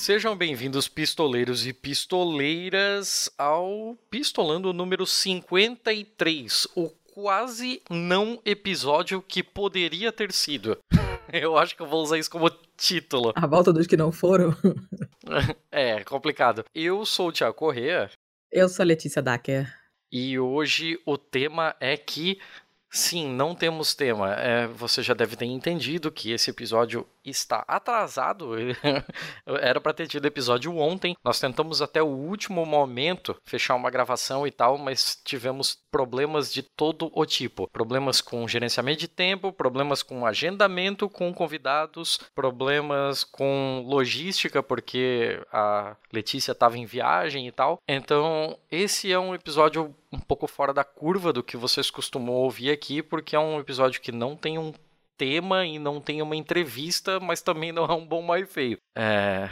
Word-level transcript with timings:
Sejam 0.00 0.34
bem-vindos, 0.34 0.88
pistoleiros 0.88 1.66
e 1.66 1.74
pistoleiras, 1.74 3.30
ao 3.36 3.94
Pistolando 4.08 4.72
número 4.72 5.04
53, 5.04 6.68
o 6.74 6.88
quase 7.12 7.82
não 7.90 8.40
episódio 8.42 9.20
que 9.20 9.42
poderia 9.42 10.10
ter 10.10 10.32
sido. 10.32 10.78
Eu 11.30 11.58
acho 11.58 11.76
que 11.76 11.82
eu 11.82 11.86
vou 11.86 12.02
usar 12.02 12.18
isso 12.18 12.30
como 12.30 12.50
título. 12.78 13.32
A 13.36 13.46
volta 13.46 13.74
dos 13.74 13.86
que 13.86 13.96
não 13.96 14.10
foram. 14.10 14.56
é, 15.70 16.02
complicado. 16.02 16.64
Eu 16.74 17.04
sou 17.04 17.28
o 17.28 17.32
Tiago 17.32 17.54
Corrêa. 17.54 18.10
Eu 18.50 18.70
sou 18.70 18.82
a 18.82 18.86
Letícia 18.86 19.20
Dacker. 19.20 19.72
E 20.10 20.38
hoje 20.38 20.98
o 21.06 21.18
tema 21.18 21.76
é 21.78 21.96
que 21.96 22.40
Sim, 22.92 23.32
não 23.32 23.54
temos 23.54 23.94
tema. 23.94 24.34
É, 24.34 24.66
você 24.66 25.00
já 25.00 25.14
deve 25.14 25.36
ter 25.36 25.44
entendido 25.44 26.10
que 26.10 26.32
esse 26.32 26.50
episódio 26.50 27.06
está 27.24 27.64
atrasado. 27.66 28.54
Era 29.46 29.80
para 29.80 29.92
ter 29.92 30.06
tido 30.06 30.26
episódio 30.26 30.76
ontem. 30.76 31.16
Nós 31.24 31.40
tentamos 31.40 31.82
até 31.82 32.02
o 32.02 32.06
último 32.06 32.64
momento 32.64 33.36
fechar 33.44 33.74
uma 33.74 33.90
gravação 33.90 34.46
e 34.46 34.50
tal, 34.50 34.78
mas 34.78 35.20
tivemos 35.24 35.78
problemas 35.90 36.52
de 36.52 36.62
todo 36.62 37.10
o 37.14 37.26
tipo. 37.26 37.68
Problemas 37.68 38.20
com 38.20 38.46
gerenciamento 38.48 39.00
de 39.00 39.08
tempo, 39.08 39.52
problemas 39.52 40.02
com 40.02 40.26
agendamento 40.26 41.08
com 41.08 41.32
convidados, 41.32 42.18
problemas 42.34 43.24
com 43.24 43.84
logística, 43.86 44.62
porque 44.62 45.40
a 45.52 45.96
Letícia 46.12 46.52
estava 46.52 46.78
em 46.78 46.86
viagem 46.86 47.46
e 47.46 47.52
tal. 47.52 47.78
Então, 47.86 48.58
esse 48.70 49.12
é 49.12 49.18
um 49.18 49.34
episódio 49.34 49.94
um 50.12 50.18
pouco 50.18 50.46
fora 50.46 50.72
da 50.72 50.84
curva 50.84 51.32
do 51.32 51.42
que 51.42 51.56
vocês 51.56 51.90
costumam 51.90 52.34
ouvir 52.34 52.70
aqui, 52.70 53.02
porque 53.02 53.36
é 53.36 53.38
um 53.38 53.60
episódio 53.60 54.00
que 54.00 54.12
não 54.12 54.36
tem 54.36 54.58
um 54.58 54.72
tema 55.20 55.66
e 55.66 55.78
não 55.78 56.00
tem 56.00 56.22
uma 56.22 56.34
entrevista, 56.34 57.20
mas 57.20 57.42
também 57.42 57.72
não 57.72 57.84
é 57.84 57.92
um 57.92 58.06
bom 58.06 58.22
mais 58.22 58.50
feio. 58.50 58.78
É... 58.96 59.50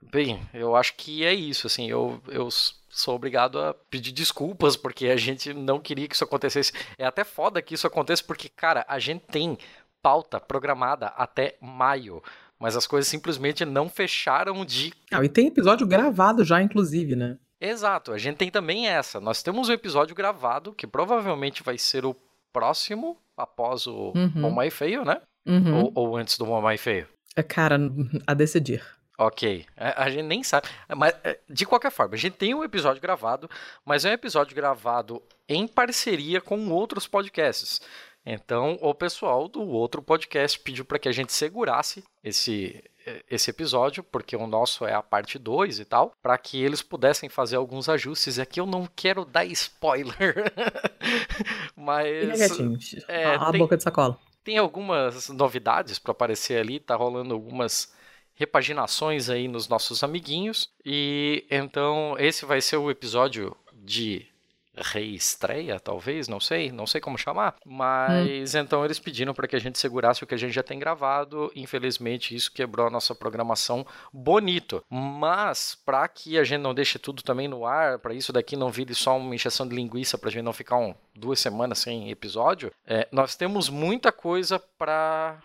Bem, 0.00 0.40
eu 0.54 0.74
acho 0.74 0.94
que 0.94 1.22
é 1.22 1.34
isso, 1.34 1.66
assim, 1.66 1.90
eu, 1.90 2.18
eu 2.28 2.48
sou 2.88 3.14
obrigado 3.14 3.60
a 3.60 3.74
pedir 3.74 4.12
desculpas, 4.12 4.74
porque 4.74 5.08
a 5.08 5.16
gente 5.18 5.52
não 5.52 5.78
queria 5.78 6.08
que 6.08 6.14
isso 6.14 6.24
acontecesse. 6.24 6.72
É 6.96 7.04
até 7.04 7.22
foda 7.22 7.60
que 7.60 7.74
isso 7.74 7.86
aconteça, 7.86 8.24
porque, 8.24 8.48
cara, 8.48 8.86
a 8.88 8.98
gente 8.98 9.26
tem 9.30 9.58
pauta 10.00 10.40
programada 10.40 11.08
até 11.08 11.56
maio 11.60 12.22
mas 12.60 12.74
as 12.74 12.88
coisas 12.88 13.08
simplesmente 13.08 13.64
não 13.64 13.88
fecharam 13.88 14.64
de. 14.64 14.92
Ah, 15.12 15.24
e 15.24 15.28
tem 15.28 15.46
episódio 15.46 15.86
gravado 15.86 16.44
já, 16.44 16.60
inclusive, 16.60 17.14
né? 17.14 17.38
Exato, 17.60 18.12
a 18.12 18.18
gente 18.18 18.36
tem 18.36 18.50
também 18.50 18.88
essa. 18.88 19.20
Nós 19.20 19.44
temos 19.44 19.68
um 19.68 19.72
episódio 19.72 20.12
gravado 20.12 20.72
que 20.72 20.84
provavelmente 20.84 21.62
vai 21.62 21.78
ser 21.78 22.04
o 22.04 22.16
próximo 22.52 23.16
após 23.38 23.86
o 23.86 24.12
uhum. 24.14 24.50
Mais 24.50 24.74
Feio, 24.74 25.04
né? 25.04 25.20
Uhum. 25.46 25.84
Ou, 25.84 25.92
ou, 25.94 26.16
antes 26.16 26.36
do 26.36 26.46
Mais 26.60 26.80
Feio? 26.80 27.06
É, 27.34 27.42
cara, 27.42 27.78
a 28.26 28.34
decidir. 28.34 28.84
Ok, 29.16 29.66
a, 29.76 30.04
a, 30.04 30.10
gente 30.10 30.26
nem 30.26 30.42
sabe. 30.42 30.68
Mas, 30.96 31.14
é, 31.24 31.38
de 31.48 31.66
qualquer 31.66 31.90
forma, 31.90 32.14
a 32.14 32.18
gente 32.18 32.36
tem 32.36 32.54
um 32.54 32.62
episódio 32.62 33.02
gravado, 33.02 33.50
mas 33.84 34.04
é 34.04 34.10
um 34.10 34.12
episódio 34.12 34.54
gravado 34.54 35.22
em 35.48 35.66
parceria 35.66 36.40
com 36.40 36.68
outros 36.70 37.08
podcasts. 37.08 37.80
Então, 38.24 38.78
o 38.82 38.94
pessoal 38.94 39.48
do 39.48 39.62
outro 39.62 40.02
podcast 40.02 40.60
pediu 40.60 40.84
para 40.84 40.98
que 40.98 41.08
a 41.08 41.12
gente 41.12 41.32
segurasse 41.32 42.04
esse, 42.22 42.84
esse 43.30 43.50
episódio, 43.50 44.02
porque 44.02 44.36
o 44.36 44.46
nosso 44.46 44.86
é 44.86 44.94
a 44.94 45.02
parte 45.02 45.38
2 45.38 45.80
e 45.80 45.84
tal, 45.84 46.12
para 46.22 46.36
que 46.38 46.62
eles 46.62 46.82
pudessem 46.82 47.28
fazer 47.28 47.56
alguns 47.56 47.88
ajustes. 47.88 48.36
E 48.36 48.42
aqui 48.42 48.60
eu 48.60 48.66
não 48.66 48.88
quero 48.94 49.24
dar 49.24 49.44
spoiler, 49.46 50.52
mas. 51.76 52.58
É, 53.08 53.34
a 53.34 53.50
tem, 53.50 53.60
boca 53.60 53.76
de 53.76 53.82
sacola. 53.82 54.18
Tem 54.44 54.58
algumas 54.58 55.28
novidades 55.28 55.98
para 55.98 56.12
aparecer 56.12 56.60
ali, 56.60 56.78
tá 56.78 56.94
rolando 56.94 57.34
algumas 57.34 57.92
repaginações 58.34 59.28
aí 59.28 59.48
nos 59.48 59.68
nossos 59.68 60.04
amiguinhos. 60.04 60.70
E 60.84 61.44
então 61.50 62.14
esse 62.18 62.46
vai 62.46 62.60
ser 62.60 62.76
o 62.76 62.90
episódio 62.90 63.56
de 63.72 64.27
reestreia, 64.80 65.78
talvez, 65.80 66.28
não 66.28 66.40
sei, 66.40 66.70
não 66.72 66.86
sei 66.86 67.00
como 67.00 67.18
chamar, 67.18 67.56
mas 67.64 68.54
hum. 68.54 68.58
então 68.58 68.84
eles 68.84 68.98
pediram 68.98 69.34
para 69.34 69.48
que 69.48 69.56
a 69.56 69.58
gente 69.58 69.78
segurasse 69.78 70.22
o 70.22 70.26
que 70.26 70.34
a 70.34 70.38
gente 70.38 70.52
já 70.52 70.62
tem 70.62 70.78
gravado. 70.78 71.50
Infelizmente, 71.54 72.34
isso 72.34 72.52
quebrou 72.52 72.86
a 72.86 72.90
nossa 72.90 73.14
programação 73.14 73.86
bonito. 74.12 74.84
Mas 74.88 75.76
para 75.84 76.06
que 76.08 76.38
a 76.38 76.44
gente 76.44 76.60
não 76.60 76.74
deixe 76.74 76.98
tudo 76.98 77.22
também 77.22 77.48
no 77.48 77.66
ar, 77.66 77.98
para 77.98 78.14
isso 78.14 78.32
daqui 78.32 78.56
não 78.56 78.70
vire 78.70 78.94
só 78.94 79.16
uma 79.16 79.34
injeção 79.34 79.66
de 79.66 79.74
linguiça 79.74 80.18
para 80.18 80.28
a 80.28 80.32
gente 80.32 80.42
não 80.44 80.52
ficar 80.52 80.76
um, 80.76 80.94
duas 81.14 81.40
semanas 81.40 81.78
sem 81.78 82.10
episódio, 82.10 82.72
é, 82.86 83.08
nós 83.10 83.36
temos 83.36 83.68
muita 83.68 84.12
coisa 84.12 84.58
para 84.78 85.38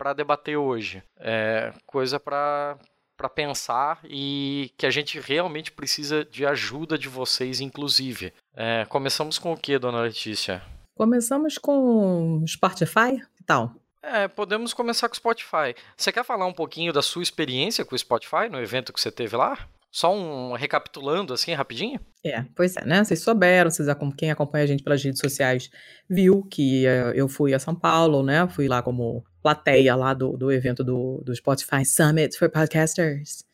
para 0.00 0.14
debater 0.14 0.56
hoje. 0.56 1.02
É, 1.18 1.74
coisa 1.86 2.18
para 2.18 2.78
para 3.20 3.28
pensar 3.28 4.00
e 4.02 4.72
que 4.78 4.86
a 4.86 4.90
gente 4.90 5.20
realmente 5.20 5.70
precisa 5.70 6.24
de 6.24 6.46
ajuda 6.46 6.96
de 6.96 7.06
vocês, 7.06 7.60
inclusive. 7.60 8.32
É, 8.56 8.86
começamos 8.86 9.38
com 9.38 9.52
o 9.52 9.56
que, 9.58 9.78
dona 9.78 10.00
Letícia? 10.00 10.62
Começamos 10.94 11.58
com 11.58 12.42
Spotify? 12.48 13.20
Que 13.36 13.44
tal? 13.44 13.74
É, 14.02 14.26
podemos 14.26 14.72
começar 14.72 15.06
com 15.06 15.12
o 15.12 15.16
Spotify. 15.16 15.74
Você 15.94 16.10
quer 16.10 16.24
falar 16.24 16.46
um 16.46 16.52
pouquinho 16.54 16.94
da 16.94 17.02
sua 17.02 17.22
experiência 17.22 17.84
com 17.84 17.94
o 17.94 17.98
Spotify 17.98 18.48
no 18.50 18.58
evento 18.58 18.90
que 18.90 19.00
você 19.00 19.12
teve 19.12 19.36
lá? 19.36 19.68
Só 19.92 20.14
um 20.14 20.54
recapitulando 20.54 21.34
assim 21.34 21.52
rapidinho? 21.52 22.00
É, 22.24 22.44
pois 22.56 22.74
é, 22.76 22.84
né? 22.86 23.04
Vocês 23.04 23.20
souberam, 23.20 23.70
vocês, 23.70 23.88
quem 24.16 24.30
acompanha 24.30 24.64
a 24.64 24.66
gente 24.66 24.82
pelas 24.82 25.02
redes 25.02 25.20
sociais 25.20 25.68
viu 26.08 26.42
que 26.44 26.86
uh, 26.86 27.12
eu 27.14 27.28
fui 27.28 27.52
a 27.52 27.58
São 27.58 27.74
Paulo, 27.74 28.22
né? 28.22 28.48
Fui 28.48 28.66
lá 28.66 28.82
como 28.82 29.22
plateia 29.42 29.94
lá 29.94 30.14
do, 30.14 30.36
do 30.36 30.52
evento 30.52 30.84
do, 30.84 31.20
do 31.24 31.34
Spotify 31.34 31.84
Summit 31.84 32.36
for 32.38 32.50
Podcasters 32.50 33.44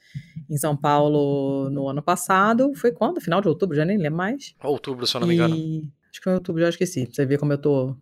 em 0.48 0.56
São 0.56 0.76
Paulo 0.76 1.70
no 1.70 1.88
ano 1.88 2.02
passado. 2.02 2.72
Foi 2.74 2.92
quando? 2.92 3.20
Final 3.20 3.40
de 3.40 3.48
outubro, 3.48 3.76
já 3.76 3.84
nem 3.84 3.98
lembro 3.98 4.16
mais. 4.16 4.54
Outubro, 4.62 5.06
se 5.06 5.16
eu 5.16 5.20
não 5.20 5.28
me 5.28 5.34
engano. 5.34 5.54
Acho 5.54 6.20
que 6.20 6.24
foi 6.24 6.34
outubro, 6.34 6.62
já 6.62 6.68
esqueci. 6.68 7.04
Pra 7.06 7.14
você 7.14 7.26
ver 7.26 7.38
como 7.38 7.52
eu 7.52 7.58
tô 7.58 7.96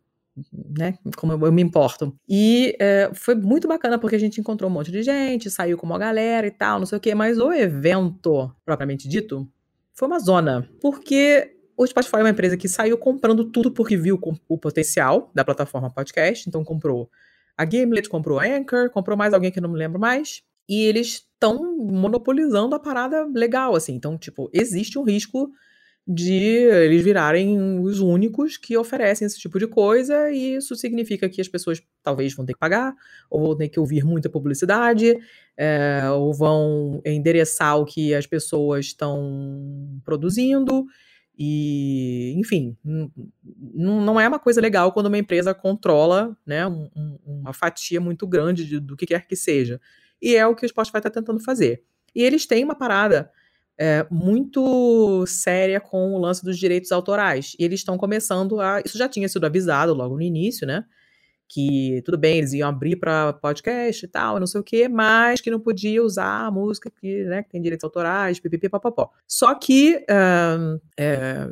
né, 0.76 0.98
como 1.16 1.32
eu, 1.32 1.52
me 1.52 1.62
importo. 1.62 2.16
E 2.28 2.76
é, 2.80 3.10
foi 3.14 3.34
muito 3.34 3.68
bacana 3.68 3.98
porque 3.98 4.16
a 4.16 4.18
gente 4.18 4.40
encontrou 4.40 4.70
um 4.70 4.72
monte 4.72 4.90
de 4.90 5.02
gente, 5.02 5.50
saiu 5.50 5.78
com 5.78 5.86
uma 5.86 5.98
galera 5.98 6.46
e 6.46 6.50
tal, 6.50 6.78
não 6.78 6.86
sei 6.86 6.98
o 6.98 7.00
quê, 7.00 7.14
mas 7.14 7.38
o 7.38 7.52
evento, 7.52 8.50
propriamente 8.64 9.08
dito, 9.08 9.48
foi 9.92 10.08
uma 10.08 10.18
zona. 10.18 10.68
Porque 10.80 11.56
o 11.76 11.86
Spotify 11.86 12.16
é 12.16 12.20
uma 12.20 12.30
empresa 12.30 12.56
que 12.56 12.68
saiu 12.68 12.98
comprando 12.98 13.44
tudo 13.44 13.70
porque 13.70 13.96
viu 13.96 14.18
o 14.48 14.58
potencial 14.58 15.30
da 15.34 15.44
plataforma 15.44 15.90
podcast, 15.90 16.48
então 16.48 16.64
comprou 16.64 17.08
a 17.56 17.68
Gimlet, 17.68 18.08
comprou 18.08 18.38
a 18.38 18.44
Anchor, 18.44 18.90
comprou 18.90 19.16
mais 19.16 19.32
alguém 19.32 19.50
que 19.50 19.58
eu 19.58 19.62
não 19.62 19.70
me 19.70 19.78
lembro 19.78 19.98
mais, 19.98 20.42
e 20.68 20.82
eles 20.84 21.26
estão 21.32 21.76
monopolizando 21.78 22.74
a 22.74 22.80
parada 22.80 23.24
legal, 23.26 23.74
assim. 23.76 23.94
Então, 23.94 24.16
tipo, 24.16 24.50
existe 24.52 24.98
um 24.98 25.02
risco 25.02 25.50
de 26.06 26.34
eles 26.34 27.02
virarem 27.02 27.80
os 27.80 28.00
únicos 28.00 28.58
que 28.58 28.76
oferecem 28.76 29.24
esse 29.26 29.38
tipo 29.38 29.58
de 29.58 29.66
coisa, 29.66 30.30
e 30.30 30.56
isso 30.56 30.76
significa 30.76 31.28
que 31.30 31.40
as 31.40 31.48
pessoas 31.48 31.82
talvez 32.02 32.34
vão 32.34 32.44
ter 32.44 32.52
que 32.52 32.58
pagar, 32.58 32.94
ou 33.30 33.40
vão 33.40 33.56
ter 33.56 33.70
que 33.70 33.80
ouvir 33.80 34.04
muita 34.04 34.28
publicidade, 34.28 35.16
é, 35.56 36.02
ou 36.10 36.34
vão 36.34 37.00
endereçar 37.06 37.78
o 37.78 37.86
que 37.86 38.14
as 38.14 38.26
pessoas 38.26 38.86
estão 38.86 39.98
produzindo, 40.04 40.84
e, 41.36 42.34
enfim, 42.36 42.76
não 43.74 44.20
é 44.20 44.28
uma 44.28 44.38
coisa 44.38 44.60
legal 44.60 44.92
quando 44.92 45.06
uma 45.06 45.18
empresa 45.18 45.52
controla 45.52 46.36
né, 46.46 46.66
um, 46.66 46.88
uma 47.26 47.52
fatia 47.52 48.00
muito 48.00 48.26
grande 48.26 48.64
de, 48.64 48.78
do 48.78 48.96
que 48.96 49.06
quer 49.06 49.26
que 49.26 49.34
seja. 49.34 49.80
E 50.22 50.36
é 50.36 50.46
o 50.46 50.54
que 50.54 50.64
o 50.64 50.68
Spotify 50.68 50.98
está 50.98 51.10
tentando 51.10 51.40
fazer. 51.40 51.82
E 52.14 52.22
eles 52.22 52.46
têm 52.46 52.62
uma 52.62 52.76
parada 52.76 53.30
é, 53.76 54.06
muito 54.08 55.26
séria 55.26 55.80
com 55.80 56.14
o 56.14 56.18
lance 56.18 56.44
dos 56.44 56.56
direitos 56.56 56.92
autorais. 56.92 57.56
E 57.58 57.64
eles 57.64 57.80
estão 57.80 57.98
começando 57.98 58.60
a. 58.60 58.80
Isso 58.84 58.96
já 58.96 59.08
tinha 59.08 59.28
sido 59.28 59.44
avisado 59.44 59.92
logo 59.92 60.14
no 60.14 60.22
início, 60.22 60.66
né? 60.66 60.84
Que 61.54 62.02
tudo 62.04 62.18
bem, 62.18 62.38
eles 62.38 62.52
iam 62.52 62.68
abrir 62.68 62.96
para 62.96 63.32
podcast 63.34 64.04
e 64.04 64.08
tal, 64.08 64.40
não 64.40 64.46
sei 64.46 64.60
o 64.60 64.64
quê, 64.64 64.88
mas 64.88 65.40
que 65.40 65.52
não 65.52 65.60
podia 65.60 66.02
usar 66.02 66.46
a 66.46 66.50
música 66.50 66.90
que, 66.90 67.22
né, 67.24 67.44
que 67.44 67.50
tem 67.50 67.62
direitos 67.62 67.84
autorais, 67.84 68.40
pipipi, 68.40 68.68
papapó. 68.68 69.10
Só 69.24 69.54
que 69.54 70.04
um, 70.10 70.80
é, 70.98 71.48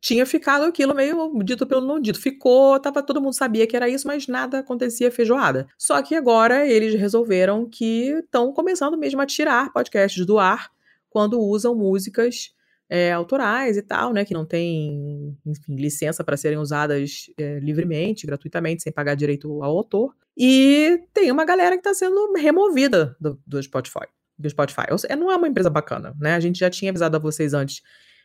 tinha 0.00 0.24
ficado 0.24 0.62
aquilo 0.62 0.94
meio 0.94 1.32
dito 1.42 1.66
pelo 1.66 1.80
não 1.80 1.98
dito. 1.98 2.20
Ficou, 2.20 2.78
tava, 2.78 3.02
todo 3.02 3.20
mundo 3.20 3.34
sabia 3.34 3.66
que 3.66 3.74
era 3.74 3.88
isso, 3.88 4.06
mas 4.06 4.28
nada 4.28 4.60
acontecia 4.60 5.10
feijoada. 5.10 5.66
Só 5.76 6.00
que 6.00 6.14
agora 6.14 6.64
eles 6.64 6.94
resolveram 6.94 7.68
que 7.68 8.10
estão 8.22 8.52
começando 8.52 8.96
mesmo 8.96 9.20
a 9.20 9.26
tirar 9.26 9.72
podcasts 9.72 10.24
do 10.24 10.38
ar 10.38 10.70
quando 11.08 11.40
usam 11.40 11.74
músicas 11.74 12.54
é, 12.90 13.12
autorais 13.12 13.76
e 13.76 13.82
tal, 13.82 14.12
né, 14.12 14.24
que 14.24 14.34
não 14.34 14.44
tem 14.44 15.38
enfim, 15.46 15.76
licença 15.76 16.24
para 16.24 16.36
serem 16.36 16.58
usadas 16.58 17.26
é, 17.38 17.60
livremente, 17.60 18.26
gratuitamente, 18.26 18.82
sem 18.82 18.92
pagar 18.92 19.14
direito 19.14 19.62
ao 19.62 19.76
autor. 19.76 20.12
E 20.36 21.00
tem 21.14 21.30
uma 21.30 21.44
galera 21.44 21.76
que 21.76 21.88
está 21.88 21.94
sendo 21.94 22.32
removida 22.34 23.16
do, 23.20 23.40
do 23.46 23.62
Spotify. 23.62 24.06
Do 24.36 24.50
Spotify. 24.50 24.86
Seja, 24.98 25.14
não 25.14 25.30
é 25.30 25.36
uma 25.36 25.46
empresa 25.46 25.70
bacana, 25.70 26.16
né? 26.18 26.34
A 26.34 26.40
gente 26.40 26.58
já 26.58 26.68
tinha 26.68 26.90
avisado 26.90 27.16
a 27.16 27.20
vocês 27.20 27.54
antes, 27.54 27.80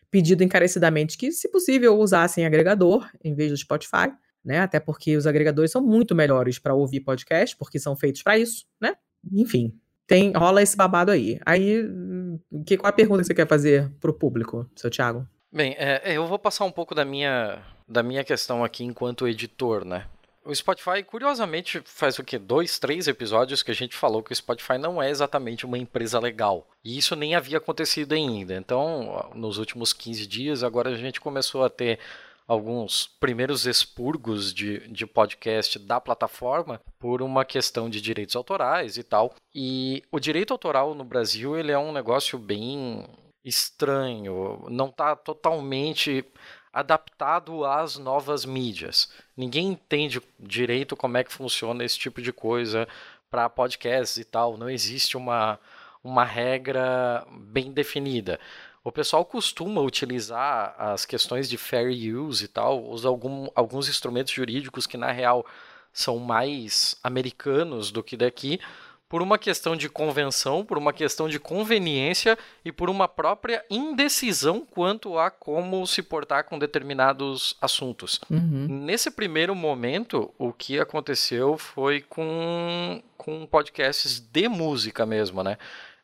pedido 0.10 0.44
encarecidamente 0.44 1.16
que, 1.16 1.32
se 1.32 1.48
possível, 1.52 2.00
usassem 2.00 2.46
agregador 2.46 3.08
em 3.24 3.36
vez 3.36 3.52
do 3.52 3.58
Spotify, 3.58 4.12
né? 4.44 4.60
Até 4.62 4.80
porque 4.80 5.16
os 5.16 5.28
agregadores 5.28 5.72
são 5.72 5.86
muito 5.86 6.16
melhores 6.16 6.58
para 6.58 6.74
ouvir 6.74 7.02
podcast, 7.02 7.56
porque 7.56 7.78
são 7.78 7.96
feitos 7.96 8.24
para 8.24 8.40
isso, 8.40 8.66
né? 8.82 8.96
Enfim, 9.32 9.78
tem 10.08 10.32
rola 10.36 10.62
esse 10.62 10.76
babado 10.76 11.12
aí. 11.12 11.40
Aí, 11.46 11.84
que, 12.66 12.78
qual 12.78 12.90
a 12.90 12.94
pergunta 12.94 13.22
que 13.22 13.28
você 13.28 13.34
quer 13.34 13.48
fazer 13.48 13.90
pro 14.00 14.14
público, 14.14 14.70
seu 14.76 14.90
Thiago? 14.90 15.28
Bem, 15.52 15.76
é, 15.78 16.02
eu 16.16 16.28
vou 16.28 16.38
passar 16.38 16.66
um 16.66 16.72
pouco 16.72 16.94
da 16.94 17.06
minha, 17.06 17.64
da 17.88 18.04
minha 18.04 18.24
questão 18.24 18.64
aqui 18.64 18.84
enquanto 18.84 19.28
editor, 19.28 19.86
né? 19.86 20.06
O 20.44 20.54
Spotify, 20.54 21.02
curiosamente, 21.02 21.82
faz 21.86 22.20
o 22.20 22.24
que? 22.24 22.38
Dois, 22.38 22.78
três 22.78 23.08
episódios 23.08 23.64
que 23.64 23.72
a 23.72 23.74
gente 23.74 23.96
falou 23.96 24.22
que 24.22 24.32
o 24.32 24.36
Spotify 24.36 24.78
não 24.78 25.02
é 25.02 25.10
exatamente 25.10 25.66
uma 25.66 25.78
empresa 25.78 26.20
legal. 26.20 26.68
E 26.84 26.96
isso 26.98 27.16
nem 27.16 27.34
havia 27.34 27.58
acontecido 27.58 28.14
ainda. 28.14 28.54
Então, 28.54 29.32
nos 29.34 29.58
últimos 29.58 29.92
15 29.92 30.28
dias, 30.28 30.64
agora 30.64 30.92
a 30.92 30.96
gente 30.96 31.20
começou 31.20 31.64
a 31.64 31.70
ter 31.70 31.98
alguns 32.48 33.08
primeiros 33.20 33.66
expurgos 33.66 34.54
de, 34.54 34.88
de 34.88 35.06
podcast 35.06 35.80
da 35.80 36.00
plataforma 36.00 36.80
por 37.00 37.22
uma 37.22 37.44
questão 37.44 37.90
de 37.90 38.00
direitos 38.00 38.36
autorais 38.36 38.98
e 38.98 39.04
tal. 39.04 39.34
E 39.54 40.04
o 40.12 40.20
direito 40.20 40.52
autoral 40.52 40.94
no 40.94 41.04
Brasil 41.04 41.58
ele 41.58 41.72
é 41.72 41.78
um 41.78 41.92
negócio 41.92 42.38
bem 42.38 43.06
estranho, 43.44 44.66
não 44.70 44.88
está 44.88 45.16
totalmente 45.16 46.26
adaptado 46.74 47.64
às 47.64 47.98
novas 47.98 48.44
mídias. 48.44 49.10
Ninguém 49.38 49.68
entende 49.68 50.22
direito 50.38 50.96
como 50.96 51.18
é 51.18 51.24
que 51.24 51.32
funciona 51.32 51.86
esse 51.86 51.98
tipo 51.98 52.22
de 52.22 52.34
coisa 52.34 52.88
para 53.32 53.50
podcasts 53.50 54.18
e 54.18 54.26
tal. 54.26 54.58
Não 54.58 54.70
existe 54.70 55.16
uma, 55.16 55.60
uma 56.04 56.26
regra 56.26 57.26
bem 57.32 57.72
definida. 57.72 58.40
O 58.86 58.92
pessoal 58.92 59.26
costuma 59.26 59.82
utilizar 59.82 60.76
as 60.78 61.08
questões 61.08 61.50
de 61.50 61.58
fair 61.58 61.90
use 62.16 62.46
e 62.46 62.48
tal, 62.48 62.86
usa 62.86 63.08
algum, 63.08 63.48
alguns 63.56 63.90
instrumentos 63.90 64.32
jurídicos 64.32 64.86
que 64.86 64.96
na 64.96 65.12
real 65.12 65.44
são 65.92 66.20
mais 66.20 66.96
americanos 67.04 67.90
do 67.90 68.04
que 68.04 68.16
daqui, 68.16 68.60
por 69.10 69.24
uma 69.24 69.40
questão 69.40 69.76
de 69.76 69.90
convenção, 69.90 70.64
por 70.64 70.78
uma 70.78 70.94
questão 70.94 71.28
de 71.28 71.40
conveniência 71.40 72.38
e 72.64 72.72
por 72.72 72.88
uma 72.88 73.08
própria 73.08 73.66
indecisão 73.72 74.62
quanto 74.64 75.18
a 75.18 75.32
como 75.32 75.88
se 75.88 76.04
portar 76.04 76.44
com 76.44 76.60
determinados 76.60 77.58
assuntos. 77.60 78.22
Uhum. 78.30 78.68
Nesse 78.70 79.10
primeiro 79.10 79.56
momento, 79.56 80.32
o 80.38 80.54
que 80.54 80.80
aconteceu 80.80 81.58
foi 81.58 82.02
com, 82.02 83.02
com 83.18 83.48
podcasts 83.48 84.20
de 84.20 84.48
música 84.48 85.08
mesmo, 85.08 85.42
né? 85.42 85.58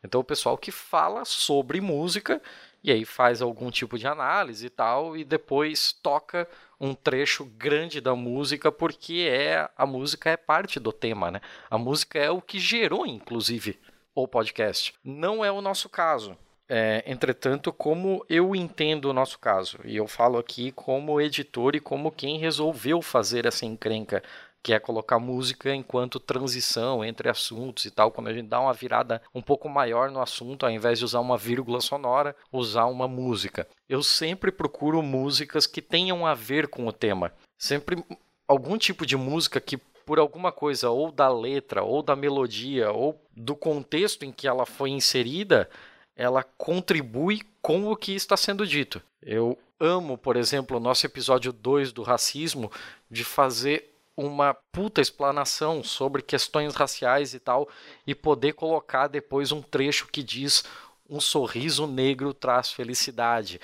Então, 0.04 0.20
o 0.22 0.24
pessoal 0.24 0.58
que 0.58 0.72
fala 0.72 1.26
sobre 1.26 1.80
música 1.80 2.42
e 2.84 2.92
aí 2.92 3.06
faz 3.06 3.42
algum 3.42 3.70
tipo 3.70 3.98
de 3.98 4.08
análise 4.08 4.66
e 4.66 4.70
tal, 4.70 5.16
e 5.16 5.24
depois 5.24 5.94
toca 5.94 6.48
um 6.80 6.94
trecho 6.96 7.46
grande 7.46 8.02
da 8.02 8.16
música, 8.16 8.72
porque 8.72 9.28
é 9.30 9.70
a 9.78 9.86
música 9.86 10.30
é 10.30 10.38
parte 10.38 10.80
do 10.80 10.92
tema, 10.92 11.30
né? 11.30 11.42
A 11.70 11.78
música 11.78 12.18
é 12.18 12.32
o 12.32 12.42
que 12.42 12.60
gerou, 12.60 13.06
inclusive, 13.06 13.80
o 14.16 14.28
podcast. 14.28 14.94
Não 15.04 15.46
é 15.46 15.52
o 15.52 15.62
nosso 15.62 15.88
caso. 15.90 16.36
É, 16.74 17.04
entretanto, 17.06 17.74
como 17.74 18.26
eu 18.30 18.56
entendo 18.56 19.10
o 19.10 19.14
nosso 19.14 19.38
caso, 19.38 19.78
e 19.84 19.98
eu 19.98 20.08
falo 20.08 20.38
aqui 20.38 20.72
como 20.72 21.20
editor 21.20 21.76
e 21.76 21.82
como 21.82 22.12
quem 22.12 22.40
resolveu 22.40 23.02
fazer 23.02 23.46
essa 23.46 23.66
encrenca 23.66 24.24
que 24.64 24.74
é 24.74 24.80
colocar 24.80 25.20
música 25.20 25.74
enquanto 25.74 26.20
transição 26.20 27.04
entre 27.04 27.30
assuntos 27.30 27.86
e 27.86 27.92
tal, 27.92 28.12
quando 28.12 28.28
a 28.28 28.34
gente 28.34 28.48
dá 28.48 28.60
uma 28.60 28.74
virada 28.74 29.22
um 29.34 29.42
pouco 29.42 29.68
maior 29.68 30.12
no 30.12 30.22
assunto, 30.22 30.66
ao 30.66 30.72
invés 30.72 31.00
de 31.00 31.06
usar 31.06 31.20
uma 31.20 31.38
vírgula 31.38 31.82
sonora, 31.82 32.36
usar 32.52 32.86
uma 32.86 33.08
música. 33.08 33.68
Eu 33.90 34.04
sempre 34.04 34.52
procuro 34.52 35.02
músicas 35.02 35.66
que 35.66 35.82
tenham 35.82 36.26
a 36.26 36.34
ver 36.34 36.68
com 36.68 36.86
o 36.86 36.94
tema. 36.94 37.34
Sempre 37.58 38.04
algum 38.48 38.78
tipo 38.78 39.06
de 39.06 39.18
música 39.18 39.60
que 39.60 39.78
por 40.06 40.20
alguma 40.20 40.52
coisa 40.52 40.90
ou 40.90 41.12
da 41.12 41.30
letra, 41.30 41.84
ou 41.84 42.04
da 42.04 42.16
melodia, 42.16 42.92
ou 42.92 43.24
do 43.36 43.56
contexto 43.56 44.26
em 44.26 44.32
que 44.32 44.48
ela 44.48 44.66
foi 44.66 44.90
inserida, 44.90 45.70
ela 46.16 46.44
contribui 46.44 47.42
com 47.62 47.88
o 47.88 47.96
que 47.96 48.14
está 48.14 48.36
sendo 48.36 48.66
dito. 48.68 49.02
Eu 49.22 49.58
amo, 49.80 50.18
por 50.18 50.36
exemplo, 50.36 50.78
o 50.78 50.80
nosso 50.80 51.06
episódio 51.06 51.52
2 51.52 51.92
do 51.92 52.04
racismo, 52.04 52.72
de 53.10 53.24
fazer 53.24 53.91
uma 54.26 54.54
puta 54.54 55.02
explanação 55.02 55.84
sobre 55.84 56.22
questões 56.22 56.76
raciais 56.76 57.34
e 57.34 57.40
tal, 57.40 57.68
e 58.06 58.14
poder 58.14 58.54
colocar 58.54 59.08
depois 59.08 59.52
um 59.52 59.62
trecho 59.62 60.08
que 60.08 60.24
diz 60.24 60.64
um 61.10 61.20
sorriso 61.20 61.88
negro 61.88 62.34
traz 62.34 62.72
felicidade. 62.72 63.60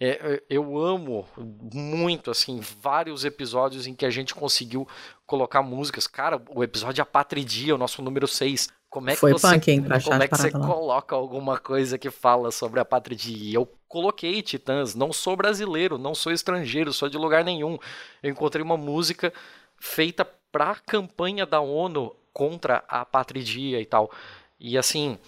É, 0.00 0.08
é, 0.08 0.42
eu 0.48 0.78
amo 0.78 1.26
muito, 1.72 2.30
assim, 2.30 2.60
vários 2.80 3.24
episódios 3.24 3.86
em 3.86 3.94
que 3.94 4.06
a 4.06 4.10
gente 4.10 4.34
conseguiu 4.34 4.86
colocar 5.26 5.60
músicas. 5.60 6.06
Cara, 6.06 6.40
o 6.50 6.62
episódio 6.62 7.02
A 7.02 7.06
Patridia, 7.06 7.74
o 7.74 7.78
nosso 7.78 8.00
número 8.00 8.26
6. 8.26 8.68
Como 8.88 9.10
é 9.10 9.14
que 9.14 9.20
Foi 9.20 9.32
você, 9.32 9.46
punk, 9.46 9.70
hein, 9.70 9.82
como 9.82 10.22
é 10.22 10.28
que 10.28 10.36
você 10.36 10.50
coloca 10.50 11.14
alguma 11.14 11.58
coisa 11.58 11.98
que 11.98 12.10
fala 12.10 12.50
sobre 12.50 12.80
a 12.80 12.84
Patridia? 12.84 13.56
Eu 13.56 13.68
coloquei 13.86 14.40
Titãs, 14.40 14.94
não 14.94 15.12
sou 15.12 15.36
brasileiro, 15.36 15.98
não 15.98 16.14
sou 16.14 16.32
estrangeiro, 16.32 16.92
sou 16.92 17.08
de 17.08 17.18
lugar 17.18 17.44
nenhum. 17.44 17.76
Eu 18.22 18.30
encontrei 18.30 18.62
uma 18.62 18.78
música 18.78 19.32
feita 19.78 20.24
para 20.50 20.70
a 20.70 20.76
campanha 20.76 21.46
da 21.46 21.60
ONU 21.60 22.14
contra 22.32 22.84
a 22.88 23.04
patridia 23.04 23.80
e 23.80 23.86
tal. 23.86 24.10
E 24.58 24.76
assim, 24.78 25.18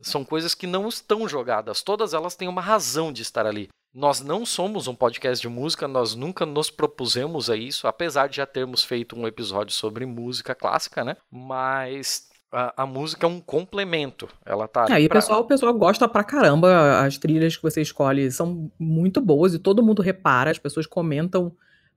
são 0.00 0.24
coisas 0.24 0.54
que 0.54 0.66
não 0.66 0.88
estão 0.88 1.28
jogadas, 1.28 1.82
todas 1.82 2.14
elas 2.14 2.36
têm 2.36 2.48
uma 2.48 2.60
razão 2.60 3.12
de 3.12 3.22
estar 3.22 3.46
ali. 3.46 3.68
Nós 3.94 4.20
não 4.20 4.44
somos 4.44 4.88
um 4.88 4.94
podcast 4.94 5.40
de 5.40 5.48
música, 5.48 5.86
nós 5.86 6.16
nunca 6.16 6.44
nos 6.44 6.68
propusemos 6.68 7.48
a 7.48 7.56
isso, 7.56 7.86
apesar 7.86 8.28
de 8.28 8.38
já 8.38 8.46
termos 8.46 8.82
feito 8.82 9.16
um 9.16 9.24
episódio 9.24 9.72
sobre 9.72 10.04
música 10.04 10.52
clássica, 10.52 11.04
né? 11.04 11.16
Mas 11.30 12.28
a, 12.50 12.82
a 12.82 12.86
música 12.86 13.24
é 13.24 13.28
um 13.28 13.40
complemento. 13.40 14.28
Ela 14.44 14.66
tá. 14.66 14.86
É, 14.90 15.00
e 15.00 15.08
pra... 15.08 15.20
pessoal, 15.20 15.40
o 15.42 15.44
pessoal 15.44 15.72
gosta 15.74 16.08
pra 16.08 16.24
caramba. 16.24 17.04
As 17.04 17.18
trilhas 17.18 17.56
que 17.56 17.62
você 17.62 17.82
escolhe 17.82 18.30
são 18.32 18.68
muito 18.78 19.20
boas 19.20 19.54
e 19.54 19.60
todo 19.60 19.82
mundo 19.82 20.02
repara, 20.02 20.50
as 20.50 20.58
pessoas 20.58 20.86
comentam 20.86 21.52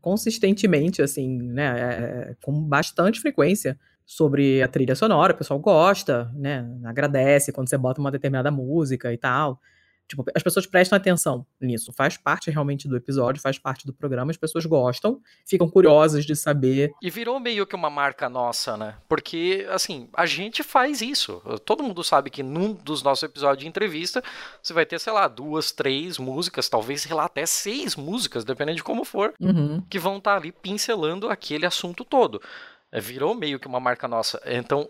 consistentemente, 0.07 1.01
assim, 1.01 1.37
né, 1.37 1.65
é, 1.65 2.35
com 2.41 2.53
bastante 2.63 3.19
frequência 3.19 3.77
sobre 4.05 4.63
a 4.63 4.67
trilha 4.69 4.95
sonora, 4.95 5.33
o 5.33 5.37
pessoal 5.37 5.59
gosta, 5.59 6.31
né, 6.33 6.65
agradece 6.85 7.51
quando 7.51 7.67
você 7.67 7.77
bota 7.77 7.99
uma 7.99 8.09
determinada 8.09 8.49
música 8.49 9.11
e 9.11 9.17
tal. 9.17 9.59
Tipo, 10.07 10.23
as 10.33 10.41
pessoas 10.41 10.65
prestam 10.65 10.95
atenção 10.95 11.45
nisso. 11.59 11.91
Faz 11.91 12.15
parte 12.15 12.49
realmente 12.49 12.87
do 12.87 12.95
episódio, 12.95 13.41
faz 13.41 13.59
parte 13.59 13.85
do 13.85 13.93
programa, 13.93 14.31
as 14.31 14.37
pessoas 14.37 14.65
gostam, 14.65 15.21
ficam 15.45 15.69
curiosas 15.69 16.25
de 16.25 16.35
saber. 16.35 16.93
E 17.01 17.09
virou 17.09 17.39
meio 17.39 17.67
que 17.67 17.75
uma 17.75 17.89
marca 17.89 18.29
nossa, 18.29 18.77
né? 18.77 18.95
Porque, 19.09 19.67
assim, 19.69 20.09
a 20.13 20.25
gente 20.25 20.63
faz 20.63 21.01
isso. 21.01 21.41
Todo 21.65 21.83
mundo 21.83 22.03
sabe 22.03 22.29
que 22.29 22.41
num 22.41 22.73
dos 22.73 23.03
nossos 23.03 23.23
episódios 23.23 23.63
de 23.63 23.67
entrevista, 23.67 24.23
você 24.61 24.71
vai 24.71 24.85
ter, 24.85 24.99
sei 24.99 25.11
lá, 25.11 25.27
duas, 25.27 25.71
três 25.71 26.17
músicas, 26.17 26.69
talvez, 26.69 27.01
sei 27.01 27.13
lá, 27.13 27.25
até 27.25 27.45
seis 27.45 27.95
músicas, 27.95 28.45
dependendo 28.45 28.77
de 28.77 28.83
como 28.83 29.03
for, 29.03 29.33
uhum. 29.41 29.81
que 29.89 29.99
vão 29.99 30.17
estar 30.17 30.31
tá 30.31 30.37
ali 30.37 30.51
pincelando 30.51 31.29
aquele 31.29 31.65
assunto 31.65 32.05
todo. 32.05 32.41
É, 32.91 33.01
virou 33.01 33.35
meio 33.35 33.59
que 33.59 33.67
uma 33.67 33.79
marca 33.79 34.07
nossa. 34.07 34.41
Então, 34.45 34.89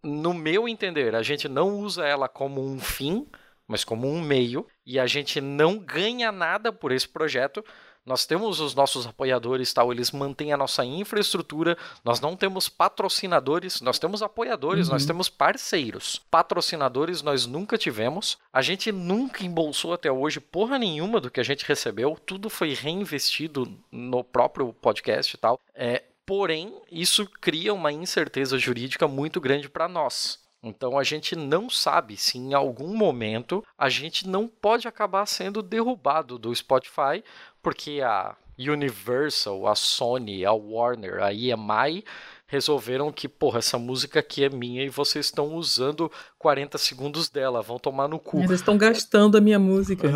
no 0.00 0.32
meu 0.32 0.68
entender, 0.68 1.14
a 1.16 1.22
gente 1.22 1.48
não 1.48 1.80
usa 1.80 2.06
ela 2.06 2.28
como 2.28 2.64
um 2.64 2.78
fim 2.78 3.26
mas 3.66 3.84
como 3.84 4.08
um 4.08 4.20
meio, 4.20 4.66
e 4.84 4.98
a 4.98 5.06
gente 5.06 5.40
não 5.40 5.78
ganha 5.78 6.30
nada 6.30 6.72
por 6.72 6.92
esse 6.92 7.08
projeto. 7.08 7.64
Nós 8.04 8.26
temos 8.26 8.60
os 8.60 8.74
nossos 8.74 9.06
apoiadores, 9.06 9.72
tal, 9.72 9.90
eles 9.90 10.10
mantêm 10.10 10.52
a 10.52 10.58
nossa 10.58 10.84
infraestrutura. 10.84 11.76
Nós 12.04 12.20
não 12.20 12.36
temos 12.36 12.68
patrocinadores, 12.68 13.80
nós 13.80 13.98
temos 13.98 14.22
apoiadores, 14.22 14.88
uhum. 14.88 14.92
nós 14.92 15.06
temos 15.06 15.30
parceiros. 15.30 16.20
Patrocinadores 16.30 17.22
nós 17.22 17.46
nunca 17.46 17.78
tivemos. 17.78 18.36
A 18.52 18.60
gente 18.60 18.92
nunca 18.92 19.42
embolsou 19.42 19.94
até 19.94 20.12
hoje 20.12 20.38
porra 20.38 20.78
nenhuma 20.78 21.18
do 21.18 21.30
que 21.30 21.40
a 21.40 21.44
gente 21.44 21.64
recebeu. 21.64 22.18
Tudo 22.26 22.50
foi 22.50 22.74
reinvestido 22.74 23.74
no 23.90 24.22
próprio 24.22 24.74
podcast 24.74 25.34
e 25.34 25.38
tal. 25.38 25.58
É, 25.74 26.02
porém, 26.26 26.78
isso 26.92 27.26
cria 27.40 27.72
uma 27.72 27.90
incerteza 27.90 28.58
jurídica 28.58 29.08
muito 29.08 29.40
grande 29.40 29.66
para 29.70 29.88
nós. 29.88 30.43
Então 30.64 30.98
a 30.98 31.04
gente 31.04 31.36
não 31.36 31.68
sabe 31.68 32.16
se 32.16 32.38
em 32.38 32.54
algum 32.54 32.96
momento 32.96 33.62
a 33.76 33.90
gente 33.90 34.26
não 34.26 34.48
pode 34.48 34.88
acabar 34.88 35.26
sendo 35.26 35.62
derrubado 35.62 36.38
do 36.38 36.54
Spotify, 36.54 37.22
porque 37.62 38.00
a 38.00 38.34
Universal, 38.58 39.66
a 39.66 39.74
Sony, 39.74 40.44
a 40.44 40.52
Warner, 40.52 41.22
a 41.22 41.32
EMI 41.34 42.04
resolveram 42.46 43.10
que, 43.10 43.28
porra, 43.28 43.58
essa 43.58 43.78
música 43.78 44.20
aqui 44.20 44.44
é 44.44 44.48
minha 44.48 44.82
e 44.82 44.88
vocês 44.88 45.26
estão 45.26 45.54
usando 45.54 46.10
40 46.38 46.76
segundos 46.78 47.28
dela, 47.28 47.62
vão 47.62 47.78
tomar 47.78 48.08
no 48.08 48.18
cu. 48.18 48.38
Eles 48.38 48.60
estão 48.60 48.76
gastando 48.76 49.36
a 49.36 49.40
minha 49.40 49.58
música. 49.58 50.08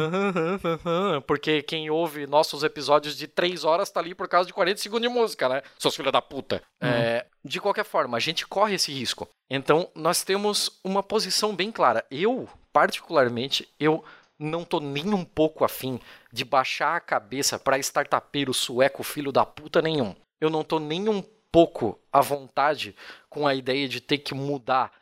Porque 1.27 1.63
quem 1.63 1.91
ouve 1.91 2.27
nossos 2.27 2.63
episódios 2.63 3.17
de 3.17 3.27
3 3.27 3.65
horas 3.65 3.91
tá 3.91 4.01
ali 4.01 4.15
por 4.15 4.29
causa 4.29 4.47
de 4.47 4.53
40 4.53 4.81
segundos 4.81 5.09
de 5.09 5.15
música, 5.15 5.49
né? 5.49 5.63
Seus 5.79 5.97
filhos 5.97 6.13
da 6.13 6.23
puta. 6.23 6.63
Uhum. 6.83 6.89
É, 6.89 7.27
de 7.45 7.61
qualquer 7.61 7.85
forma, 7.85 8.17
a 8.17 8.21
gente 8.21 8.47
corre 8.47 8.75
esse 8.75 8.93
risco. 8.93 9.29
Então, 9.51 9.89
nós 9.95 10.23
temos 10.23 10.79
uma 10.85 11.03
posição 11.03 11.55
bem 11.57 11.73
clara. 11.73 12.05
Eu, 12.11 12.49
particularmente, 12.73 13.67
eu 13.81 14.05
não 14.39 14.65
tô 14.65 14.79
nem 14.79 15.13
um 15.13 15.25
pouco 15.25 15.65
afim 15.65 15.99
de 16.33 16.45
baixar 16.45 16.97
a 16.97 17.01
cabeça 17.01 17.59
para 17.59 17.79
startupeiro 17.79 18.55
sueco 18.55 19.03
filho 19.03 19.33
da 19.33 19.45
puta 19.45 19.83
nenhum. 19.83 20.15
Eu 20.41 20.51
não 20.51 20.63
tô 20.63 20.79
nem 20.79 21.09
um 21.09 21.23
pouco 21.51 21.99
à 22.13 22.21
vontade 22.21 22.95
com 23.29 23.47
a 23.47 23.55
ideia 23.55 23.89
de 23.89 24.01
ter 24.01 24.19
que 24.19 24.35
mudar 24.35 24.93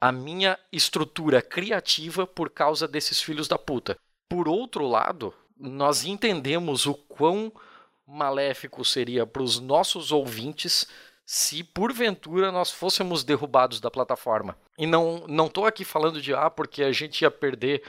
a 0.00 0.10
minha 0.10 0.58
estrutura 0.72 1.40
criativa 1.40 2.26
por 2.26 2.50
causa 2.50 2.88
desses 2.88 3.22
filhos 3.22 3.46
da 3.46 3.58
puta. 3.58 3.96
Por 4.28 4.48
outro 4.48 4.86
lado, 4.86 5.32
nós 5.56 6.04
entendemos 6.04 6.86
o 6.86 6.94
quão 6.94 7.52
maléfico 8.06 8.84
seria 8.84 9.24
para 9.26 9.42
os 9.42 9.60
nossos 9.60 10.10
ouvintes 10.10 10.86
se 11.24 11.62
porventura 11.62 12.50
nós 12.50 12.70
fôssemos 12.70 13.22
derrubados 13.22 13.80
da 13.80 13.90
plataforma. 13.90 14.56
E 14.76 14.86
não 14.86 15.24
não 15.28 15.48
tô 15.48 15.64
aqui 15.64 15.84
falando 15.84 16.20
de 16.20 16.34
ah, 16.34 16.50
porque 16.50 16.82
a 16.82 16.92
gente 16.92 17.22
ia 17.22 17.30
perder 17.30 17.82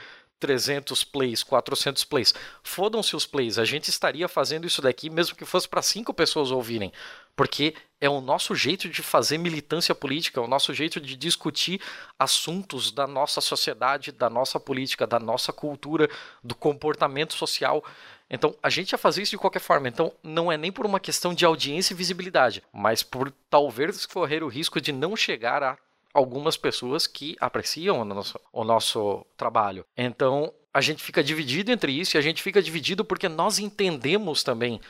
300 0.44 1.04
plays, 1.04 1.42
400 1.42 2.04
plays. 2.04 2.34
Fodam-se 2.62 3.16
os 3.16 3.24
plays, 3.24 3.58
a 3.58 3.64
gente 3.64 3.88
estaria 3.88 4.28
fazendo 4.28 4.66
isso 4.66 4.82
daqui 4.82 5.08
mesmo 5.08 5.34
que 5.34 5.46
fosse 5.46 5.66
para 5.66 5.80
cinco 5.80 6.12
pessoas 6.12 6.50
ouvirem, 6.50 6.92
porque 7.34 7.74
é 7.98 8.10
o 8.10 8.20
nosso 8.20 8.54
jeito 8.54 8.86
de 8.86 9.02
fazer 9.02 9.38
militância 9.38 9.94
política, 9.94 10.38
é 10.38 10.42
o 10.42 10.46
nosso 10.46 10.74
jeito 10.74 11.00
de 11.00 11.16
discutir 11.16 11.80
assuntos 12.18 12.92
da 12.92 13.06
nossa 13.06 13.40
sociedade, 13.40 14.12
da 14.12 14.28
nossa 14.28 14.60
política, 14.60 15.06
da 15.06 15.18
nossa 15.18 15.50
cultura, 15.50 16.10
do 16.42 16.54
comportamento 16.54 17.32
social. 17.32 17.82
Então, 18.28 18.54
a 18.62 18.68
gente 18.68 18.92
ia 18.92 18.98
fazer 18.98 19.22
isso 19.22 19.30
de 19.30 19.38
qualquer 19.38 19.60
forma. 19.60 19.88
Então, 19.88 20.12
não 20.22 20.52
é 20.52 20.58
nem 20.58 20.70
por 20.70 20.84
uma 20.84 21.00
questão 21.00 21.32
de 21.32 21.46
audiência 21.46 21.94
e 21.94 21.96
visibilidade, 21.96 22.62
mas 22.70 23.02
por 23.02 23.32
talvez 23.48 24.04
correr 24.04 24.44
o 24.44 24.48
risco 24.48 24.78
de 24.78 24.92
não 24.92 25.16
chegar 25.16 25.62
a 25.62 25.78
algumas 26.14 26.56
pessoas 26.56 27.06
que 27.08 27.36
apreciam 27.40 28.00
o 28.00 28.04
nosso, 28.04 28.40
o 28.52 28.64
nosso 28.64 29.26
trabalho. 29.36 29.84
Então, 29.96 30.52
a 30.72 30.80
gente 30.80 31.02
fica 31.02 31.22
dividido 31.22 31.72
entre 31.72 31.92
isso 31.92 32.16
e 32.16 32.18
a 32.18 32.22
gente 32.22 32.42
fica 32.42 32.62
dividido 32.62 33.04
porque 33.04 33.28
nós 33.28 33.58
entendemos 33.58 34.44
também 34.44 34.80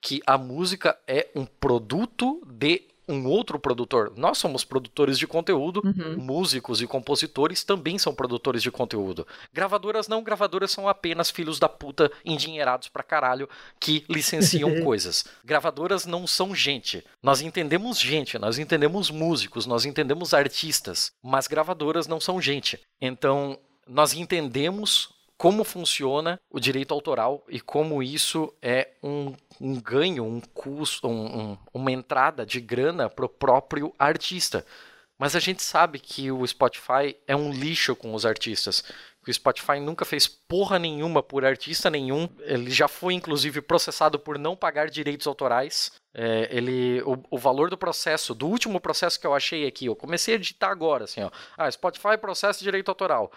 que 0.00 0.22
a 0.24 0.38
música 0.38 0.96
é 1.06 1.28
um 1.34 1.44
produto 1.44 2.40
de 2.46 2.82
um 3.08 3.26
outro 3.26 3.58
produtor. 3.58 4.12
Nós 4.16 4.38
somos 4.38 4.64
produtores 4.64 5.18
de 5.18 5.26
conteúdo, 5.26 5.82
uhum. 5.84 6.16
músicos 6.18 6.82
e 6.82 6.86
compositores 6.86 7.64
também 7.64 7.98
são 7.98 8.14
produtores 8.14 8.62
de 8.62 8.70
conteúdo. 8.70 9.26
Gravadoras 9.52 10.06
não, 10.08 10.22
gravadoras 10.22 10.70
são 10.70 10.88
apenas 10.88 11.30
filhos 11.30 11.58
da 11.58 11.68
puta 11.68 12.10
endinheirados 12.24 12.88
pra 12.88 13.02
caralho 13.02 13.48
que 13.80 14.04
licenciam 14.08 14.80
coisas. 14.84 15.24
Gravadoras 15.44 16.04
não 16.04 16.26
são 16.26 16.54
gente. 16.54 17.04
Nós 17.22 17.40
entendemos 17.40 17.98
gente, 17.98 18.38
nós 18.38 18.58
entendemos 18.58 19.10
músicos, 19.10 19.66
nós 19.66 19.84
entendemos 19.84 20.34
artistas, 20.34 21.12
mas 21.22 21.46
gravadoras 21.46 22.06
não 22.06 22.20
são 22.20 22.40
gente. 22.40 22.78
Então, 23.00 23.58
nós 23.86 24.12
entendemos 24.12 25.17
como 25.38 25.62
funciona 25.62 26.40
o 26.50 26.58
direito 26.58 26.92
autoral 26.92 27.44
e 27.48 27.60
como 27.60 28.02
isso 28.02 28.52
é 28.60 28.90
um, 29.00 29.32
um 29.60 29.80
ganho, 29.80 30.24
um 30.24 30.40
custo, 30.40 31.06
um, 31.06 31.52
um, 31.52 31.58
uma 31.72 31.92
entrada 31.92 32.44
de 32.44 32.60
grana 32.60 33.08
para 33.08 33.24
o 33.24 33.28
próprio 33.28 33.94
artista. 33.96 34.66
Mas 35.16 35.36
a 35.36 35.40
gente 35.40 35.62
sabe 35.62 36.00
que 36.00 36.30
o 36.30 36.46
Spotify 36.46 37.16
é 37.26 37.36
um 37.36 37.52
lixo 37.52 37.94
com 37.94 38.14
os 38.14 38.26
artistas. 38.26 38.84
O 39.26 39.32
Spotify 39.32 39.78
nunca 39.78 40.04
fez 40.04 40.26
porra 40.26 40.78
nenhuma 40.78 41.22
por 41.22 41.44
artista 41.44 41.90
nenhum. 41.90 42.28
Ele 42.40 42.70
já 42.70 42.88
foi, 42.88 43.14
inclusive, 43.14 43.60
processado 43.60 44.18
por 44.18 44.38
não 44.38 44.56
pagar 44.56 44.88
direitos 44.88 45.26
autorais. 45.26 45.92
É, 46.14 46.48
ele, 46.50 47.02
o, 47.02 47.18
o, 47.30 47.38
valor 47.38 47.68
do 47.68 47.76
processo, 47.76 48.34
do 48.34 48.46
último 48.46 48.80
processo 48.80 49.20
que 49.20 49.26
eu 49.26 49.34
achei 49.34 49.66
aqui, 49.66 49.86
eu 49.86 49.94
comecei 49.94 50.34
a 50.34 50.36
editar 50.36 50.70
agora, 50.70 51.04
assim, 51.04 51.22
ó. 51.22 51.30
Ah, 51.56 51.70
Spotify 51.70 52.16
processo 52.18 52.60
de 52.60 52.64
direito 52.64 52.88
autoral. 52.88 53.30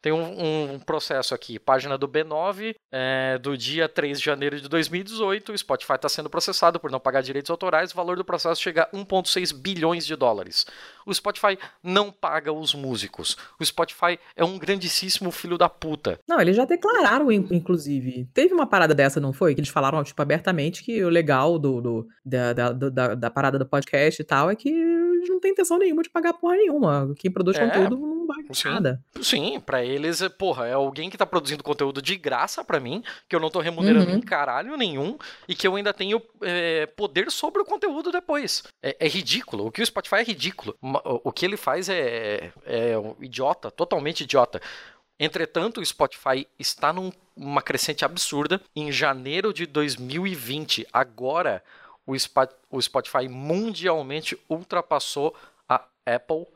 Tem 0.00 0.12
um, 0.12 0.74
um, 0.74 0.78
processo 0.78 1.34
aqui, 1.34 1.58
página 1.58 1.98
do 1.98 2.08
B9, 2.08 2.74
é, 2.92 3.36
do 3.38 3.56
dia 3.56 3.88
3 3.88 4.18
de 4.18 4.24
janeiro 4.24 4.60
de 4.60 4.68
2018. 4.68 5.52
O 5.52 5.58
Spotify 5.58 5.94
está 5.94 6.08
sendo 6.08 6.30
processado 6.30 6.78
por 6.78 6.90
não 6.90 7.00
pagar 7.00 7.20
direitos 7.20 7.50
autorais. 7.50 7.92
O 7.92 7.96
valor 7.96 8.16
do 8.16 8.24
processo 8.24 8.62
chega 8.62 8.84
a 8.84 8.96
1,6 8.96 9.52
bilhões 9.52 10.06
de 10.06 10.14
dólares. 10.14 10.66
O 11.04 11.12
Spotify 11.12 11.58
não 11.82 12.12
paga 12.12 12.52
os 12.52 12.74
músicos. 12.74 13.36
O 13.58 13.64
Spotify 13.64 14.18
é 14.36 14.44
um 14.44 14.56
grandíssimo 14.56 15.32
filho 15.32 15.58
da 15.58 15.68
puta. 15.68 16.20
Não, 16.28 16.40
eles 16.40 16.56
já 16.56 16.64
declararam, 16.64 17.32
inclusive. 17.32 18.28
Teve 18.32 18.54
uma 18.54 18.66
parada 18.66 18.94
dessa, 18.94 19.18
não 19.18 19.32
foi? 19.32 19.54
Que 19.54 19.60
eles 19.60 19.70
falaram, 19.70 20.02
tipo, 20.04 20.22
abertamente 20.22 20.84
que 20.84 21.02
o 21.02 21.08
legal 21.08 21.58
do, 21.58 21.80
do 21.80 22.08
da, 22.24 22.52
da, 22.52 22.72
da, 22.72 23.14
da 23.14 23.30
parada 23.30 23.58
do 23.58 23.66
podcast 23.66 24.22
e 24.22 24.24
tal 24.24 24.48
é 24.48 24.54
que 24.54 24.70
eles 25.28 25.34
não 25.34 25.40
têm 25.40 25.52
intenção 25.52 25.78
nenhuma 25.78 26.02
de 26.02 26.10
pagar 26.10 26.32
porra 26.32 26.56
nenhuma. 26.56 27.14
Quem 27.18 27.30
produz 27.30 27.56
é, 27.56 27.66
conteúdo 27.66 27.96
não 27.96 28.26
paga 28.26 28.48
nada. 28.64 29.04
Sim, 29.20 29.60
pra 29.60 29.84
eles, 29.84 30.26
porra, 30.38 30.66
é 30.66 30.72
alguém 30.72 31.10
que 31.10 31.16
tá 31.16 31.26
produzindo 31.26 31.62
conteúdo 31.62 32.00
de 32.00 32.16
graça 32.16 32.64
para 32.64 32.80
mim, 32.80 33.02
que 33.28 33.36
eu 33.36 33.40
não 33.40 33.50
tô 33.50 33.60
remunerando 33.60 34.10
uhum. 34.10 34.16
em 34.16 34.20
caralho 34.20 34.76
nenhum, 34.76 35.16
e 35.46 35.54
que 35.54 35.66
eu 35.66 35.76
ainda 35.76 35.92
tenho 35.92 36.20
é, 36.42 36.86
poder 36.86 37.30
sobre 37.30 37.62
o 37.62 37.64
conteúdo 37.64 38.10
depois. 38.10 38.64
É, 38.82 38.96
é, 38.98 39.08
ridículo. 39.08 39.66
O 39.66 39.70
que 39.70 39.82
o 39.82 39.86
Spotify 39.86 40.16
é 40.16 40.24
ridículo. 40.24 40.76
O 40.80 41.32
que 41.32 41.44
ele 41.44 41.56
faz 41.56 41.88
é, 41.88 42.52
é 42.64 42.98
um 42.98 43.14
idiota, 43.20 43.70
totalmente 43.70 44.22
idiota. 44.22 44.60
Entretanto, 45.20 45.80
o 45.80 45.86
Spotify 45.86 46.46
está 46.58 46.92
numa 46.92 47.60
crescente 47.60 48.04
absurda. 48.04 48.60
Em 48.74 48.92
janeiro 48.92 49.52
de 49.52 49.66
2020, 49.66 50.86
agora, 50.92 51.62
o 52.70 52.80
Spotify 52.80 53.28
mundialmente 53.28 54.38
ultrapassou 54.48 55.34
a 55.68 55.84
Apple 56.06 56.46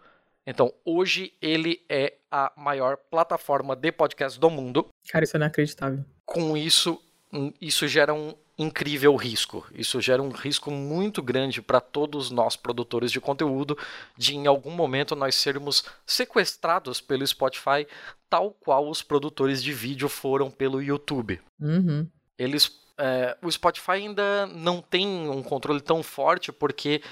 então, 0.47 0.73
hoje 0.85 1.32
ele 1.40 1.80
é 1.88 2.14
a 2.30 2.52
maior 2.56 2.97
plataforma 2.97 3.76
de 3.76 3.92
podcast 3.92 4.38
do 4.38 4.50
mundo. 4.50 4.88
Cara, 5.09 5.25
isso 5.25 5.37
é 5.37 5.38
inacreditável. 5.38 6.04
Com 6.25 6.56
isso, 6.56 7.00
hum, 7.32 7.52
isso 7.61 7.87
gera 7.87 8.12
um 8.12 8.35
incrível 8.59 9.14
risco. 9.14 9.66
Isso 9.73 10.00
gera 10.00 10.23
um 10.23 10.30
risco 10.30 10.71
muito 10.71 11.23
grande 11.23 11.62
para 11.62 11.80
todos 11.80 12.30
nós 12.30 12.56
produtores 12.56 13.11
de 13.11 13.21
conteúdo 13.21 13.78
de 14.16 14.35
em 14.35 14.47
algum 14.47 14.71
momento 14.71 15.14
nós 15.14 15.35
sermos 15.37 15.85
sequestrados 16.04 17.00
pelo 17.00 17.26
Spotify, 17.26 17.87
tal 18.28 18.50
qual 18.50 18.88
os 18.88 19.00
produtores 19.00 19.62
de 19.62 19.73
vídeo 19.73 20.09
foram 20.09 20.50
pelo 20.50 20.82
YouTube. 20.82 21.40
Uhum. 21.61 22.06
Eles, 22.37 22.80
é, 23.02 23.37
o 23.42 23.50
Spotify 23.50 23.92
ainda 23.92 24.47
não 24.47 24.80
tem 24.80 25.28
um 25.28 25.42
controle 25.42 25.80
tão 25.80 26.04
forte 26.04 26.52
porque 26.52 27.02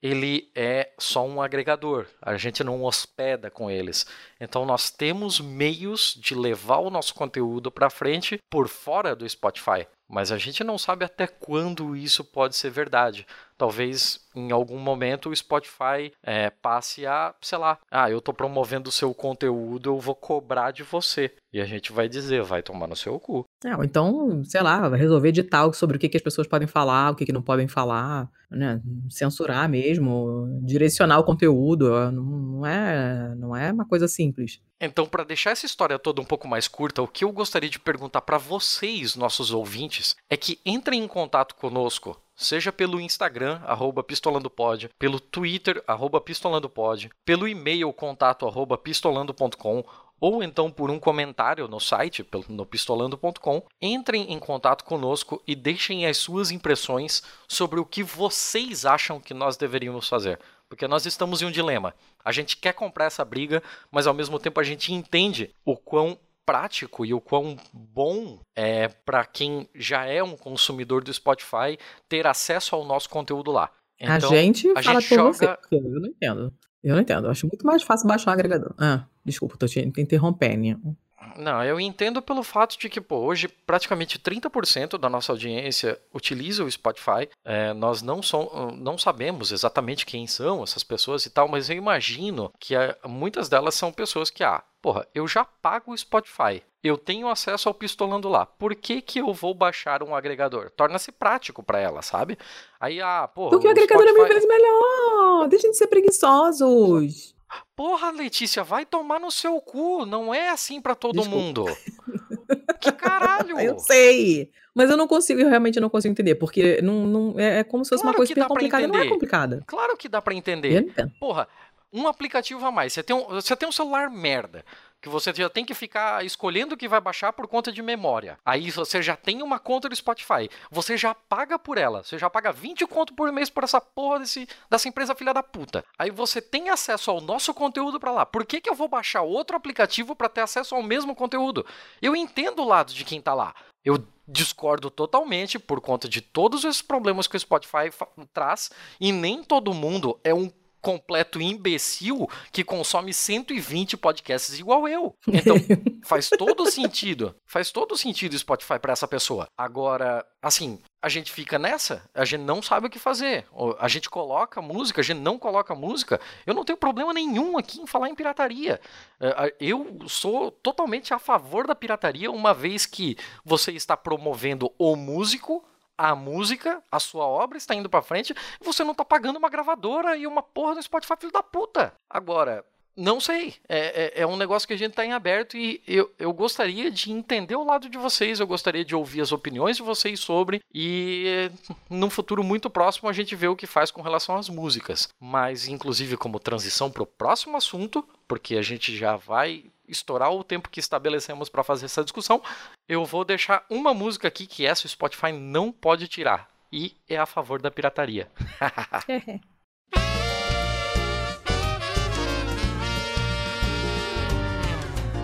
ele 0.00 0.50
é 0.54 0.90
só 0.98 1.26
um 1.26 1.42
agregador. 1.42 2.06
A 2.20 2.36
gente 2.36 2.62
não 2.62 2.84
hospeda 2.84 3.50
com 3.50 3.68
eles. 3.68 4.06
Então 4.40 4.64
nós 4.64 4.88
temos 4.88 5.40
meios 5.40 6.16
de 6.16 6.36
levar 6.36 6.78
o 6.78 6.90
nosso 6.90 7.12
conteúdo 7.14 7.72
para 7.72 7.90
frente 7.90 8.38
por 8.48 8.68
fora 8.68 9.16
do 9.16 9.28
Spotify. 9.28 9.86
Mas 10.08 10.30
a 10.30 10.38
gente 10.38 10.62
não 10.62 10.78
sabe 10.78 11.04
até 11.04 11.26
quando 11.26 11.96
isso 11.96 12.22
pode 12.22 12.54
ser 12.54 12.70
verdade. 12.70 13.26
Talvez 13.62 14.18
em 14.34 14.50
algum 14.50 14.76
momento 14.76 15.28
o 15.28 15.36
Spotify 15.36 16.10
é, 16.20 16.50
passe 16.50 17.06
a, 17.06 17.32
sei 17.40 17.56
lá, 17.58 17.78
ah, 17.92 18.10
eu 18.10 18.18
estou 18.18 18.34
promovendo 18.34 18.88
o 18.88 18.92
seu 18.92 19.14
conteúdo, 19.14 19.90
eu 19.90 20.00
vou 20.00 20.16
cobrar 20.16 20.72
de 20.72 20.82
você. 20.82 21.30
E 21.52 21.60
a 21.60 21.64
gente 21.64 21.92
vai 21.92 22.08
dizer, 22.08 22.42
vai 22.42 22.60
tomar 22.60 22.88
no 22.88 22.96
seu 22.96 23.20
cu. 23.20 23.44
É, 23.64 23.76
ou 23.76 23.84
então, 23.84 24.42
sei 24.42 24.62
lá, 24.62 24.88
resolver 24.88 25.28
editar 25.28 25.72
sobre 25.74 25.96
o 25.96 26.00
que, 26.00 26.08
que 26.08 26.16
as 26.16 26.22
pessoas 26.22 26.48
podem 26.48 26.66
falar, 26.66 27.12
o 27.12 27.14
que, 27.14 27.24
que 27.24 27.32
não 27.32 27.40
podem 27.40 27.68
falar, 27.68 28.28
né? 28.50 28.80
Censurar 29.08 29.68
mesmo, 29.68 30.60
direcionar 30.64 31.20
o 31.20 31.24
conteúdo. 31.24 32.10
Não 32.10 32.66
é, 32.66 33.34
não 33.36 33.54
é 33.54 33.70
uma 33.70 33.86
coisa 33.86 34.08
simples. 34.08 34.60
Então, 34.80 35.06
para 35.06 35.22
deixar 35.22 35.52
essa 35.52 35.66
história 35.66 36.00
toda 36.00 36.20
um 36.20 36.24
pouco 36.24 36.48
mais 36.48 36.66
curta, 36.66 37.00
o 37.00 37.06
que 37.06 37.22
eu 37.22 37.30
gostaria 37.30 37.70
de 37.70 37.78
perguntar 37.78 38.22
para 38.22 38.38
vocês, 38.38 39.14
nossos 39.14 39.52
ouvintes, 39.52 40.16
é 40.28 40.36
que 40.36 40.58
entrem 40.66 41.04
em 41.04 41.06
contato 41.06 41.54
conosco 41.54 42.20
seja 42.42 42.72
pelo 42.72 43.00
Instagram, 43.00 43.60
arroba 43.64 44.02
pistolandopod, 44.02 44.90
pelo 44.98 45.18
Twitter, 45.18 45.82
arroba 45.86 46.20
pistolandopod, 46.20 47.10
pelo 47.24 47.48
e-mail 47.48 47.92
contato 47.92 48.46
arroba 48.46 48.76
pistolando.com 48.76 49.84
ou 50.22 50.40
então 50.40 50.70
por 50.70 50.88
um 50.88 51.00
comentário 51.00 51.66
no 51.66 51.80
site, 51.80 52.24
no 52.48 52.64
pistolando.com, 52.64 53.60
entrem 53.80 54.32
em 54.32 54.38
contato 54.38 54.84
conosco 54.84 55.42
e 55.44 55.56
deixem 55.56 56.06
as 56.06 56.16
suas 56.16 56.52
impressões 56.52 57.24
sobre 57.48 57.80
o 57.80 57.84
que 57.84 58.04
vocês 58.04 58.86
acham 58.86 59.18
que 59.18 59.34
nós 59.34 59.56
deveríamos 59.56 60.08
fazer. 60.08 60.38
Porque 60.68 60.86
nós 60.86 61.06
estamos 61.06 61.42
em 61.42 61.46
um 61.46 61.50
dilema. 61.50 61.92
A 62.24 62.30
gente 62.30 62.56
quer 62.56 62.72
comprar 62.72 63.06
essa 63.06 63.24
briga, 63.24 63.60
mas 63.90 64.06
ao 64.06 64.14
mesmo 64.14 64.38
tempo 64.38 64.60
a 64.60 64.62
gente 64.62 64.94
entende 64.94 65.50
o 65.64 65.76
quão 65.76 66.16
prático 66.44 67.04
e 67.04 67.14
o 67.14 67.20
quão 67.20 67.56
bom 67.72 68.40
é 68.54 68.88
para 68.88 69.24
quem 69.24 69.68
já 69.74 70.04
é 70.04 70.22
um 70.22 70.36
consumidor 70.36 71.02
do 71.02 71.12
Spotify 71.12 71.78
ter 72.08 72.26
acesso 72.26 72.74
ao 72.74 72.84
nosso 72.84 73.08
conteúdo 73.08 73.50
lá. 73.50 73.70
Então, 73.98 74.14
a 74.14 74.18
gente 74.18 74.68
a 74.76 74.82
fala 74.82 75.00
gente 75.00 75.14
joga... 75.14 75.32
você, 75.32 75.76
eu 75.76 76.00
não 76.00 76.08
entendo. 76.08 76.52
Eu 76.82 76.94
não 76.96 77.02
entendo. 77.02 77.26
Eu 77.26 77.30
acho 77.30 77.46
muito 77.46 77.64
mais 77.64 77.82
fácil 77.82 78.08
baixar 78.08 78.30
o 78.30 78.34
agregador. 78.34 78.74
Ah, 78.76 79.04
desculpa, 79.24 79.56
tô 79.56 79.66
te 79.66 79.80
interrompendo. 79.80 80.96
Não, 81.36 81.64
eu 81.64 81.80
entendo 81.80 82.20
pelo 82.20 82.42
fato 82.42 82.78
de 82.78 82.88
que, 82.88 83.00
pô, 83.00 83.18
hoje 83.18 83.48
praticamente 83.48 84.18
30% 84.18 84.98
da 84.98 85.08
nossa 85.08 85.32
audiência 85.32 85.98
utiliza 86.12 86.64
o 86.64 86.70
Spotify. 86.70 87.28
É, 87.44 87.72
nós 87.72 88.02
não, 88.02 88.22
som, 88.22 88.74
não 88.76 88.98
sabemos 88.98 89.52
exatamente 89.52 90.04
quem 90.04 90.26
são 90.26 90.62
essas 90.62 90.82
pessoas 90.82 91.24
e 91.24 91.30
tal, 91.30 91.48
mas 91.48 91.70
eu 91.70 91.76
imagino 91.76 92.52
que 92.58 92.74
é, 92.74 92.96
muitas 93.06 93.48
delas 93.48 93.74
são 93.74 93.92
pessoas 93.92 94.30
que, 94.30 94.42
ah, 94.42 94.62
porra, 94.82 95.06
eu 95.14 95.26
já 95.28 95.44
pago 95.44 95.92
o 95.92 95.96
Spotify. 95.96 96.62
Eu 96.82 96.98
tenho 96.98 97.28
acesso 97.28 97.68
ao 97.68 97.74
pistolando 97.74 98.28
lá. 98.28 98.44
Por 98.44 98.74
que, 98.74 99.00
que 99.00 99.20
eu 99.20 99.32
vou 99.32 99.54
baixar 99.54 100.02
um 100.02 100.16
agregador? 100.16 100.68
Torna-se 100.70 101.12
prático 101.12 101.62
para 101.62 101.78
ela, 101.78 102.02
sabe? 102.02 102.36
Aí, 102.80 103.00
ah, 103.00 103.30
porra. 103.32 103.50
Porque 103.50 103.68
o, 103.68 103.70
o 103.70 103.72
agregador 103.72 104.02
Spotify... 104.02 104.20
é 104.20 104.24
mil 104.24 104.34
vezes 104.34 104.48
melhor. 104.48 105.48
Deixem 105.48 105.70
de 105.70 105.76
ser 105.76 105.86
preguiçosos. 105.86 107.36
Porra, 107.76 108.10
Letícia, 108.10 108.64
vai 108.64 108.84
tomar 108.84 109.20
no 109.20 109.30
seu 109.30 109.60
cu. 109.60 110.04
Não 110.04 110.34
é 110.34 110.48
assim 110.48 110.80
para 110.80 110.96
todo 110.96 111.20
Desculpa. 111.20 111.38
mundo. 111.38 111.64
que 112.80 112.90
caralho! 112.90 113.60
Eu 113.60 113.78
sei. 113.78 114.50
Mas 114.74 114.90
eu 114.90 114.96
não 114.96 115.06
consigo, 115.06 115.40
eu 115.40 115.48
realmente 115.48 115.78
não 115.78 115.90
consigo 115.90 116.12
entender, 116.12 116.34
porque 116.34 116.80
não, 116.82 117.06
não 117.06 117.38
é, 117.38 117.58
é 117.58 117.64
como 117.64 117.84
se 117.84 117.90
fosse 117.90 118.02
claro 118.02 118.14
uma 118.14 118.16
coisa 118.16 118.30
super 118.30 118.48
complicada, 118.48 118.88
não 118.88 118.98
é 118.98 119.08
complicada. 119.08 119.62
Claro 119.66 119.96
que 119.96 120.08
dá 120.08 120.22
para 120.22 120.34
entender. 120.34 120.90
Porra, 121.20 121.46
um 121.92 122.08
aplicativo 122.08 122.64
a 122.64 122.70
mais. 122.70 122.92
Você 122.92 123.02
tem 123.02 123.14
um, 123.14 123.24
você 123.24 123.54
tem 123.54 123.68
um 123.68 123.72
celular 123.72 124.08
merda 124.10 124.64
que 125.02 125.08
você 125.08 125.34
já 125.34 125.50
tem 125.50 125.64
que 125.64 125.74
ficar 125.74 126.24
escolhendo 126.24 126.74
o 126.74 126.78
que 126.78 126.86
vai 126.86 127.00
baixar 127.00 127.32
por 127.32 127.48
conta 127.48 127.72
de 127.72 127.82
memória. 127.82 128.38
Aí 128.46 128.70
você 128.70 129.02
já 129.02 129.16
tem 129.16 129.42
uma 129.42 129.58
conta 129.58 129.88
do 129.88 129.96
Spotify. 129.96 130.48
Você 130.70 130.96
já 130.96 131.12
paga 131.12 131.58
por 131.58 131.76
ela. 131.76 132.04
Você 132.04 132.16
já 132.16 132.30
paga 132.30 132.52
20 132.52 132.86
conto 132.86 133.12
por 133.12 133.30
mês 133.32 133.50
por 133.50 133.64
essa 133.64 133.80
porra 133.80 134.20
desse, 134.20 134.48
dessa 134.70 134.88
empresa 134.88 135.14
filha 135.16 135.34
da 135.34 135.42
puta. 135.42 135.84
Aí 135.98 136.08
você 136.10 136.40
tem 136.40 136.70
acesso 136.70 137.10
ao 137.10 137.20
nosso 137.20 137.52
conteúdo 137.52 137.98
para 137.98 138.12
lá. 138.12 138.24
Por 138.24 138.46
que, 138.46 138.60
que 138.60 138.70
eu 138.70 138.76
vou 138.76 138.86
baixar 138.86 139.22
outro 139.22 139.56
aplicativo 139.56 140.14
para 140.14 140.28
ter 140.28 140.42
acesso 140.42 140.76
ao 140.76 140.82
mesmo 140.84 141.16
conteúdo? 141.16 141.66
Eu 142.00 142.14
entendo 142.14 142.62
o 142.62 142.68
lado 142.68 142.94
de 142.94 143.04
quem 143.04 143.20
tá 143.20 143.34
lá. 143.34 143.52
Eu 143.84 144.06
discordo 144.28 144.88
totalmente 144.88 145.58
por 145.58 145.80
conta 145.80 146.08
de 146.08 146.20
todos 146.20 146.64
esses 146.64 146.80
problemas 146.80 147.26
que 147.26 147.36
o 147.36 147.40
Spotify 147.40 147.90
traz 148.32 148.70
e 149.00 149.10
nem 149.10 149.42
todo 149.42 149.74
mundo 149.74 150.18
é 150.22 150.32
um 150.32 150.48
completo 150.82 151.40
imbecil 151.40 152.28
que 152.50 152.64
consome 152.64 153.14
120 153.14 153.96
podcasts 153.96 154.58
igual 154.58 154.88
eu. 154.88 155.14
Então, 155.28 155.56
faz 156.04 156.28
todo 156.28 156.70
sentido. 156.70 157.34
Faz 157.46 157.70
todo 157.70 157.96
sentido 157.96 158.34
o 158.34 158.38
Spotify 158.38 158.78
para 158.78 158.92
essa 158.92 159.06
pessoa. 159.06 159.46
Agora, 159.56 160.26
assim, 160.42 160.80
a 161.00 161.08
gente 161.08 161.32
fica 161.32 161.58
nessa, 161.58 162.08
a 162.12 162.24
gente 162.24 162.42
não 162.42 162.60
sabe 162.60 162.86
o 162.86 162.90
que 162.90 162.98
fazer. 162.98 163.46
A 163.78 163.88
gente 163.88 164.10
coloca 164.10 164.60
música, 164.60 165.00
a 165.00 165.04
gente 165.04 165.20
não 165.20 165.38
coloca 165.38 165.74
música. 165.74 166.20
Eu 166.44 166.54
não 166.54 166.64
tenho 166.64 166.76
problema 166.76 167.12
nenhum 167.12 167.56
aqui 167.56 167.80
em 167.80 167.86
falar 167.86 168.08
em 168.08 168.14
pirataria. 168.14 168.80
É, 169.20 169.54
eu 169.60 169.98
sou 170.08 170.50
totalmente 170.50 171.14
a 171.14 171.18
favor 171.18 171.66
da 171.66 171.74
pirataria, 171.74 172.30
uma 172.30 172.52
vez 172.52 172.86
que 172.86 173.16
você 173.44 173.72
está 173.72 173.96
promovendo 173.96 174.72
o 174.78 174.96
músico 174.96 175.64
a 176.02 176.16
música, 176.16 176.82
a 176.90 176.98
sua 176.98 177.24
obra 177.24 177.56
está 177.56 177.76
indo 177.76 177.88
para 177.88 178.02
frente, 178.02 178.34
você 178.60 178.82
não 178.82 178.92
tá 178.92 179.04
pagando 179.04 179.38
uma 179.38 179.48
gravadora 179.48 180.16
e 180.16 180.26
uma 180.26 180.42
porra 180.42 180.74
do 180.74 180.82
Spotify, 180.82 181.14
filho 181.16 181.32
da 181.32 181.44
puta. 181.44 181.92
Agora, 182.10 182.64
não 182.96 183.20
sei. 183.20 183.54
É, 183.68 183.78
é, 184.18 184.22
é, 184.22 184.26
um 184.26 184.36
negócio 184.36 184.66
que 184.66 184.74
a 184.74 184.76
gente 184.76 184.90
está 184.90 185.06
em 185.06 185.12
aberto 185.12 185.56
e 185.56 185.80
eu, 185.86 186.12
eu 186.18 186.32
gostaria 186.32 186.90
de 186.90 187.12
entender 187.12 187.54
o 187.54 187.64
lado 187.64 187.88
de 187.88 187.96
vocês, 187.96 188.40
eu 188.40 188.46
gostaria 188.48 188.84
de 188.84 188.96
ouvir 188.96 189.20
as 189.20 189.30
opiniões 189.30 189.76
de 189.76 189.82
vocês 189.84 190.18
sobre 190.18 190.60
e 190.74 191.48
num 191.88 192.10
futuro 192.10 192.42
muito 192.42 192.68
próximo 192.68 193.08
a 193.08 193.12
gente 193.12 193.36
vê 193.36 193.46
o 193.46 193.56
que 193.56 193.66
faz 193.66 193.92
com 193.92 194.02
relação 194.02 194.36
às 194.36 194.48
músicas. 194.48 195.08
Mas, 195.20 195.68
inclusive, 195.68 196.16
como 196.16 196.40
transição 196.40 196.90
para 196.90 197.04
o 197.04 197.06
próximo 197.06 197.56
assunto, 197.56 198.04
porque 198.26 198.56
a 198.56 198.62
gente 198.62 198.96
já 198.96 199.14
vai 199.14 199.66
estourar 199.92 200.32
o 200.32 200.42
tempo 200.42 200.68
que 200.68 200.80
estabelecemos 200.80 201.48
para 201.48 201.62
fazer 201.62 201.84
essa 201.86 202.02
discussão, 202.02 202.42
eu 202.88 203.04
vou 203.04 203.24
deixar 203.24 203.64
uma 203.70 203.94
música 203.94 204.26
aqui 204.26 204.46
que 204.46 204.66
essa 204.66 204.86
o 204.86 204.90
Spotify 204.90 205.30
não 205.32 205.70
pode 205.70 206.08
tirar. 206.08 206.48
E 206.72 206.96
é 207.08 207.18
a 207.18 207.26
favor 207.26 207.60
da 207.60 207.70
pirataria. 207.70 208.30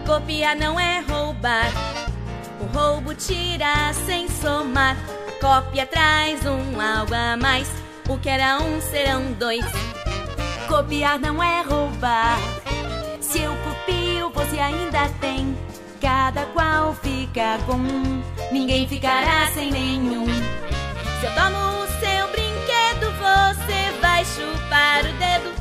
Copiar 0.06 0.56
não 0.56 0.78
é 0.80 1.00
roubar. 1.00 1.70
O 2.60 2.64
roubo 2.76 3.14
tira 3.14 3.92
sem 3.92 4.28
somar. 4.28 4.96
Cópia 5.40 5.86
traz 5.86 6.44
um 6.46 6.80
algo 6.80 7.14
a 7.14 7.36
mais. 7.36 7.68
O 8.08 8.18
que 8.18 8.28
era 8.28 8.58
um 8.58 8.80
serão 8.80 9.32
dois. 9.34 9.64
Copiar 10.66 11.18
não 11.18 11.42
é 11.42 11.60
roubar. 11.62 12.38
Se 13.28 13.42
eu 13.42 13.54
copio, 13.56 14.30
você 14.30 14.58
ainda 14.58 15.06
tem. 15.20 15.54
Cada 16.00 16.46
qual 16.46 16.94
fica 16.94 17.58
com 17.66 17.74
um, 17.74 18.22
ninguém 18.50 18.88
ficará 18.88 19.48
sem 19.52 19.70
nenhum. 19.70 20.24
Se 21.20 21.26
eu 21.26 21.34
tomo 21.34 21.58
o 21.58 21.86
seu 22.00 22.28
brinquedo, 22.28 23.12
você 23.18 24.00
vai 24.00 24.24
chupar 24.24 25.00
o 25.00 25.12
dedo. 25.18 25.52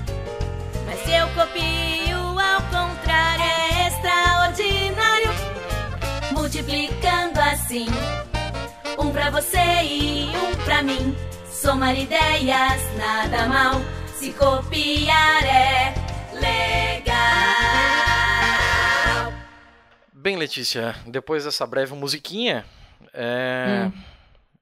Mas 0.85 0.99
se 1.03 1.11
eu 1.11 1.27
copio 1.29 2.39
ao 2.39 2.61
contrário, 2.71 3.43
é 3.43 3.87
extraordinário. 3.87 5.33
Multiplicando 6.31 7.37
assim, 7.51 7.87
um 8.97 9.11
pra 9.11 9.29
você 9.29 9.83
e 9.83 10.31
um 10.37 10.55
pra 10.63 10.81
mim. 10.83 11.13
Somar 11.51 11.99
ideias, 11.99 12.81
nada 12.97 13.45
mal. 13.47 13.81
Se 14.17 14.31
copiar 14.31 15.43
é 15.43 15.93
legal. 16.33 16.86
Bem, 20.27 20.35
Letícia, 20.35 20.93
depois 21.05 21.45
dessa 21.45 21.65
breve 21.65 21.95
musiquinha, 21.95 22.65
é... 23.13 23.85
hum. 23.87 24.01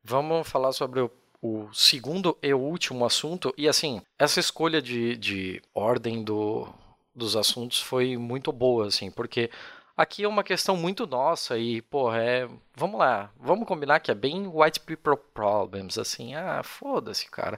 vamos 0.04 0.47
falar 0.47 0.71
sobre 0.71 0.99
o, 0.99 1.12
o, 1.41 1.67
segundo 1.73 2.38
e 2.39 2.54
último 2.54 3.04
assunto. 3.04 3.51
E 3.58 3.67
assim, 3.67 3.99
essa 4.19 4.39
escolha 4.39 4.80
de, 4.80 5.17
de 5.17 5.60
ordem 5.73 6.23
do, 6.23 6.71
dos 7.15 7.36
assuntos 7.36 7.82
foi 7.82 8.15
muito 8.15 8.51
boa, 8.51 8.86
assim, 8.86 9.10
porque 9.10 9.49
aqui 9.97 10.23
é 10.23 10.28
uma 10.28 10.43
questão 10.43 10.78
muito 10.78 11.08
nossa 11.08 11.58
e, 11.58 11.82
porra, 11.82 12.21
é. 12.21 12.47
Vamos 12.75 12.99
lá, 12.99 13.32
vamos 13.36 13.67
combinar 13.67 14.01
que 14.01 14.12
é 14.12 14.13
bem 14.13 14.45
white 14.45 14.82
people 14.82 15.17
problems, 15.34 15.97
assim, 15.97 16.36
ah, 16.36 16.62
foda-se, 16.63 17.28
cara. 17.32 17.58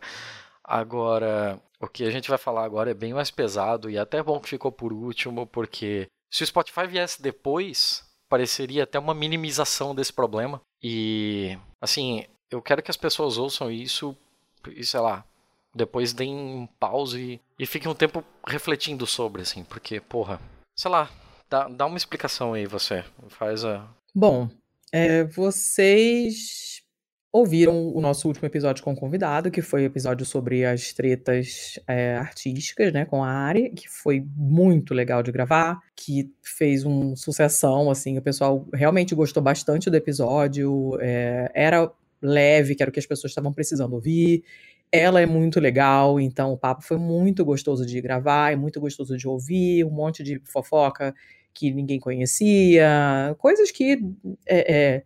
Agora, 0.64 1.60
o 1.78 1.90
que 1.90 2.06
a 2.06 2.10
gente 2.10 2.30
vai 2.30 2.38
falar 2.38 2.64
agora 2.64 2.90
é 2.90 2.94
bem 2.94 3.14
mais 3.14 3.32
pesado 3.32 3.90
e 3.90 3.98
até 3.98 4.24
bom 4.24 4.40
que 4.40 4.48
ficou 4.48 4.72
por 4.72 4.94
último, 4.94 5.46
porque 5.46 6.10
se 6.30 6.44
o 6.44 6.48
Spotify 6.48 6.88
viesse 6.88 7.22
depois, 7.22 8.04
pareceria 8.30 8.84
até 8.84 9.00
uma 9.00 9.14
minimização 9.14 9.96
desse 9.96 10.14
problema. 10.14 10.62
E, 10.82 11.58
assim, 11.82 12.26
eu 12.52 12.62
quero 12.62 12.82
que 12.82 12.92
as 12.92 12.98
pessoas 12.98 13.38
ouçam 13.38 13.72
isso 13.72 14.16
e, 14.70 14.86
sei 14.86 15.00
lá, 15.00 15.26
depois 15.74 16.14
deem 16.14 16.36
um 16.36 16.68
pause 16.80 17.40
e, 17.58 17.66
fiquem 17.66 17.90
um 17.90 17.96
tempo 17.96 18.24
refletindo 18.46 19.06
sobre, 19.06 19.42
assim, 19.42 19.64
porque, 19.64 20.00
porra, 20.00 20.40
sei 20.76 20.92
lá, 20.92 21.10
dá, 21.50 21.68
dá 21.68 21.86
uma 21.86 21.98
explicação 21.98 22.54
aí, 22.54 22.66
você. 22.66 23.04
Faz 23.30 23.64
a. 23.64 23.88
Bom, 24.14 24.50
é, 24.92 25.24
vocês 25.26 26.82
ouviram 27.38 27.94
o 27.94 28.02
nosso 28.02 28.28
último 28.28 28.48
episódio 28.48 28.84
com 28.84 28.94
o 28.94 28.96
convidado, 28.96 29.52
que 29.52 29.62
foi 29.62 29.84
o 29.84 29.86
episódio 29.86 30.26
sobre 30.26 30.66
as 30.66 30.92
tretas 30.92 31.80
é, 31.88 32.16
artísticas, 32.16 32.92
né, 32.92 33.06
com 33.06 33.24
a 33.24 33.30
Ari, 33.30 33.70
que 33.70 33.88
foi 33.88 34.26
muito 34.36 34.94
legal 34.94 35.22
de 35.22 35.32
gravar, 35.32 35.80
que 35.96 36.32
fez 36.42 36.84
um 36.84 37.16
sucessão, 37.16 37.92
assim, 37.92 38.18
o 38.18 38.22
pessoal 38.22 38.68
realmente 38.74 39.14
gostou 39.14 39.44
bastante 39.44 39.90
do 39.90 39.96
episódio, 39.96 40.98
é, 41.00 41.52
era 41.54 41.92
leve, 42.20 42.74
que 42.74 42.82
era 42.82 42.90
o 42.90 42.94
que 42.94 43.00
as 43.00 43.06
pessoas 43.06 43.32
estavam 43.32 43.54
precisando 43.54 43.94
ouvir, 43.94 44.44
ela 44.92 45.22
é 45.22 45.26
muito 45.28 45.60
legal, 45.60 46.20
então 46.20 46.54
o 46.54 46.58
papo 46.58 46.82
foi 46.82 46.98
muito 46.98 47.46
gostoso 47.46 47.86
de 47.86 48.02
gravar, 48.02 48.54
é 48.54 48.56
muito 48.56 48.80
gostoso 48.80 49.16
de 49.16 49.28
ouvir, 49.28 49.84
um 49.84 49.92
monte 49.92 50.24
de 50.24 50.42
fofoca 50.44 51.14
que 51.54 51.72
ninguém 51.72 52.00
conhecia, 52.00 53.36
coisas 53.38 53.70
que 53.70 54.00
é, 54.48 54.76
é 54.76 55.04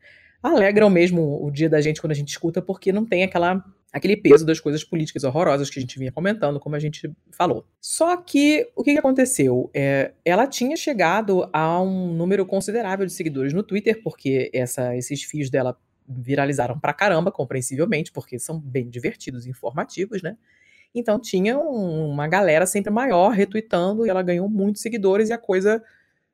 alegram 0.50 0.90
mesmo 0.90 1.44
o 1.44 1.52
dia 1.52 1.70
da 1.70 1.82
gente 1.82 2.02
quando 2.02 2.12
a 2.12 2.16
gente 2.16 2.30
escuta, 2.30 2.62
porque 2.62 2.92
não 2.92 3.06
tem 3.06 3.24
aquela 3.24 3.64
aquele 3.92 4.16
peso 4.16 4.46
das 4.46 4.60
coisas 4.60 4.84
políticas 4.84 5.24
horrorosas 5.24 5.70
que 5.70 5.78
a 5.78 5.82
gente 5.82 6.00
vinha 6.00 6.12
comentando, 6.12 6.60
como 6.60 6.76
a 6.76 6.80
gente 6.80 7.12
falou. 7.30 7.66
Só 7.82 8.16
que 8.16 8.70
o 8.76 8.84
que, 8.84 8.98
aconteceu? 8.98 9.70
É, 9.74 10.14
ela 10.24 10.48
tinha 10.48 10.78
chegado 10.78 11.50
a 11.52 11.82
um 11.82 12.14
número 12.14 12.46
considerável 12.46 13.06
de 13.06 13.12
seguidores 13.12 13.54
no 13.54 13.64
Twitter, 13.64 14.02
porque 14.02 14.50
essa, 14.54 14.96
esses 14.96 15.24
fios 15.24 15.50
dela 15.50 15.78
viralizaram 16.08 16.80
pra 16.80 16.94
caramba, 16.94 17.32
compreensivelmente, 17.32 18.12
porque 18.12 18.40
são 18.40 18.58
bem 18.60 18.90
divertidos 18.90 19.46
e 19.46 19.50
informativos, 19.50 20.22
né? 20.22 20.38
Então 20.94 21.20
tinha 21.20 21.58
um, 21.58 22.10
uma 22.10 22.28
galera 22.28 22.66
sempre 22.66 22.92
maior 22.92 23.30
retweetando 23.30 24.06
e 24.06 24.10
ela 24.10 24.22
ganhou 24.22 24.50
muitos 24.50 24.82
seguidores 24.82 25.30
e 25.30 25.34
a 25.34 25.38
coisa 25.38 25.82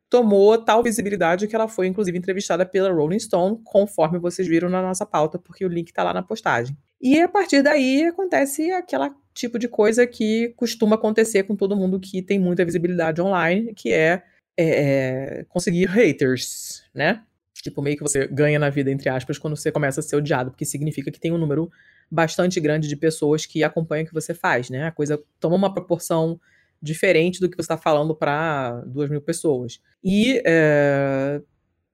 tomou 0.10 0.58
tal 0.58 0.82
visibilidade 0.82 1.48
que 1.48 1.56
ela 1.56 1.68
foi, 1.68 1.88
inclusive, 1.88 2.18
entrevistada 2.18 2.66
pela 2.66 2.92
Rolling 2.92 3.20
Stone, 3.20 3.60
conforme 3.64 4.20
vocês 4.20 4.48
viram 4.48 4.70
na 4.70 4.82
nossa 4.82 5.06
pauta, 5.06 5.38
porque 5.38 5.66
o 5.66 5.70
link 5.70 5.90
está 5.90 6.04
lá 6.04 6.14
na 6.14 6.24
postagem. 6.24 6.78
E 7.02 7.20
a 7.20 7.28
partir 7.28 7.62
daí 7.62 8.06
acontece 8.06 8.72
aquela 8.72 9.14
tipo 9.34 9.60
de 9.60 9.68
coisa 9.68 10.08
que 10.08 10.54
costuma 10.56 10.96
acontecer 10.96 11.44
com 11.44 11.56
todo 11.56 11.76
mundo 11.76 12.00
que 12.00 12.22
tem 12.22 12.40
muita 12.40 12.66
visibilidade 12.66 13.22
online, 13.22 13.74
que 13.74 13.94
é, 13.94 14.24
é, 14.58 15.40
é 15.40 15.46
conseguir 15.48 15.86
haters, 15.86 16.84
né? 16.94 17.22
Tipo, 17.54 17.82
meio 17.82 17.98
que 17.98 18.04
você 18.04 18.28
ganha 18.28 18.58
na 18.58 18.70
vida, 18.70 18.92
entre 18.92 19.10
aspas, 19.10 19.38
quando 19.38 19.56
você 19.56 19.72
começa 19.72 20.00
a 20.00 20.04
ser 20.04 20.16
odiado, 20.16 20.52
porque 20.52 20.66
significa 20.66 21.12
que 21.12 21.20
tem 21.20 21.32
um 21.32 21.38
número 21.38 21.70
bastante 22.10 22.60
grande 22.60 22.88
de 22.88 22.96
pessoas 22.96 23.46
que 23.46 23.64
acompanham 23.64 24.06
o 24.06 24.08
que 24.08 24.14
você 24.14 24.34
faz, 24.34 24.70
né? 24.70 24.88
A 24.88 24.92
coisa 24.92 25.22
toma 25.40 25.56
uma 25.56 25.74
proporção 25.74 26.40
diferente 26.82 27.40
do 27.40 27.50
que 27.50 27.56
você 27.56 27.62
está 27.62 27.78
falando 27.78 28.16
para 28.16 28.82
duas 28.86 29.10
mil 29.10 29.22
pessoas. 29.22 29.80
E 30.04 30.42
é... 30.46 31.42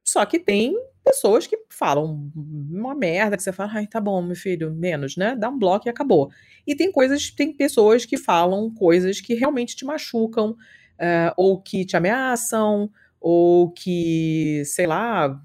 só 0.03 0.25
que 0.25 0.39
tem 0.39 0.75
pessoas 1.03 1.45
que 1.45 1.57
falam 1.69 2.31
uma 2.33 2.95
merda 2.95 3.35
que 3.35 3.43
você 3.43 3.51
fala, 3.51 3.71
ai, 3.73 3.87
tá 3.87 3.99
bom, 3.99 4.21
meu 4.21 4.35
filho, 4.35 4.73
menos, 4.73 5.17
né? 5.17 5.35
Dá 5.35 5.49
um 5.49 5.59
bloco 5.59 5.87
e 5.87 5.89
acabou. 5.89 6.31
E 6.65 6.75
tem 6.75 6.91
coisas, 6.91 7.29
tem 7.29 7.53
pessoas 7.53 8.05
que 8.05 8.17
falam 8.17 8.73
coisas 8.73 9.19
que 9.19 9.33
realmente 9.33 9.75
te 9.75 9.83
machucam, 9.83 10.51
uh, 10.51 11.33
ou 11.35 11.61
que 11.61 11.85
te 11.85 11.97
ameaçam, 11.97 12.89
ou 13.19 13.71
que, 13.71 14.63
sei 14.65 14.85
lá, 14.85 15.41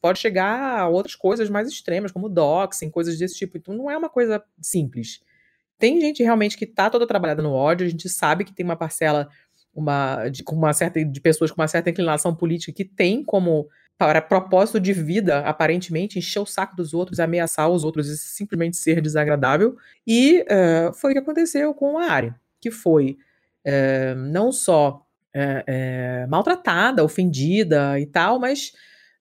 pode 0.00 0.18
chegar 0.18 0.80
a 0.80 0.88
outras 0.88 1.14
coisas 1.14 1.48
mais 1.48 1.68
extremas, 1.68 2.12
como 2.12 2.28
doxing, 2.28 2.90
coisas 2.90 3.18
desse 3.18 3.36
tipo. 3.36 3.56
Então 3.56 3.74
não 3.74 3.90
é 3.90 3.96
uma 3.96 4.08
coisa 4.08 4.42
simples. 4.60 5.20
Tem 5.80 6.00
gente 6.00 6.22
realmente 6.22 6.56
que 6.56 6.64
está 6.64 6.88
toda 6.88 7.06
trabalhada 7.06 7.42
no 7.42 7.52
ódio, 7.52 7.86
a 7.86 7.90
gente 7.90 8.08
sabe 8.08 8.44
que 8.44 8.52
tem 8.52 8.64
uma 8.64 8.76
parcela 8.76 9.28
uma, 9.74 10.28
de, 10.28 10.44
uma 10.48 10.72
certa, 10.72 11.04
de 11.04 11.20
pessoas 11.20 11.50
com 11.50 11.60
uma 11.60 11.68
certa 11.68 11.90
inclinação 11.90 12.34
política 12.34 12.72
que 12.72 12.84
tem 12.84 13.24
como 13.24 13.68
para 13.96 14.22
propósito 14.22 14.80
de 14.80 14.92
vida, 14.92 15.40
aparentemente, 15.40 16.18
encher 16.18 16.40
o 16.40 16.46
saco 16.46 16.74
dos 16.74 16.94
outros, 16.94 17.20
ameaçar 17.20 17.68
os 17.68 17.84
outros 17.84 18.08
e 18.08 18.16
simplesmente 18.16 18.76
ser 18.76 19.00
desagradável. 19.00 19.76
E 20.06 20.42
uh, 20.42 20.92
foi 20.94 21.10
o 21.10 21.14
que 21.14 21.18
aconteceu 21.18 21.74
com 21.74 21.98
a 21.98 22.10
área, 22.10 22.34
que 22.60 22.70
foi 22.70 23.18
uh, 23.66 24.14
não 24.16 24.52
só 24.52 25.04
é, 25.32 26.26
maltratada, 26.28 27.04
ofendida 27.04 27.98
e 28.00 28.06
tal, 28.06 28.38
mas, 28.38 28.72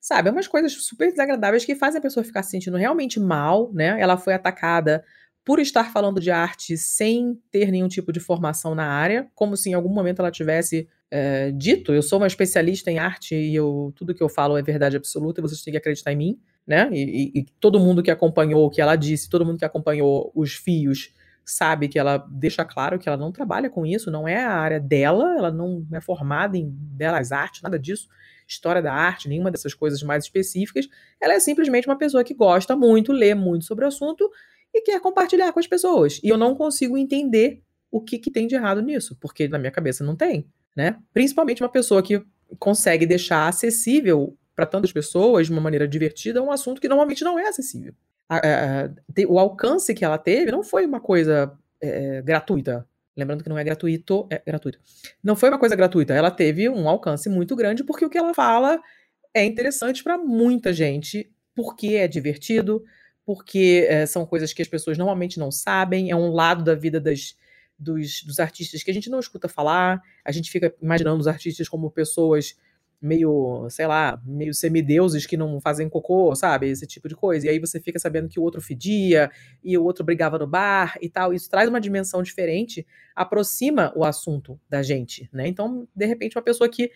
sabe, 0.01 0.29
é 0.29 0.31
umas 0.31 0.47
coisas 0.47 0.73
super 0.73 1.09
desagradáveis 1.09 1.65
que 1.65 1.75
fazem 1.75 1.99
a 1.99 2.01
pessoa 2.01 2.23
ficar 2.23 2.41
se 2.41 2.51
sentindo 2.51 2.77
realmente 2.77 3.19
mal, 3.19 3.71
né? 3.73 3.99
Ela 3.99 4.17
foi 4.17 4.33
atacada 4.33 5.03
por 5.49 5.59
estar 5.59 5.91
falando 5.91 6.21
de 6.21 6.29
arte 6.29 6.77
sem 6.77 7.41
ter 7.49 7.71
nenhum 7.71 7.87
tipo 7.87 8.13
de 8.13 8.19
formação 8.19 8.75
na 8.75 8.85
área, 8.85 9.27
como 9.33 9.57
se 9.57 9.71
em 9.71 9.73
algum 9.73 9.89
momento 9.89 10.19
ela 10.19 10.29
tivesse 10.29 10.87
é, 11.09 11.49
dito, 11.49 11.91
eu 11.91 12.03
sou 12.03 12.19
uma 12.19 12.27
especialista 12.27 12.91
em 12.91 12.99
arte 12.99 13.33
e 13.33 13.55
eu, 13.55 13.91
tudo 13.95 14.13
que 14.13 14.21
eu 14.21 14.29
falo 14.29 14.59
é 14.59 14.61
verdade 14.61 14.95
absoluta 14.95 15.39
e 15.39 15.41
vocês 15.41 15.63
têm 15.63 15.71
que 15.71 15.79
acreditar 15.79 16.13
em 16.13 16.15
mim, 16.15 16.39
né? 16.67 16.87
E, 16.91 17.31
e, 17.33 17.39
e 17.39 17.45
todo 17.59 17.79
mundo 17.79 18.03
que 18.03 18.11
acompanhou 18.11 18.63
o 18.63 18.69
que 18.69 18.79
ela 18.79 18.95
disse, 18.95 19.27
todo 19.27 19.43
mundo 19.43 19.57
que 19.57 19.65
acompanhou 19.65 20.31
os 20.35 20.53
fios 20.53 21.15
sabe 21.43 21.87
que 21.87 21.97
ela 21.97 22.23
deixa 22.29 22.63
claro 22.63 22.99
que 22.99 23.09
ela 23.09 23.17
não 23.17 23.31
trabalha 23.31 23.71
com 23.71 23.87
isso, 23.87 24.11
não 24.11 24.27
é 24.27 24.45
a 24.45 24.53
área 24.53 24.79
dela, 24.79 25.35
ela 25.35 25.51
não 25.51 25.83
é 25.91 25.99
formada 25.99 26.59
em 26.59 26.69
belas 26.69 27.31
artes, 27.31 27.63
nada 27.63 27.79
disso, 27.79 28.07
história 28.47 28.83
da 28.83 28.93
arte, 28.93 29.27
nenhuma 29.27 29.49
dessas 29.49 29.73
coisas 29.73 30.03
mais 30.03 30.25
específicas. 30.25 30.87
Ela 31.19 31.33
é 31.33 31.39
simplesmente 31.39 31.87
uma 31.87 31.97
pessoa 31.97 32.23
que 32.23 32.35
gosta 32.35 32.75
muito, 32.75 33.11
lê 33.11 33.33
muito 33.33 33.65
sobre 33.65 33.83
o 33.83 33.87
assunto 33.87 34.29
e 34.73 34.81
quer 34.81 34.99
compartilhar 34.99 35.51
com 35.51 35.59
as 35.59 35.67
pessoas. 35.67 36.19
E 36.23 36.29
eu 36.29 36.37
não 36.37 36.55
consigo 36.55 36.97
entender 36.97 37.61
o 37.91 38.01
que, 38.01 38.19
que 38.19 38.31
tem 38.31 38.47
de 38.47 38.55
errado 38.55 38.81
nisso, 38.81 39.17
porque 39.19 39.47
na 39.47 39.57
minha 39.57 39.71
cabeça 39.71 40.03
não 40.03 40.15
tem, 40.15 40.47
né? 40.75 40.97
Principalmente 41.13 41.63
uma 41.63 41.69
pessoa 41.69 42.03
que 42.03 42.23
consegue 42.57 43.05
deixar 43.05 43.47
acessível 43.47 44.37
para 44.55 44.65
tantas 44.65 44.91
pessoas 44.91 45.47
de 45.47 45.53
uma 45.53 45.61
maneira 45.61 45.87
divertida 45.87 46.41
um 46.41 46.51
assunto 46.51 46.81
que 46.81 46.87
normalmente 46.87 47.23
não 47.23 47.39
é 47.39 47.47
acessível 47.47 47.93
a, 48.29 48.37
a, 48.37 48.89
o 49.27 49.39
alcance 49.39 49.93
que 49.93 50.05
ela 50.05 50.17
teve 50.17 50.51
não 50.51 50.63
foi 50.63 50.85
uma 50.85 51.01
coisa 51.01 51.51
é, 51.81 52.21
gratuita. 52.21 52.87
Lembrando 53.17 53.43
que 53.43 53.49
não 53.49 53.57
é 53.57 53.63
gratuito, 53.63 54.27
é 54.29 54.41
gratuito. 54.45 54.79
Não 55.21 55.35
foi 55.35 55.49
uma 55.49 55.59
coisa 55.59 55.75
gratuita. 55.75 56.13
Ela 56.13 56.31
teve 56.31 56.69
um 56.69 56.87
alcance 56.87 57.27
muito 57.27 57.55
grande 57.55 57.83
porque 57.83 58.05
o 58.05 58.09
que 58.09 58.17
ela 58.17 58.33
fala 58.33 58.79
é 59.33 59.43
interessante 59.43 60.03
para 60.03 60.17
muita 60.17 60.71
gente, 60.71 61.29
porque 61.55 61.95
é 61.95 62.07
divertido, 62.07 62.83
porque 63.29 63.85
é, 63.87 64.07
são 64.07 64.25
coisas 64.25 64.53
que 64.53 64.61
as 64.63 64.67
pessoas 64.67 64.97
normalmente 64.97 65.37
não 65.37 65.51
sabem, 65.51 66.09
é 66.09 66.15
um 66.15 66.31
lado 66.31 66.63
da 66.63 66.73
vida 66.73 66.99
das, 66.99 67.37
dos, 67.77 68.23
dos 68.23 68.39
artistas 68.39 68.81
que 68.81 68.89
a 68.89 68.93
gente 68.93 69.07
não 69.07 69.19
escuta 69.19 69.47
falar, 69.47 70.01
a 70.25 70.31
gente 70.31 70.49
fica 70.49 70.73
imaginando 70.81 71.19
os 71.19 71.27
artistas 71.27 71.69
como 71.69 71.91
pessoas 71.91 72.57
meio, 72.99 73.69
sei 73.69 73.85
lá, 73.85 74.19
meio 74.25 74.51
semideuses 74.51 75.27
que 75.27 75.37
não 75.37 75.61
fazem 75.61 75.87
cocô, 75.87 76.33
sabe? 76.33 76.69
Esse 76.69 76.87
tipo 76.87 77.07
de 77.07 77.15
coisa. 77.15 77.45
E 77.45 77.49
aí 77.51 77.59
você 77.59 77.79
fica 77.79 77.99
sabendo 77.99 78.27
que 78.27 78.39
o 78.39 78.41
outro 78.41 78.59
fedia 78.61 79.29
e 79.63 79.77
o 79.77 79.83
outro 79.83 80.03
brigava 80.03 80.39
no 80.39 80.47
bar 80.47 80.97
e 80.99 81.07
tal. 81.07 81.31
Isso 81.31 81.51
traz 81.51 81.69
uma 81.69 81.79
dimensão 81.79 82.23
diferente, 82.23 82.83
aproxima 83.15 83.93
o 83.95 84.03
assunto 84.03 84.59
da 84.67 84.81
gente, 84.81 85.29
né? 85.31 85.47
Então, 85.47 85.87
de 85.95 86.05
repente, 86.07 86.35
uma 86.35 86.41
pessoa 86.41 86.67
que 86.67 86.89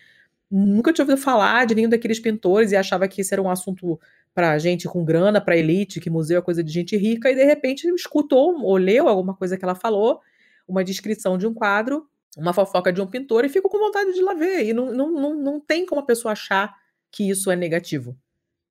nunca 0.50 0.92
tinha 0.92 1.04
ouvido 1.04 1.20
falar 1.22 1.64
de 1.64 1.76
nenhum 1.76 1.88
daqueles 1.88 2.18
pintores 2.18 2.72
e 2.72 2.76
achava 2.76 3.06
que 3.06 3.20
isso 3.20 3.32
era 3.32 3.40
um 3.40 3.48
assunto 3.48 4.00
para 4.34 4.58
gente 4.58 4.88
com 4.88 5.04
grana, 5.04 5.40
para 5.40 5.56
elite, 5.56 6.00
que 6.00 6.10
museu 6.10 6.40
é 6.40 6.42
coisa 6.42 6.62
de 6.62 6.72
gente 6.72 6.96
rica, 6.96 7.30
e 7.30 7.34
de 7.34 7.44
repente 7.44 7.86
escutou 7.94 8.60
ou 8.62 8.76
leu 8.76 9.08
alguma 9.08 9.34
coisa 9.34 9.56
que 9.56 9.64
ela 9.64 9.74
falou, 9.74 10.20
uma 10.66 10.82
descrição 10.82 11.38
de 11.38 11.46
um 11.46 11.54
quadro, 11.54 12.08
uma 12.36 12.52
fofoca 12.52 12.92
de 12.92 13.00
um 13.00 13.06
pintor 13.06 13.44
e 13.44 13.48
fico 13.48 13.68
com 13.68 13.78
vontade 13.78 14.12
de 14.12 14.18
ir 14.18 14.22
lá 14.22 14.34
ver. 14.34 14.66
E 14.66 14.72
não, 14.72 14.92
não, 14.92 15.12
não, 15.12 15.34
não 15.34 15.60
tem 15.60 15.86
como 15.86 16.00
a 16.00 16.04
pessoa 16.04 16.32
achar 16.32 16.74
que 17.12 17.28
isso 17.30 17.50
é 17.50 17.54
negativo. 17.54 18.16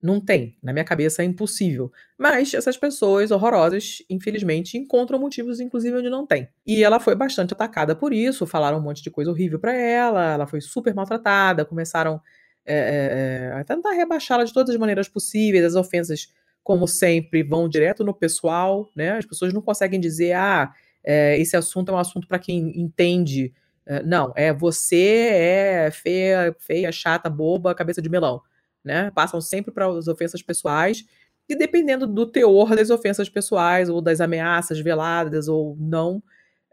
Não 0.02 0.20
tem. 0.20 0.58
Na 0.62 0.74
minha 0.74 0.84
cabeça 0.84 1.22
é 1.22 1.26
impossível. 1.26 1.90
Mas 2.18 2.54
essas 2.54 2.76
pessoas 2.76 3.32
horrorosas, 3.32 4.00
infelizmente, 4.10 4.78
encontram 4.78 5.18
motivos, 5.18 5.62
inclusive, 5.62 5.96
onde 5.96 6.10
não 6.10 6.28
tem. 6.28 6.50
E 6.68 6.84
ela 6.84 7.00
foi 7.00 7.16
bastante 7.16 7.54
atacada 7.54 7.96
por 7.96 8.12
isso, 8.12 8.46
falaram 8.46 8.80
um 8.80 8.82
monte 8.82 9.02
de 9.02 9.10
coisa 9.10 9.32
horrível 9.32 9.60
para 9.60 9.74
ela, 9.74 10.34
ela 10.34 10.46
foi 10.46 10.60
super 10.60 10.94
maltratada, 10.94 11.64
começaram 11.64 12.20
é, 12.66 13.52
é, 13.52 13.60
a 13.60 13.64
tentar 13.64 13.92
rebaixá-la 13.92 14.44
de 14.44 14.54
todas 14.54 14.70
as 14.74 14.80
maneiras 14.80 15.10
possíveis, 15.10 15.64
as 15.64 15.76
ofensas, 15.76 16.28
como 16.64 16.88
sempre, 16.88 17.44
vão 17.44 17.68
direto 17.68 18.04
no 18.04 18.14
pessoal, 18.14 18.92
né? 18.96 19.18
As 19.18 19.26
pessoas 19.26 19.54
não 19.54 19.62
conseguem 19.62 20.00
dizer, 20.00 20.34
ah, 20.34 20.74
é, 21.04 21.38
esse 21.40 21.58
assunto 21.58 21.92
é 21.92 21.96
um 21.96 21.98
assunto 21.98 22.28
para 22.28 22.40
quem 22.40 22.80
entende. 22.80 23.54
É, 23.86 24.02
não, 24.04 24.32
é 24.36 24.54
você 24.54 25.28
é 25.32 25.92
feia, 25.92 26.56
feia, 26.60 26.92
chata, 26.92 27.30
boba, 27.30 27.76
cabeça 27.76 28.02
de 28.02 28.10
melão. 28.10 28.42
Né? 28.84 29.12
Passam 29.12 29.42
sempre 29.42 29.72
para 29.74 29.88
as 29.88 30.08
ofensas 30.08 30.42
pessoais. 30.42 31.06
E 31.48 31.56
dependendo 31.56 32.08
do 32.08 32.26
teor 32.26 32.76
das 32.76 32.90
ofensas 32.90 33.30
pessoais, 33.30 33.90
ou 33.90 34.02
das 34.02 34.22
ameaças 34.22 34.80
veladas 34.80 35.50
ou 35.50 35.76
não, 35.78 36.24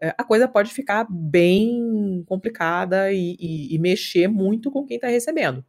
é, 0.00 0.14
a 0.16 0.24
coisa 0.24 0.46
pode 0.48 0.72
ficar 0.72 1.06
bem 1.10 2.24
complicada 2.26 3.12
e, 3.12 3.36
e, 3.38 3.74
e 3.74 3.78
mexer 3.78 4.28
muito 4.28 4.70
com 4.70 4.86
quem 4.86 4.96
está 4.96 5.08
recebendo. 5.08 5.64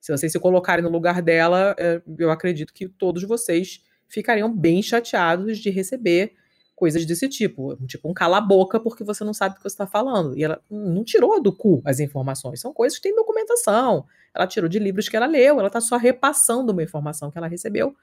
Se 0.00 0.12
vocês 0.12 0.30
se 0.30 0.38
colocarem 0.38 0.82
no 0.82 0.90
lugar 0.90 1.20
dela, 1.22 1.74
é, 1.78 2.00
eu 2.18 2.30
acredito 2.30 2.72
que 2.72 2.88
todos 2.88 3.24
vocês 3.24 3.82
ficariam 4.08 4.54
bem 4.54 4.82
chateados 4.82 5.58
de 5.58 5.70
receber 5.70 6.32
coisas 6.78 7.04
desse 7.04 7.28
tipo. 7.28 7.76
Tipo, 7.86 8.08
um 8.08 8.14
cala-boca 8.14 8.78
porque 8.78 9.02
você 9.02 9.24
não 9.24 9.34
sabe 9.34 9.54
o 9.54 9.56
que 9.56 9.62
você 9.62 9.74
está 9.74 9.86
falando. 9.86 10.38
E 10.38 10.44
ela 10.44 10.62
não 10.70 11.02
tirou 11.02 11.42
do 11.42 11.52
cu 11.52 11.82
as 11.84 11.98
informações. 11.98 12.60
São 12.60 12.72
coisas 12.72 12.98
que 12.98 13.02
têm 13.02 13.16
documentação. 13.16 14.06
Ela 14.32 14.46
tirou 14.46 14.68
de 14.68 14.78
livros 14.78 15.08
que 15.08 15.16
ela 15.16 15.26
leu. 15.26 15.58
Ela 15.58 15.66
está 15.66 15.80
só 15.80 15.96
repassando 15.96 16.72
uma 16.72 16.82
informação 16.82 17.30
que 17.30 17.36
ela 17.36 17.48
recebeu, 17.48 17.94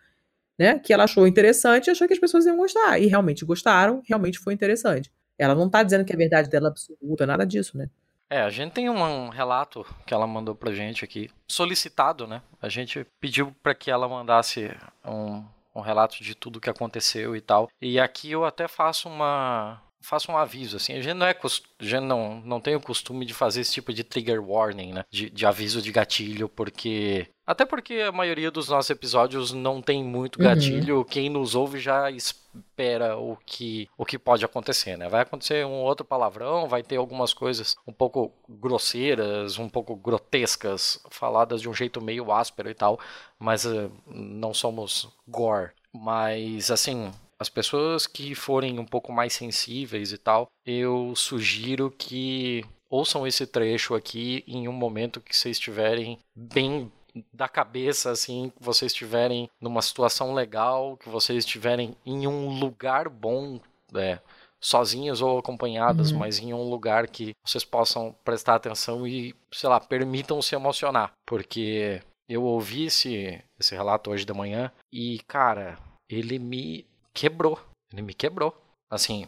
né? 0.59 0.77
Que 0.77 0.91
ela 0.93 1.05
achou 1.05 1.25
interessante 1.25 1.87
e 1.87 1.91
achou 1.91 2.05
que 2.05 2.13
as 2.13 2.19
pessoas 2.19 2.45
iam 2.45 2.57
gostar. 2.57 2.99
E 2.99 3.07
realmente 3.07 3.45
gostaram, 3.45 4.03
realmente 4.05 4.37
foi 4.39 4.53
interessante. 4.53 5.11
Ela 5.37 5.55
não 5.55 5.67
está 5.67 5.81
dizendo 5.81 6.03
que 6.05 6.13
a 6.13 6.17
verdade 6.17 6.49
dela 6.49 6.67
é 6.67 6.71
absoluta, 6.71 7.25
nada 7.25 7.45
disso, 7.45 7.77
né? 7.77 7.89
É, 8.29 8.41
a 8.41 8.49
gente 8.49 8.73
tem 8.73 8.89
um 8.89 9.29
relato 9.29 9.85
que 10.05 10.13
ela 10.13 10.25
mandou 10.25 10.55
pra 10.55 10.73
gente 10.73 11.05
aqui, 11.05 11.29
solicitado, 11.47 12.25
né? 12.25 12.41
A 12.61 12.67
gente 12.69 13.05
pediu 13.19 13.55
para 13.61 13.75
que 13.75 13.91
ela 13.91 14.09
mandasse 14.09 14.75
um, 15.05 15.45
um 15.75 15.81
relato 15.81 16.23
de 16.23 16.33
tudo 16.33 16.59
que 16.59 16.69
aconteceu 16.69 17.35
e 17.35 17.41
tal. 17.41 17.69
E 17.79 17.99
aqui 17.99 18.31
eu 18.31 18.43
até 18.43 18.67
faço 18.67 19.07
uma 19.07 19.81
faço 20.05 20.31
um 20.31 20.37
aviso, 20.37 20.77
assim, 20.77 20.93
a 20.93 21.01
gente 21.01 21.15
não 21.15 21.25
é 21.25 21.31
a 21.31 21.83
gente 21.83 22.03
não, 22.03 22.41
não 22.41 22.61
tem 22.61 22.75
o 22.75 22.81
costume 22.81 23.25
de 23.25 23.33
fazer 23.33 23.61
esse 23.61 23.73
tipo 23.73 23.91
de 23.91 24.03
trigger 24.03 24.41
warning, 24.41 24.93
né, 24.93 25.05
de, 25.09 25.29
de 25.29 25.45
aviso 25.45 25.81
de 25.81 25.91
gatilho, 25.91 26.47
porque 26.47 27.27
até 27.45 27.63
porque 27.63 27.95
a 27.95 28.11
maioria 28.11 28.49
dos 28.49 28.69
nossos 28.69 28.89
episódios 28.89 29.51
não 29.51 29.81
tem 29.81 30.03
muito 30.03 30.37
uhum. 30.37 30.45
gatilho, 30.45 30.97
uhum. 30.97 31.03
quem 31.03 31.29
nos 31.29 31.53
ouve 31.53 31.79
já 31.79 32.09
espera 32.09 33.17
o 33.17 33.37
que, 33.45 33.87
o 33.95 34.03
que 34.03 34.17
pode 34.17 34.43
acontecer, 34.43 34.97
né? 34.97 35.07
Vai 35.07 35.21
acontecer 35.21 35.63
um 35.65 35.81
outro 35.81 36.03
palavrão, 36.03 36.67
vai 36.67 36.81
ter 36.81 36.97
algumas 36.97 37.33
coisas 37.33 37.75
um 37.85 37.93
pouco 37.93 38.31
grosseiras, 38.49 39.59
um 39.59 39.69
pouco 39.69 39.95
grotescas, 39.95 40.99
faladas 41.11 41.61
de 41.61 41.69
um 41.69 41.73
jeito 41.73 42.01
meio 42.01 42.31
áspero 42.31 42.69
e 42.69 42.73
tal, 42.73 42.99
mas 43.37 43.63
uh, 43.65 43.91
não 44.07 44.53
somos 44.53 45.07
gore. 45.27 45.71
Mas, 45.93 46.71
assim, 46.71 47.11
as 47.39 47.49
pessoas 47.49 48.07
que 48.07 48.33
forem 48.33 48.79
um 48.79 48.85
pouco 48.85 49.11
mais 49.11 49.33
sensíveis 49.33 50.11
e 50.11 50.17
tal, 50.17 50.47
eu 50.65 51.13
sugiro 51.15 51.91
que 51.91 52.63
ouçam 52.89 53.27
esse 53.27 53.45
trecho 53.45 53.93
aqui 53.93 54.43
em 54.47 54.67
um 54.67 54.73
momento 54.73 55.19
que 55.19 55.35
vocês 55.35 55.57
estiverem 55.57 56.17
bem 56.35 56.91
da 57.33 57.47
cabeça, 57.47 58.11
assim, 58.11 58.51
que 58.55 58.63
vocês 58.63 58.91
estiverem 58.91 59.49
numa 59.59 59.81
situação 59.81 60.33
legal, 60.33 60.97
que 60.97 61.09
vocês 61.09 61.45
estiverem 61.45 61.95
em 62.05 62.27
um 62.27 62.59
lugar 62.59 63.07
bom, 63.07 63.59
é, 63.95 64.19
sozinhos 64.59 65.21
ou 65.21 65.37
acompanhadas, 65.37 66.11
uhum. 66.11 66.19
mas 66.19 66.39
em 66.39 66.53
um 66.53 66.69
lugar 66.69 67.07
que 67.07 67.33
vocês 67.45 67.63
possam 67.63 68.15
prestar 68.23 68.55
atenção 68.55 69.07
e, 69.07 69.35
sei 69.51 69.69
lá, 69.69 69.79
permitam 69.79 70.41
se 70.41 70.55
emocionar. 70.55 71.11
Porque 71.25 72.01
eu 72.27 72.43
ouvi 72.43 72.85
esse, 72.85 73.41
esse 73.59 73.75
relato 73.75 74.11
hoje 74.11 74.25
de 74.25 74.33
manhã 74.33 74.71
e, 74.91 75.19
cara, 75.27 75.77
ele 76.09 76.39
me 76.39 76.85
quebrou. 77.15 77.59
Ele 77.91 78.01
me 78.01 78.13
quebrou. 78.13 78.55
Assim, 78.91 79.25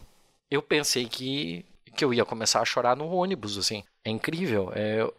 eu 0.50 0.62
pensei 0.62 1.08
que, 1.08 1.64
que 1.96 2.04
eu 2.04 2.12
ia 2.12 2.24
começar 2.24 2.60
a 2.60 2.64
chorar 2.64 2.94
no 2.94 3.10
ônibus, 3.10 3.56
assim. 3.56 3.82
É 4.04 4.10
incrível. 4.10 4.70
É, 4.74 5.10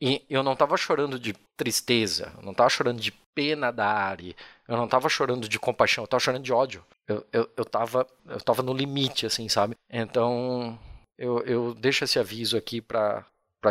e 0.00 0.24
eu 0.30 0.42
não 0.42 0.56
tava 0.56 0.76
chorando 0.76 1.18
de 1.18 1.34
tristeza, 1.56 2.32
eu 2.38 2.42
não 2.42 2.54
tava 2.54 2.70
chorando 2.70 3.00
de 3.00 3.12
pena 3.34 3.70
da 3.70 3.86
Ari, 3.86 4.36
eu 4.68 4.76
não 4.76 4.88
tava 4.88 5.08
chorando 5.08 5.48
de 5.48 5.58
compaixão, 5.58 6.04
eu 6.04 6.08
tava 6.08 6.20
chorando 6.20 6.42
de 6.42 6.52
ódio. 6.52 6.84
Eu, 7.06 7.26
eu, 7.32 7.50
eu, 7.56 7.64
tava, 7.64 8.06
eu 8.26 8.40
tava 8.40 8.62
no 8.62 8.72
limite, 8.72 9.26
assim, 9.26 9.48
sabe? 9.48 9.76
Então, 9.90 10.78
eu, 11.18 11.40
eu 11.40 11.74
deixo 11.74 12.04
esse 12.04 12.18
aviso 12.18 12.56
aqui 12.56 12.80
para 12.80 13.24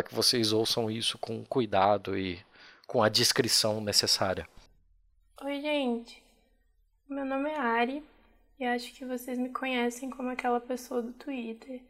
que 0.04 0.14
vocês 0.14 0.52
ouçam 0.52 0.90
isso 0.90 1.18
com 1.18 1.44
cuidado 1.44 2.16
e 2.16 2.38
com 2.86 3.02
a 3.02 3.08
discrição 3.08 3.80
necessária. 3.80 4.46
Oi, 5.42 5.60
gente. 5.60 6.22
Meu 7.08 7.24
nome 7.24 7.50
é 7.50 7.58
Ari 7.58 8.11
e 8.62 8.64
acho 8.64 8.94
que 8.94 9.04
vocês 9.04 9.36
me 9.40 9.48
conhecem 9.48 10.08
como 10.08 10.28
aquela 10.28 10.60
pessoa 10.60 11.02
do 11.02 11.12
Twitter 11.12 11.80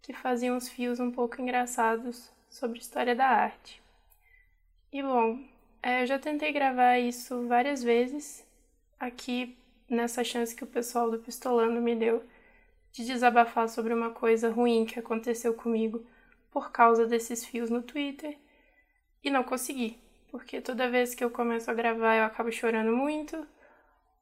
que 0.00 0.14
fazia 0.14 0.50
uns 0.50 0.66
fios 0.66 0.98
um 0.98 1.10
pouco 1.10 1.38
engraçados 1.42 2.32
sobre 2.48 2.78
história 2.78 3.14
da 3.14 3.26
arte. 3.26 3.82
E 4.90 5.02
bom, 5.02 5.44
é, 5.82 6.02
eu 6.02 6.06
já 6.06 6.18
tentei 6.18 6.50
gravar 6.50 6.98
isso 6.98 7.46
várias 7.46 7.82
vezes 7.82 8.46
aqui 8.98 9.58
nessa 9.86 10.24
chance 10.24 10.56
que 10.56 10.64
o 10.64 10.66
pessoal 10.66 11.10
do 11.10 11.18
Pistolando 11.18 11.82
me 11.82 11.94
deu 11.94 12.24
de 12.92 13.04
desabafar 13.04 13.68
sobre 13.68 13.92
uma 13.92 14.08
coisa 14.08 14.50
ruim 14.50 14.86
que 14.86 14.98
aconteceu 14.98 15.52
comigo 15.52 16.02
por 16.50 16.72
causa 16.72 17.06
desses 17.06 17.44
fios 17.44 17.68
no 17.68 17.82
Twitter 17.82 18.38
e 19.22 19.28
não 19.28 19.44
consegui, 19.44 19.98
porque 20.30 20.62
toda 20.62 20.90
vez 20.90 21.14
que 21.14 21.22
eu 21.22 21.30
começo 21.30 21.70
a 21.70 21.74
gravar 21.74 22.16
eu 22.16 22.24
acabo 22.24 22.50
chorando 22.50 22.96
muito 22.96 23.46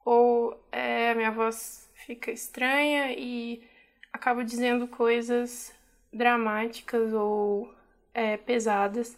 ou 0.03 0.61
é, 0.73 1.11
a 1.11 1.15
minha 1.15 1.31
voz 1.31 1.80
fica 2.05 2.31
estranha 2.31 3.13
e 3.13 3.63
acabo 4.11 4.43
dizendo 4.43 4.87
coisas 4.87 5.73
dramáticas 6.11 7.13
ou 7.13 7.73
é, 8.13 8.37
pesadas. 8.37 9.17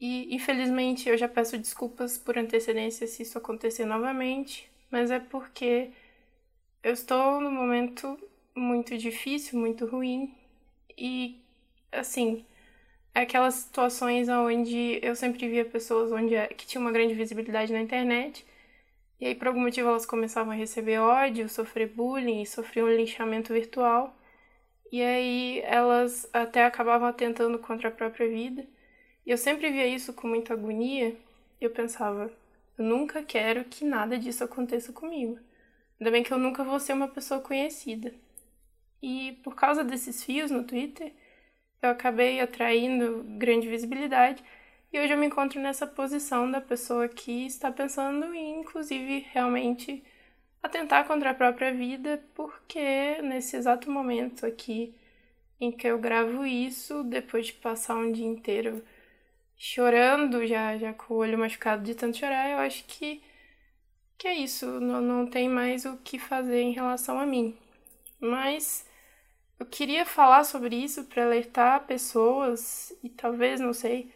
E 0.00 0.34
infelizmente 0.34 1.08
eu 1.08 1.16
já 1.16 1.28
peço 1.28 1.56
desculpas 1.58 2.18
por 2.18 2.36
antecedência 2.36 3.06
se 3.06 3.22
isso 3.22 3.38
acontecer 3.38 3.84
novamente, 3.84 4.70
mas 4.90 5.10
é 5.10 5.20
porque 5.20 5.90
eu 6.82 6.92
estou 6.92 7.40
num 7.40 7.52
momento 7.52 8.18
muito 8.54 8.96
difícil, 8.98 9.58
muito 9.58 9.86
ruim 9.86 10.34
e 10.98 11.40
assim, 11.92 12.44
aquelas 13.14 13.54
situações 13.54 14.28
onde 14.28 14.98
eu 15.02 15.14
sempre 15.14 15.48
via 15.48 15.64
pessoas 15.64 16.10
onde 16.12 16.34
é, 16.34 16.48
que 16.48 16.66
tinham 16.66 16.82
uma 16.84 16.92
grande 16.92 17.14
visibilidade 17.14 17.72
na 17.72 17.80
internet 17.80 18.44
e 19.22 19.26
aí 19.26 19.36
por 19.36 19.46
algum 19.46 19.60
motivo 19.60 19.88
elas 19.88 20.04
começavam 20.04 20.52
a 20.52 20.56
receber 20.56 20.98
ódio, 20.98 21.48
sofrer 21.48 21.86
bullying, 21.86 22.44
sofriam 22.44 22.88
um 22.88 22.92
linchamento 22.92 23.52
virtual. 23.52 24.12
E 24.90 25.00
aí 25.00 25.60
elas 25.60 26.28
até 26.32 26.64
acabavam 26.64 27.06
atentando 27.06 27.56
contra 27.60 27.88
a 27.88 27.92
própria 27.92 28.28
vida. 28.28 28.66
E 29.24 29.30
eu 29.30 29.38
sempre 29.38 29.70
via 29.70 29.86
isso 29.86 30.12
com 30.12 30.26
muita 30.26 30.54
agonia. 30.54 31.16
E 31.60 31.64
eu 31.64 31.70
pensava, 31.70 32.32
eu 32.76 32.84
nunca 32.84 33.22
quero 33.22 33.64
que 33.64 33.84
nada 33.84 34.18
disso 34.18 34.42
aconteça 34.42 34.92
comigo. 34.92 35.38
Ainda 36.00 36.10
bem 36.10 36.24
que 36.24 36.32
eu 36.32 36.38
nunca 36.38 36.64
vou 36.64 36.80
ser 36.80 36.92
uma 36.92 37.06
pessoa 37.06 37.40
conhecida. 37.40 38.12
E 39.00 39.38
por 39.44 39.54
causa 39.54 39.84
desses 39.84 40.24
fios 40.24 40.50
no 40.50 40.64
Twitter, 40.64 41.12
eu 41.80 41.90
acabei 41.90 42.40
atraindo 42.40 43.22
grande 43.38 43.68
visibilidade. 43.68 44.42
E 44.92 45.00
hoje 45.00 45.14
eu 45.14 45.18
me 45.18 45.26
encontro 45.26 45.58
nessa 45.58 45.86
posição 45.86 46.50
da 46.50 46.60
pessoa 46.60 47.08
que 47.08 47.46
está 47.46 47.72
pensando 47.72 48.34
em, 48.34 48.60
inclusive, 48.60 49.26
realmente 49.32 50.04
atentar 50.62 51.06
contra 51.06 51.30
a 51.30 51.34
própria 51.34 51.72
vida, 51.72 52.22
porque 52.34 53.22
nesse 53.22 53.56
exato 53.56 53.90
momento 53.90 54.44
aqui 54.44 54.94
em 55.58 55.72
que 55.72 55.86
eu 55.86 55.98
gravo 55.98 56.44
isso, 56.44 57.02
depois 57.04 57.46
de 57.46 57.54
passar 57.54 57.96
um 57.96 58.12
dia 58.12 58.26
inteiro 58.26 58.84
chorando, 59.56 60.46
já, 60.46 60.76
já 60.76 60.92
com 60.92 61.14
o 61.14 61.18
olho 61.18 61.38
machucado 61.38 61.82
de 61.84 61.94
tanto 61.94 62.18
chorar, 62.18 62.50
eu 62.50 62.58
acho 62.58 62.84
que, 62.84 63.22
que 64.18 64.28
é 64.28 64.34
isso, 64.34 64.66
não, 64.80 65.00
não 65.00 65.26
tem 65.26 65.48
mais 65.48 65.86
o 65.86 65.96
que 65.98 66.18
fazer 66.18 66.60
em 66.60 66.72
relação 66.72 67.18
a 67.18 67.24
mim. 67.24 67.56
Mas 68.20 68.86
eu 69.58 69.66
queria 69.66 70.04
falar 70.04 70.44
sobre 70.44 70.76
isso 70.76 71.04
para 71.04 71.24
alertar 71.24 71.86
pessoas 71.86 72.92
e 73.02 73.08
talvez, 73.08 73.60
não 73.60 73.72
sei, 73.72 74.12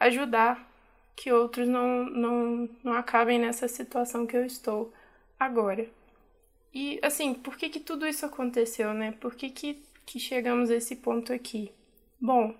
ajudar 0.00 0.68
que 1.14 1.32
outros 1.32 1.68
não, 1.68 2.04
não, 2.06 2.68
não 2.82 2.92
acabem 2.94 3.38
nessa 3.38 3.68
situação 3.68 4.26
que 4.26 4.36
eu 4.36 4.44
estou 4.44 4.92
agora. 5.38 5.86
E 6.72 6.98
assim, 7.02 7.34
por 7.34 7.56
que 7.56 7.68
que 7.68 7.80
tudo 7.80 8.06
isso 8.06 8.24
aconteceu, 8.26 8.94
né? 8.94 9.12
Por 9.20 9.34
que 9.34 9.50
que, 9.50 9.82
que 10.06 10.18
chegamos 10.18 10.70
a 10.70 10.76
esse 10.76 10.96
ponto 10.96 11.32
aqui? 11.32 11.72
Bom, 12.20 12.54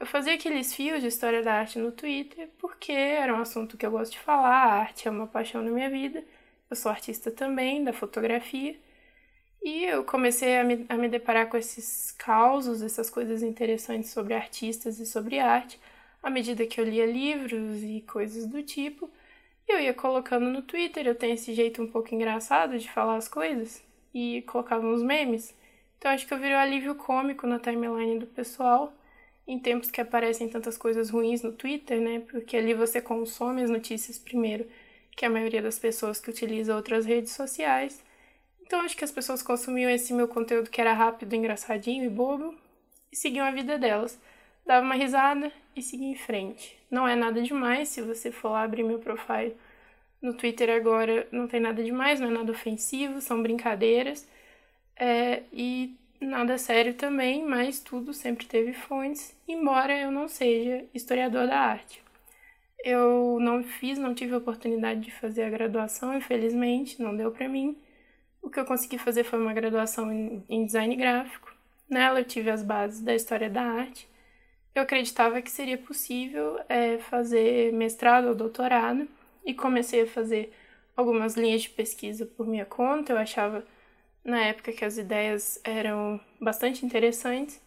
eu 0.00 0.06
fazia 0.06 0.34
aqueles 0.34 0.74
fios 0.74 1.00
de 1.02 1.08
história 1.08 1.42
da 1.42 1.54
arte 1.54 1.78
no 1.78 1.92
Twitter 1.92 2.50
porque 2.58 2.92
era 2.92 3.34
um 3.34 3.40
assunto 3.40 3.76
que 3.76 3.86
eu 3.86 3.90
gosto 3.90 4.12
de 4.12 4.18
falar, 4.20 4.64
a 4.66 4.74
arte 4.80 5.08
é 5.08 5.10
uma 5.10 5.26
paixão 5.26 5.62
na 5.62 5.70
minha 5.70 5.90
vida. 5.90 6.24
Eu 6.70 6.76
sou 6.76 6.90
artista 6.90 7.30
também, 7.30 7.84
da 7.84 7.92
fotografia. 7.92 8.76
E 9.62 9.84
eu 9.84 10.04
comecei 10.04 10.58
a 10.58 10.64
me, 10.64 10.86
a 10.88 10.96
me 10.96 11.08
deparar 11.08 11.48
com 11.48 11.56
esses 11.56 12.12
causos, 12.12 12.82
essas 12.82 13.10
coisas 13.10 13.42
interessantes 13.42 14.10
sobre 14.10 14.34
artistas 14.34 15.00
e 15.00 15.06
sobre 15.06 15.38
arte, 15.40 15.80
à 16.26 16.30
medida 16.30 16.66
que 16.66 16.80
eu 16.80 16.84
lia 16.84 17.06
livros 17.06 17.84
e 17.84 18.00
coisas 18.00 18.48
do 18.48 18.60
tipo. 18.60 19.08
Eu 19.68 19.78
ia 19.78 19.94
colocando 19.94 20.46
no 20.50 20.60
Twitter, 20.60 21.06
eu 21.06 21.14
tenho 21.14 21.34
esse 21.34 21.54
jeito 21.54 21.80
um 21.80 21.86
pouco 21.86 22.12
engraçado 22.12 22.76
de 22.76 22.90
falar 22.90 23.14
as 23.14 23.28
coisas, 23.28 23.80
e 24.12 24.42
colocava 24.42 24.84
uns 24.84 25.04
memes. 25.04 25.54
Então 25.96 26.10
acho 26.10 26.26
que 26.26 26.34
eu 26.34 26.38
virei 26.38 26.56
um 26.56 26.58
alívio 26.58 26.96
cômico 26.96 27.46
na 27.46 27.60
timeline 27.60 28.18
do 28.18 28.26
pessoal, 28.26 28.92
em 29.46 29.56
tempos 29.60 29.88
que 29.88 30.00
aparecem 30.00 30.48
tantas 30.48 30.76
coisas 30.76 31.10
ruins 31.10 31.42
no 31.42 31.52
Twitter, 31.52 32.00
né? 32.00 32.18
Porque 32.28 32.56
ali 32.56 32.74
você 32.74 33.00
consome 33.00 33.62
as 33.62 33.70
notícias 33.70 34.18
primeiro, 34.18 34.66
que 35.16 35.24
a 35.24 35.30
maioria 35.30 35.62
das 35.62 35.78
pessoas 35.78 36.20
que 36.20 36.28
utiliza 36.28 36.74
outras 36.74 37.06
redes 37.06 37.34
sociais. 37.34 38.02
Então 38.62 38.80
acho 38.80 38.96
que 38.96 39.04
as 39.04 39.12
pessoas 39.12 39.44
consumiam 39.44 39.88
esse 39.88 40.12
meu 40.12 40.26
conteúdo 40.26 40.70
que 40.70 40.80
era 40.80 40.92
rápido, 40.92 41.36
engraçadinho 41.36 42.04
e 42.04 42.08
bobo, 42.08 42.52
e 43.12 43.16
seguiam 43.16 43.46
a 43.46 43.52
vida 43.52 43.78
delas. 43.78 44.18
Dava 44.66 44.84
uma 44.84 44.96
risada 44.96 45.52
e 45.76 45.80
seguia 45.80 46.10
em 46.10 46.16
frente. 46.16 46.76
Não 46.90 47.06
é 47.06 47.14
nada 47.14 47.40
demais, 47.40 47.88
se 47.88 48.02
você 48.02 48.32
for 48.32 48.50
lá 48.50 48.62
abrir 48.62 48.82
meu 48.82 48.98
profile 48.98 49.56
no 50.20 50.34
Twitter 50.34 50.70
agora, 50.70 51.26
não 51.30 51.46
tem 51.46 51.60
nada 51.60 51.82
demais, 51.84 52.18
não 52.18 52.28
é 52.28 52.32
nada 52.32 52.50
ofensivo, 52.50 53.20
são 53.20 53.42
brincadeiras. 53.42 54.28
É, 54.96 55.42
e 55.52 55.94
nada 56.20 56.58
sério 56.58 56.94
também, 56.94 57.44
mas 57.44 57.80
tudo 57.80 58.12
sempre 58.12 58.46
teve 58.46 58.72
fontes, 58.72 59.36
embora 59.46 59.96
eu 59.96 60.10
não 60.10 60.26
seja 60.26 60.84
historiador 60.92 61.46
da 61.46 61.58
arte. 61.58 62.02
Eu 62.84 63.38
não 63.40 63.62
fiz, 63.62 63.98
não 63.98 64.14
tive 64.14 64.34
a 64.34 64.38
oportunidade 64.38 65.00
de 65.00 65.10
fazer 65.12 65.44
a 65.44 65.50
graduação, 65.50 66.16
infelizmente, 66.16 67.00
não 67.00 67.16
deu 67.16 67.30
para 67.30 67.48
mim. 67.48 67.76
O 68.42 68.50
que 68.50 68.60
eu 68.60 68.64
consegui 68.64 68.98
fazer 68.98 69.24
foi 69.24 69.40
uma 69.40 69.52
graduação 69.52 70.10
em 70.48 70.66
design 70.66 70.94
gráfico. 70.96 71.52
Nela 71.88 72.20
eu 72.20 72.24
tive 72.24 72.50
as 72.50 72.62
bases 72.62 73.00
da 73.00 73.14
história 73.14 73.50
da 73.50 73.62
arte 73.62 74.08
eu 74.78 74.82
acreditava 74.82 75.40
que 75.40 75.50
seria 75.50 75.78
possível 75.78 76.60
é, 76.68 76.98
fazer 76.98 77.72
mestrado 77.72 78.28
ou 78.28 78.34
doutorado 78.34 79.08
e 79.44 79.54
comecei 79.54 80.02
a 80.02 80.06
fazer 80.06 80.52
algumas 80.94 81.34
linhas 81.34 81.62
de 81.62 81.70
pesquisa 81.70 82.26
por 82.26 82.46
minha 82.46 82.66
conta. 82.66 83.12
Eu 83.12 83.18
achava 83.18 83.64
na 84.22 84.42
época 84.44 84.72
que 84.72 84.84
as 84.84 84.98
ideias 84.98 85.58
eram 85.64 86.20
bastante 86.40 86.84
interessantes, 86.84 87.60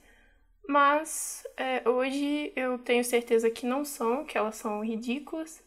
mas 0.68 1.44
é, 1.58 1.88
hoje 1.90 2.54
eu 2.56 2.78
tenho 2.78 3.04
certeza 3.04 3.50
que 3.50 3.66
não 3.66 3.84
são, 3.84 4.24
que 4.24 4.38
elas 4.38 4.56
são 4.56 4.84
ridículas 4.86 5.64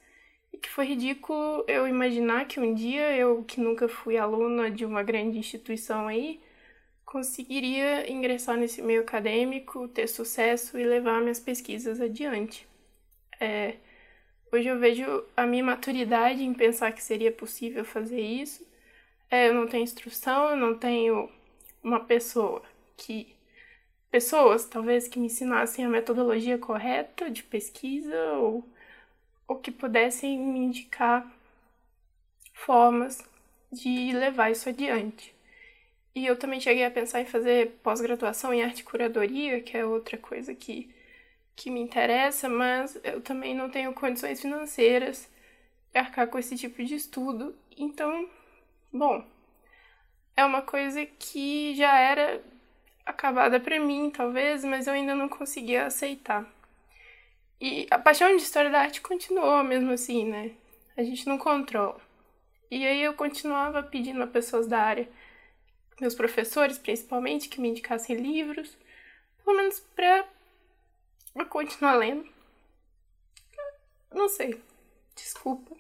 e 0.53 0.59
que 0.59 0.69
foi 0.69 0.87
ridículo 0.87 1.65
eu 1.67 1.89
imaginar 1.89 2.47
que 2.47 2.61
um 2.61 2.73
dia 2.73 3.17
eu, 3.17 3.43
que 3.43 3.61
nunca 3.61 3.89
fui 3.89 4.17
aluna 4.17 4.71
de 4.71 4.85
uma 4.85 5.03
grande 5.03 5.39
instituição 5.39 6.07
aí, 6.07 6.41
conseguiria 7.13 8.11
ingressar 8.11 8.57
nesse 8.57 8.81
meio 8.81 9.03
acadêmico, 9.03 9.87
ter 9.87 10.09
sucesso 10.09 10.79
e 10.79 10.85
levar 10.85 11.21
minhas 11.21 11.39
pesquisas 11.39 12.01
adiante. 12.01 12.67
É, 13.39 13.77
hoje 14.51 14.69
eu 14.69 14.79
vejo 14.79 15.23
a 15.37 15.47
minha 15.47 15.63
maturidade 15.63 16.43
em 16.43 16.55
pensar 16.55 16.91
que 16.93 17.03
seria 17.03 17.31
possível 17.31 17.85
fazer 17.85 18.19
isso. 18.19 18.67
É, 19.31 19.49
eu 19.49 19.55
não 19.55 19.67
tenho 19.69 19.85
instrução, 19.85 20.51
eu 20.51 20.57
não 20.57 20.79
tenho 20.79 21.31
uma 21.83 22.01
pessoa 22.01 22.63
que. 22.97 23.37
Pessoas, 24.11 24.65
talvez, 24.67 25.07
que 25.09 25.19
me 25.19 25.27
ensinassem 25.27 25.85
a 25.85 25.89
metodologia 25.89 26.59
correta 26.59 27.31
de 27.31 27.43
pesquisa 27.43 28.33
ou, 28.35 28.65
ou 29.49 29.57
que 29.57 29.71
pudessem 29.71 30.39
me 30.39 30.61
indicar 30.61 31.31
formas 32.55 33.23
de 33.71 34.13
levar 34.13 34.51
isso 34.51 34.69
adiante. 34.69 35.35
E 36.15 36.27
eu 36.27 36.39
também 36.39 36.61
cheguei 36.61 36.85
a 36.85 36.91
pensar 36.91 37.21
em 37.21 37.27
fazer 37.27 37.79
pós-graduação 37.83 38.53
em 38.53 38.63
arte 38.63 38.85
curadoria, 38.85 39.61
que 39.63 39.77
é 39.77 39.85
outra 39.85 40.19
coisa 40.19 40.55
que, 40.55 40.95
que 41.57 41.71
me 41.71 41.81
interessa, 41.81 42.49
mas 42.49 43.01
eu 43.03 43.21
também 43.21 43.55
não 43.55 43.71
tenho 43.71 43.95
condições 43.95 44.41
financeiras 44.41 45.31
de 45.93 45.99
arcar 45.99 46.27
com 46.29 46.39
esse 46.39 46.57
tipo 46.57 46.85
de 46.85 46.95
estudo. 46.95 47.55
Então, 47.77 48.29
bom, 48.93 49.25
é 50.37 50.45
uma 50.45 50.63
coisa 50.63 51.05
que 51.07 51.75
já 51.75 51.99
era 51.99 52.43
acabada 53.07 53.59
para 53.59 53.81
mim, 53.81 54.11
talvez, 54.11 54.65
mas 54.65 54.87
eu 54.87 54.93
ainda 54.93 55.15
não 55.15 55.29
conseguia 55.29 55.87
aceitar. 55.87 56.47
E 57.61 57.87
a 57.91 57.99
paixão 57.99 58.29
de 58.37 58.43
história 58.43 58.71
da 58.71 58.81
arte 58.81 59.01
continuou 59.01 59.63
mesmo 59.65 59.93
assim, 59.93 60.27
né? 60.27 60.53
A 60.97 61.03
gente 61.03 61.27
não 61.27 61.39
controla. 61.39 62.01
E 62.71 62.87
aí 62.87 63.03
eu 63.03 63.15
continuava 63.15 63.83
pedindo 63.83 64.23
a 64.23 64.27
pessoas 64.27 64.67
da 64.67 64.81
área 64.81 65.09
meus 66.03 66.15
professores, 66.15 66.77
principalmente, 66.77 67.49
que 67.49 67.61
me 67.61 67.69
indicassem 67.69 68.17
livros, 68.17 68.77
pelo 69.45 69.57
menos 69.57 69.81
para 69.81 70.27
Vou 71.35 71.47
continuar 71.47 71.95
lendo. 71.95 72.29
Não 74.13 74.29
sei. 74.29 74.61
Desculpa. 75.15 75.75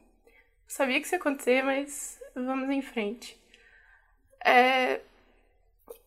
Sabia 0.66 0.98
que 0.98 1.06
isso 1.06 1.14
ia 1.14 1.18
acontecer, 1.18 1.62
mas 1.62 2.18
vamos 2.34 2.70
em 2.70 2.80
frente. 2.80 3.38
É, 4.44 5.00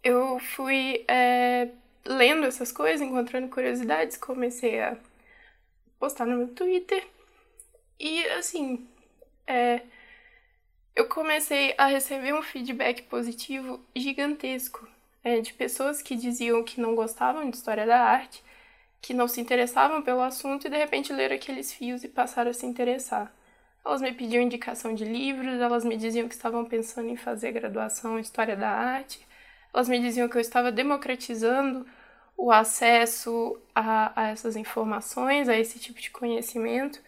eu 0.04 0.40
fui 0.40 1.06
é, 1.08 1.70
lendo 2.04 2.48
essas 2.48 2.72
coisas, 2.72 3.02
encontrando 3.02 3.50
curiosidades, 3.50 4.18
comecei 4.18 4.82
a 4.82 4.98
postar 6.00 6.26
no 6.26 6.38
meu 6.38 6.48
Twitter. 6.48 7.08
E 8.00 8.26
assim, 8.30 8.88
é, 9.46 9.82
eu 10.96 11.08
comecei 11.08 11.76
a 11.78 11.88
receber 11.88 12.34
um 12.34 12.42
feedback 12.42 13.04
positivo 13.04 13.84
gigantesco 13.96 14.88
é, 15.24 15.42
de 15.42 15.54
pessoas 15.54 16.02
que 16.02 16.16
diziam 16.16 16.64
que 16.64 16.80
não 16.80 16.96
gostavam 16.96 17.50
de 17.50 17.58
história 17.58 17.86
da 17.86 18.00
arte, 18.00 18.44
que 19.02 19.14
não 19.14 19.28
se 19.28 19.42
interessavam 19.42 20.02
pelo 20.02 20.22
assunto 20.22 20.68
e 20.68 20.70
de 20.70 20.78
repente 20.78 21.12
leram 21.12 21.36
aqueles 21.36 21.74
fios 21.74 22.04
e 22.04 22.08
passaram 22.08 22.52
a 22.52 22.54
se 22.54 22.66
interessar. 22.66 23.32
Elas 23.86 24.02
me 24.02 24.14
pediam 24.14 24.42
indicação 24.42 24.96
de 24.96 25.06
livros, 25.06 25.60
elas 25.60 25.86
me 25.86 25.98
diziam 25.98 26.28
que 26.28 26.34
estavam 26.34 26.66
pensando 26.66 27.10
em 27.10 27.18
fazer 27.18 27.52
graduação 27.52 28.18
em 28.18 28.22
História 28.22 28.56
da 28.56 28.70
Arte, 28.70 29.26
elas 29.74 29.90
me 29.90 30.00
diziam 30.00 30.30
que 30.30 30.38
eu 30.38 30.42
estava 30.42 30.72
democratizando 30.72 31.86
o 32.38 32.52
acesso 32.52 33.60
a, 33.76 34.24
a 34.24 34.30
essas 34.30 34.56
informações, 34.56 35.50
a 35.50 35.58
esse 35.58 35.78
tipo 35.80 36.00
de 36.02 36.10
conhecimento, 36.10 37.00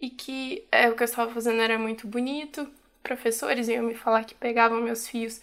e 0.00 0.10
que 0.10 0.66
é, 0.70 0.88
o 0.88 0.94
que 0.96 1.02
eu 1.02 1.06
estava 1.06 1.32
fazendo 1.32 1.60
era 1.60 1.78
muito 1.78 2.06
bonito. 2.06 2.70
Professores 3.06 3.68
iam 3.68 3.84
me 3.84 3.94
falar 3.94 4.24
que 4.24 4.34
pegavam 4.34 4.82
meus 4.82 5.06
fios 5.06 5.40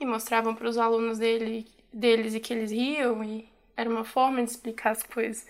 e 0.00 0.04
mostravam 0.04 0.52
para 0.52 0.68
os 0.68 0.76
alunos 0.76 1.16
dele, 1.16 1.64
deles 1.92 2.34
e 2.34 2.40
que 2.40 2.52
eles 2.52 2.72
riam, 2.72 3.22
e 3.22 3.48
era 3.76 3.88
uma 3.88 4.04
forma 4.04 4.42
de 4.42 4.50
explicar 4.50 4.90
as 4.90 5.04
coisas 5.04 5.46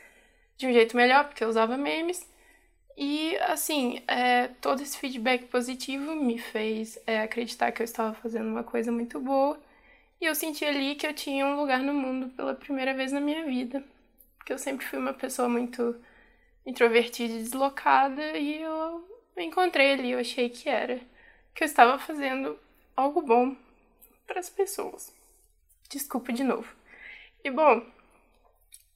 de 0.58 0.66
um 0.66 0.72
jeito 0.74 0.94
melhor, 0.94 1.24
porque 1.24 1.42
eu 1.42 1.48
usava 1.48 1.78
memes. 1.78 2.28
E, 2.98 3.34
assim, 3.38 4.02
é, 4.06 4.48
todo 4.60 4.82
esse 4.82 4.98
feedback 4.98 5.46
positivo 5.46 6.14
me 6.14 6.38
fez 6.38 6.98
é, 7.06 7.22
acreditar 7.22 7.72
que 7.72 7.80
eu 7.80 7.84
estava 7.84 8.12
fazendo 8.12 8.46
uma 8.46 8.62
coisa 8.62 8.92
muito 8.92 9.18
boa. 9.18 9.58
E 10.20 10.26
eu 10.26 10.34
senti 10.34 10.66
ali 10.66 10.94
que 10.96 11.06
eu 11.06 11.14
tinha 11.14 11.46
um 11.46 11.56
lugar 11.56 11.80
no 11.80 11.94
mundo 11.94 12.28
pela 12.34 12.54
primeira 12.54 12.92
vez 12.92 13.10
na 13.10 13.20
minha 13.20 13.46
vida. 13.46 13.82
Porque 14.36 14.52
eu 14.52 14.58
sempre 14.58 14.84
fui 14.84 14.98
uma 14.98 15.14
pessoa 15.14 15.48
muito 15.48 15.96
introvertida 16.66 17.32
e 17.32 17.42
deslocada. 17.42 18.36
E 18.38 18.60
eu 18.60 19.02
encontrei 19.38 19.94
ali, 19.94 20.10
eu 20.10 20.18
achei 20.18 20.50
que 20.50 20.68
era. 20.68 21.00
Que 21.54 21.64
eu 21.64 21.66
estava 21.66 21.98
fazendo 21.98 22.58
algo 22.96 23.22
bom 23.22 23.56
para 24.26 24.40
as 24.40 24.50
pessoas. 24.50 25.12
Desculpa 25.88 26.32
de 26.32 26.42
novo. 26.42 26.68
E, 27.44 27.50
bom, 27.50 27.84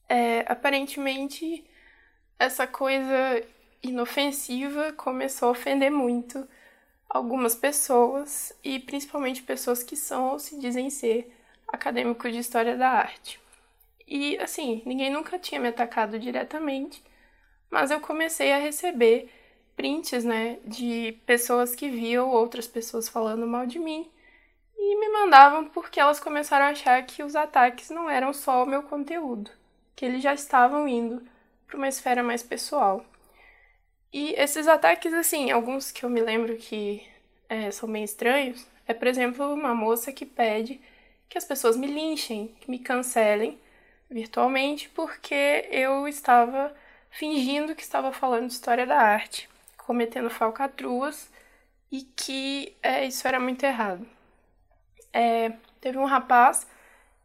é, 0.07 0.39
aparentemente 0.47 1.65
essa 2.37 2.65
coisa 2.65 3.43
inofensiva 3.83 4.91
começou 4.93 5.49
a 5.49 5.51
ofender 5.51 5.91
muito 5.91 6.47
algumas 7.09 7.55
pessoas 7.55 8.53
e 8.63 8.79
principalmente 8.79 9.43
pessoas 9.43 9.83
que 9.83 9.95
são 9.95 10.29
ou 10.29 10.39
se 10.39 10.59
dizem 10.59 10.89
ser 10.89 11.35
acadêmicos 11.67 12.31
de 12.31 12.39
história 12.39 12.77
da 12.77 12.89
arte. 12.89 13.39
E 14.07 14.37
assim, 14.37 14.81
ninguém 14.85 15.11
nunca 15.11 15.37
tinha 15.37 15.61
me 15.61 15.67
atacado 15.67 16.19
diretamente, 16.19 17.03
mas 17.69 17.91
eu 17.91 17.99
comecei 17.99 18.51
a 18.51 18.57
receber 18.57 19.31
prints, 19.79 20.25
né, 20.25 20.57
de 20.65 21.17
pessoas 21.25 21.73
que 21.73 21.89
viam 21.89 22.29
outras 22.29 22.67
pessoas 22.67 23.07
falando 23.07 23.47
mal 23.47 23.65
de 23.65 23.79
mim 23.79 24.11
e 24.77 24.99
me 24.99 25.07
mandavam 25.07 25.69
porque 25.69 26.01
elas 26.01 26.19
começaram 26.19 26.65
a 26.65 26.71
achar 26.71 27.01
que 27.05 27.23
os 27.23 27.33
ataques 27.33 27.89
não 27.89 28.09
eram 28.09 28.33
só 28.33 28.61
o 28.61 28.67
meu 28.67 28.83
conteúdo, 28.83 29.49
que 29.95 30.03
eles 30.03 30.21
já 30.21 30.33
estavam 30.33 30.85
indo 30.85 31.25
para 31.65 31.77
uma 31.77 31.87
esfera 31.87 32.21
mais 32.21 32.43
pessoal. 32.43 33.05
E 34.11 34.33
esses 34.33 34.67
ataques, 34.67 35.13
assim, 35.13 35.49
alguns 35.49 35.93
que 35.93 36.03
eu 36.03 36.09
me 36.09 36.19
lembro 36.19 36.57
que 36.57 37.01
é, 37.47 37.71
são 37.71 37.89
bem 37.89 38.03
estranhos, 38.03 38.67
é, 38.85 38.93
por 38.93 39.07
exemplo, 39.07 39.53
uma 39.53 39.73
moça 39.73 40.11
que 40.11 40.25
pede 40.25 40.81
que 41.29 41.37
as 41.37 41.45
pessoas 41.45 41.77
me 41.77 41.87
linchem, 41.87 42.53
que 42.59 42.69
me 42.69 42.79
cancelem 42.79 43.57
virtualmente, 44.09 44.89
porque 44.89 45.69
eu 45.71 46.05
estava 46.05 46.75
fingindo 47.09 47.73
que 47.73 47.81
estava 47.81 48.11
falando 48.11 48.49
história 48.49 48.85
da 48.85 48.97
arte, 48.97 49.48
cometendo 49.89 50.29
falcatruas 50.29 51.31
e 51.91 52.03
que 52.03 52.77
é, 52.83 53.05
isso 53.05 53.27
era 53.27 53.39
muito 53.39 53.63
errado. 53.63 54.05
É, 55.11 55.53
teve 55.81 55.97
um 55.97 56.05
rapaz 56.05 56.67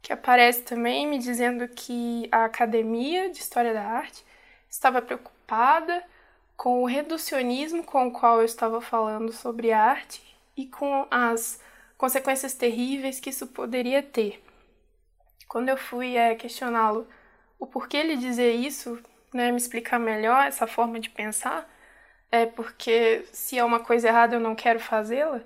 que 0.00 0.14
aparece 0.14 0.62
também 0.62 1.06
me 1.06 1.18
dizendo 1.18 1.68
que 1.68 2.26
a 2.32 2.46
Academia 2.46 3.28
de 3.28 3.36
História 3.36 3.74
da 3.74 3.82
Arte 3.82 4.24
estava 4.70 5.02
preocupada 5.02 6.02
com 6.56 6.82
o 6.82 6.86
reducionismo 6.86 7.84
com 7.84 8.06
o 8.06 8.10
qual 8.10 8.38
eu 8.38 8.46
estava 8.46 8.80
falando 8.80 9.30
sobre 9.30 9.70
arte 9.70 10.22
e 10.56 10.64
com 10.64 11.06
as 11.10 11.60
consequências 11.98 12.54
terríveis 12.54 13.20
que 13.20 13.28
isso 13.28 13.46
poderia 13.48 14.02
ter. 14.02 14.42
Quando 15.46 15.68
eu 15.68 15.76
fui 15.76 16.16
é, 16.16 16.34
questioná-lo 16.34 17.06
o 17.58 17.66
porquê 17.66 17.98
ele 17.98 18.16
dizer 18.16 18.54
isso, 18.54 18.98
né, 19.34 19.50
me 19.50 19.58
explicar 19.58 19.98
melhor 19.98 20.46
essa 20.46 20.66
forma 20.66 20.98
de 20.98 21.10
pensar, 21.10 21.73
é 22.34 22.46
porque 22.46 23.24
se 23.32 23.56
é 23.56 23.64
uma 23.64 23.78
coisa 23.78 24.08
errada 24.08 24.34
eu 24.34 24.40
não 24.40 24.56
quero 24.56 24.80
fazê-la, 24.80 25.40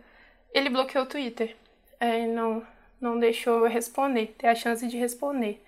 ele 0.54 0.70
bloqueou 0.70 1.04
o 1.04 1.08
Twitter. 1.08 1.54
É, 2.00 2.26
não, 2.26 2.66
não 2.98 3.18
deixou 3.18 3.60
eu 3.66 3.70
responder, 3.70 4.34
ter 4.38 4.46
a 4.46 4.54
chance 4.54 4.86
de 4.86 4.96
responder. 4.96 5.62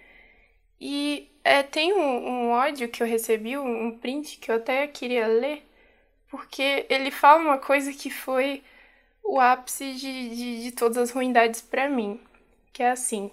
E 0.80 1.30
é, 1.44 1.62
tem 1.62 1.92
um, 1.92 2.28
um 2.28 2.50
ódio 2.52 2.88
que 2.88 3.02
eu 3.02 3.06
recebi, 3.06 3.58
um, 3.58 3.98
print 3.98 4.38
que 4.38 4.50
eu 4.50 4.56
até 4.56 4.86
queria 4.86 5.26
ler, 5.26 5.62
porque 6.30 6.86
ele 6.88 7.10
fala 7.10 7.40
uma 7.42 7.58
coisa 7.58 7.92
que 7.92 8.08
foi 8.10 8.62
o 9.22 9.38
ápice 9.38 9.92
de, 9.94 10.30
de, 10.30 10.62
de 10.64 10.72
todas 10.72 10.96
as 10.96 11.10
ruindades 11.10 11.60
para 11.60 11.86
mim, 11.88 12.18
que 12.72 12.82
é 12.82 12.90
assim: 12.92 13.30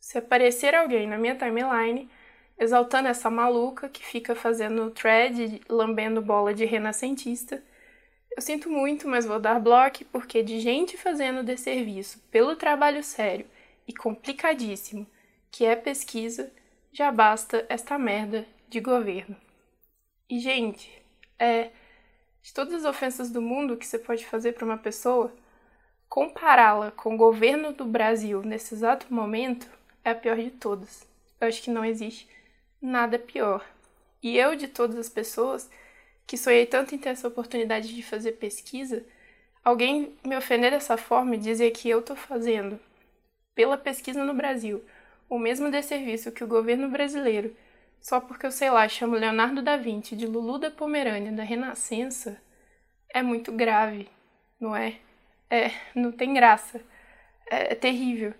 se 0.00 0.16
aparecer 0.16 0.74
alguém 0.74 1.06
na 1.06 1.18
minha 1.18 1.34
timeline 1.34 2.08
exaltando 2.58 3.08
essa 3.08 3.30
maluca 3.30 3.88
que 3.88 4.04
fica 4.04 4.34
fazendo 4.34 4.90
thread, 4.90 5.60
lambendo 5.68 6.20
bola 6.20 6.52
de 6.52 6.64
renascentista, 6.64 7.62
eu 8.36 8.42
sinto 8.42 8.70
muito, 8.70 9.08
mas 9.08 9.26
vou 9.26 9.40
dar 9.40 9.58
bloco 9.58 10.04
porque 10.12 10.42
de 10.42 10.60
gente 10.60 10.96
fazendo 10.96 11.42
desserviço 11.42 12.20
pelo 12.30 12.56
trabalho 12.56 13.02
sério 13.02 13.46
e 13.86 13.92
complicadíssimo 13.92 15.06
que 15.50 15.64
é 15.64 15.74
pesquisa, 15.74 16.52
já 16.92 17.10
basta 17.10 17.64
esta 17.68 17.98
merda 17.98 18.46
de 18.68 18.80
governo. 18.80 19.36
E, 20.28 20.38
gente, 20.38 21.02
é. 21.38 21.70
De 22.42 22.54
todas 22.54 22.74
as 22.74 22.84
ofensas 22.84 23.30
do 23.30 23.42
mundo 23.42 23.76
que 23.76 23.86
você 23.86 23.98
pode 23.98 24.24
fazer 24.24 24.52
para 24.52 24.64
uma 24.64 24.78
pessoa, 24.78 25.34
compará-la 26.08 26.90
com 26.92 27.14
o 27.14 27.18
governo 27.18 27.72
do 27.72 27.84
Brasil 27.84 28.42
nesse 28.42 28.74
exato 28.74 29.12
momento 29.12 29.68
é 30.04 30.10
a 30.10 30.14
pior 30.14 30.36
de 30.36 30.50
todas. 30.50 31.06
Eu 31.40 31.48
acho 31.48 31.62
que 31.62 31.70
não 31.70 31.84
existe 31.84 32.28
nada 32.80 33.18
pior. 33.18 33.64
E 34.22 34.36
eu, 34.36 34.56
de 34.56 34.68
todas 34.68 34.96
as 34.96 35.08
pessoas 35.08 35.70
que 36.26 36.36
sonhei 36.36 36.66
tanto 36.66 36.94
em 36.94 36.98
ter 36.98 37.10
essa 37.10 37.28
oportunidade 37.28 37.94
de 37.94 38.02
fazer 38.02 38.32
pesquisa, 38.32 39.04
alguém 39.64 40.16
me 40.24 40.36
ofender 40.36 40.70
dessa 40.70 40.96
forma 40.96 41.34
e 41.34 41.38
dizer 41.38 41.70
que 41.72 41.88
eu 41.88 42.00
estou 42.00 42.16
fazendo 42.16 42.78
pela 43.54 43.76
pesquisa 43.76 44.24
no 44.24 44.34
Brasil 44.34 44.84
o 45.28 45.38
mesmo 45.38 45.70
desserviço 45.70 46.32
que 46.32 46.42
o 46.44 46.48
governo 46.48 46.88
brasileiro, 46.88 47.54
só 48.00 48.20
porque 48.20 48.46
eu 48.46 48.50
sei 48.50 48.70
lá, 48.70 48.88
chamo 48.88 49.14
Leonardo 49.16 49.60
da 49.62 49.76
Vinci 49.76 50.16
de 50.16 50.26
Lulu 50.26 50.58
da 50.58 50.70
Pomerânia 50.70 51.32
da 51.32 51.42
Renascença, 51.42 52.40
é 53.12 53.22
muito 53.22 53.52
grave, 53.52 54.08
não 54.60 54.74
é? 54.74 54.96
É, 55.50 55.70
não 55.94 56.12
tem 56.12 56.34
graça. 56.34 56.80
É, 57.50 57.72
é 57.72 57.74
terrível. 57.74 58.34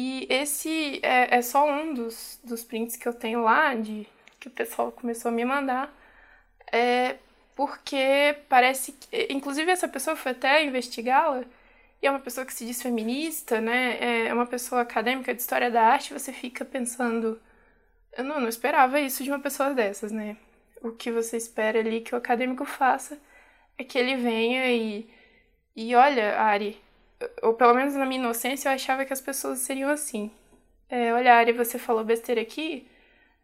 E 0.00 0.26
esse 0.30 0.98
é, 1.02 1.36
é, 1.36 1.42
só 1.42 1.70
um 1.70 1.92
dos, 1.92 2.40
dos 2.42 2.64
prints 2.64 2.96
que 2.96 3.06
eu 3.06 3.12
tenho 3.12 3.42
lá, 3.42 3.74
de 3.74 4.06
que 4.40 4.48
o 4.48 4.50
pessoal 4.50 4.90
começou 4.90 5.28
a 5.30 5.32
me 5.32 5.44
mandar. 5.44 5.94
É 6.72 7.16
porque 7.54 8.36
parece 8.48 8.92
que. 8.92 9.28
Inclusive, 9.30 9.70
essa 9.70 9.88
pessoa 9.88 10.16
foi 10.16 10.32
até 10.32 10.64
investigá-la 10.64 11.44
e 12.02 12.06
é 12.06 12.10
uma 12.10 12.20
pessoa 12.20 12.46
que 12.46 12.54
se 12.54 12.64
diz 12.66 12.80
feminista, 12.82 13.60
né? 13.60 14.28
É 14.28 14.34
uma 14.34 14.46
pessoa 14.46 14.82
acadêmica 14.82 15.34
de 15.34 15.42
história 15.42 15.70
da 15.70 15.82
arte, 15.82 16.14
você 16.14 16.32
fica 16.32 16.64
pensando, 16.64 17.40
eu 18.16 18.24
não, 18.24 18.40
não 18.40 18.48
esperava 18.48 19.00
isso 19.00 19.24
de 19.24 19.30
uma 19.30 19.40
pessoa 19.40 19.74
dessas, 19.74 20.12
né? 20.12 20.36
O 20.82 20.92
que 20.92 21.12
você 21.12 21.36
espera 21.36 21.80
ali 21.80 22.00
que 22.02 22.14
o 22.14 22.18
acadêmico 22.18 22.64
faça 22.64 23.18
é 23.78 23.84
que 23.84 23.98
ele 23.98 24.16
venha 24.16 24.70
e 24.72 25.10
e 25.76 25.94
olha, 25.94 26.38
Ari, 26.40 26.80
ou 27.42 27.54
pelo 27.54 27.74
menos 27.74 27.94
na 27.94 28.06
minha 28.06 28.20
inocência 28.20 28.68
eu 28.68 28.74
achava 28.74 29.04
que 29.04 29.12
as 29.12 29.20
pessoas 29.20 29.60
seriam 29.60 29.90
assim. 29.90 30.30
É, 30.88 31.12
olha, 31.14 31.34
Ari, 31.36 31.52
você 31.52 31.78
falou 31.78 32.04
besteira 32.04 32.40
aqui, 32.42 32.88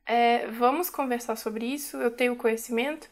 é, 0.06 0.46
vamos 0.48 0.90
conversar 0.90 1.36
sobre 1.36 1.66
isso, 1.66 1.96
eu 1.98 2.10
tenho 2.10 2.36
conhecimento, 2.36 3.08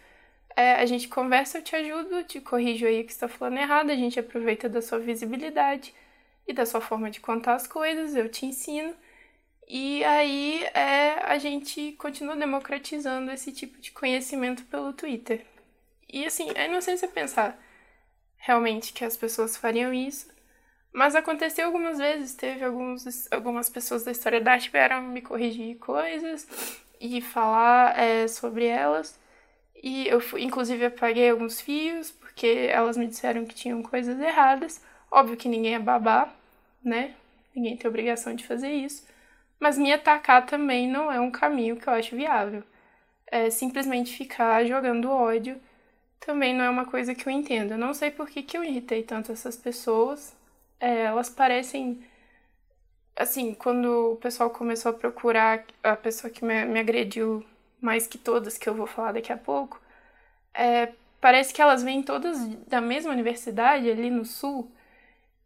é, 0.56 0.74
a 0.74 0.86
gente 0.86 1.08
conversa, 1.08 1.58
eu 1.58 1.62
te 1.62 1.76
ajudo, 1.76 2.24
te 2.24 2.40
corrijo 2.40 2.86
aí 2.86 3.04
que 3.04 3.12
está 3.12 3.28
falando 3.28 3.58
errado, 3.58 3.90
a 3.90 3.96
gente 3.96 4.18
aproveita 4.20 4.68
da 4.68 4.82
sua 4.82 4.98
visibilidade 5.00 5.94
e 6.46 6.52
da 6.52 6.66
sua 6.66 6.80
forma 6.80 7.10
de 7.10 7.20
contar 7.20 7.54
as 7.54 7.66
coisas, 7.66 8.16
eu 8.16 8.28
te 8.30 8.46
ensino 8.46 8.94
E 9.66 10.04
aí 10.04 10.62
é, 10.74 11.20
a 11.24 11.38
gente 11.38 11.92
continua 11.92 12.36
democratizando 12.36 13.30
esse 13.30 13.52
tipo 13.52 13.80
de 13.80 13.92
conhecimento 13.92 14.64
pelo 14.64 14.92
Twitter. 14.92 15.44
E 16.12 16.24
assim, 16.26 16.50
é 16.54 16.66
inocência 16.66 17.08
pensar 17.08 17.58
realmente 18.36 18.92
que 18.92 19.04
as 19.04 19.16
pessoas 19.16 19.56
fariam 19.56 19.92
isso. 19.94 20.28
Mas 20.94 21.16
aconteceu 21.16 21.66
algumas 21.66 21.98
vezes, 21.98 22.34
teve 22.34 22.64
alguns, 22.64 23.30
algumas 23.32 23.68
pessoas 23.68 24.04
da 24.04 24.12
história 24.12 24.40
da 24.40 24.52
arte 24.52 24.66
que 24.68 24.72
vieram 24.72 25.02
me 25.02 25.20
corrigir 25.20 25.76
coisas 25.78 26.48
e 27.00 27.20
falar 27.20 27.98
é, 27.98 28.28
sobre 28.28 28.66
elas. 28.66 29.18
E 29.82 30.06
eu, 30.08 30.22
inclusive, 30.38 30.86
apaguei 30.86 31.30
alguns 31.30 31.60
fios, 31.60 32.10
porque 32.12 32.68
elas 32.70 32.96
me 32.96 33.06
disseram 33.08 33.44
que 33.44 33.54
tinham 33.54 33.82
coisas 33.82 34.18
erradas. 34.20 34.80
Óbvio 35.10 35.36
que 35.36 35.48
ninguém 35.48 35.74
é 35.74 35.78
babá, 35.80 36.32
né? 36.82 37.14
Ninguém 37.54 37.76
tem 37.76 37.88
obrigação 37.88 38.34
de 38.34 38.46
fazer 38.46 38.70
isso. 38.72 39.06
Mas 39.60 39.76
me 39.76 39.92
atacar 39.92 40.46
também 40.46 40.88
não 40.88 41.10
é 41.10 41.20
um 41.20 41.30
caminho 41.30 41.76
que 41.76 41.88
eu 41.88 41.92
acho 41.92 42.16
viável. 42.16 42.62
É 43.26 43.50
simplesmente 43.50 44.16
ficar 44.16 44.64
jogando 44.64 45.10
ódio 45.10 45.60
também 46.20 46.54
não 46.54 46.64
é 46.64 46.70
uma 46.70 46.86
coisa 46.86 47.14
que 47.14 47.28
eu 47.28 47.32
entendo. 47.32 47.72
Eu 47.72 47.78
não 47.78 47.92
sei 47.94 48.10
por 48.10 48.28
que, 48.28 48.42
que 48.42 48.56
eu 48.56 48.64
irritei 48.64 49.02
tanto 49.02 49.32
essas 49.32 49.56
pessoas. 49.56 50.34
É, 50.80 51.02
elas 51.04 51.30
parecem. 51.30 52.02
Assim, 53.16 53.54
quando 53.54 54.12
o 54.14 54.16
pessoal 54.16 54.50
começou 54.50 54.90
a 54.90 54.94
procurar 54.94 55.64
a 55.82 55.96
pessoa 55.96 56.30
que 56.32 56.44
me, 56.44 56.64
me 56.64 56.80
agrediu 56.80 57.44
mais 57.80 58.06
que 58.06 58.18
todas, 58.18 58.58
que 58.58 58.68
eu 58.68 58.74
vou 58.74 58.86
falar 58.86 59.12
daqui 59.12 59.32
a 59.32 59.36
pouco, 59.36 59.80
é, 60.54 60.92
parece 61.20 61.54
que 61.54 61.62
elas 61.62 61.82
vêm 61.82 62.02
todas 62.02 62.38
da 62.66 62.80
mesma 62.80 63.12
universidade 63.12 63.90
ali 63.90 64.10
no 64.10 64.24
sul. 64.24 64.70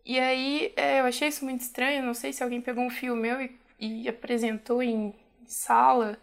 E 0.05 0.19
aí 0.19 0.73
é, 0.77 1.01
eu 1.01 1.07
achei 1.07 1.29
isso 1.29 1.45
muito 1.45 1.63
estranho. 1.63 2.05
Não 2.05 2.15
sei 2.15 2.33
se 2.33 2.43
alguém 2.43 2.61
pegou 2.61 2.85
um 2.85 2.91
fio 2.91 3.17
meu 3.17 3.41
e, 3.43 3.59
e 3.81 4.09
apresentou 4.09 4.83
em 4.83 5.15
sala 5.47 6.19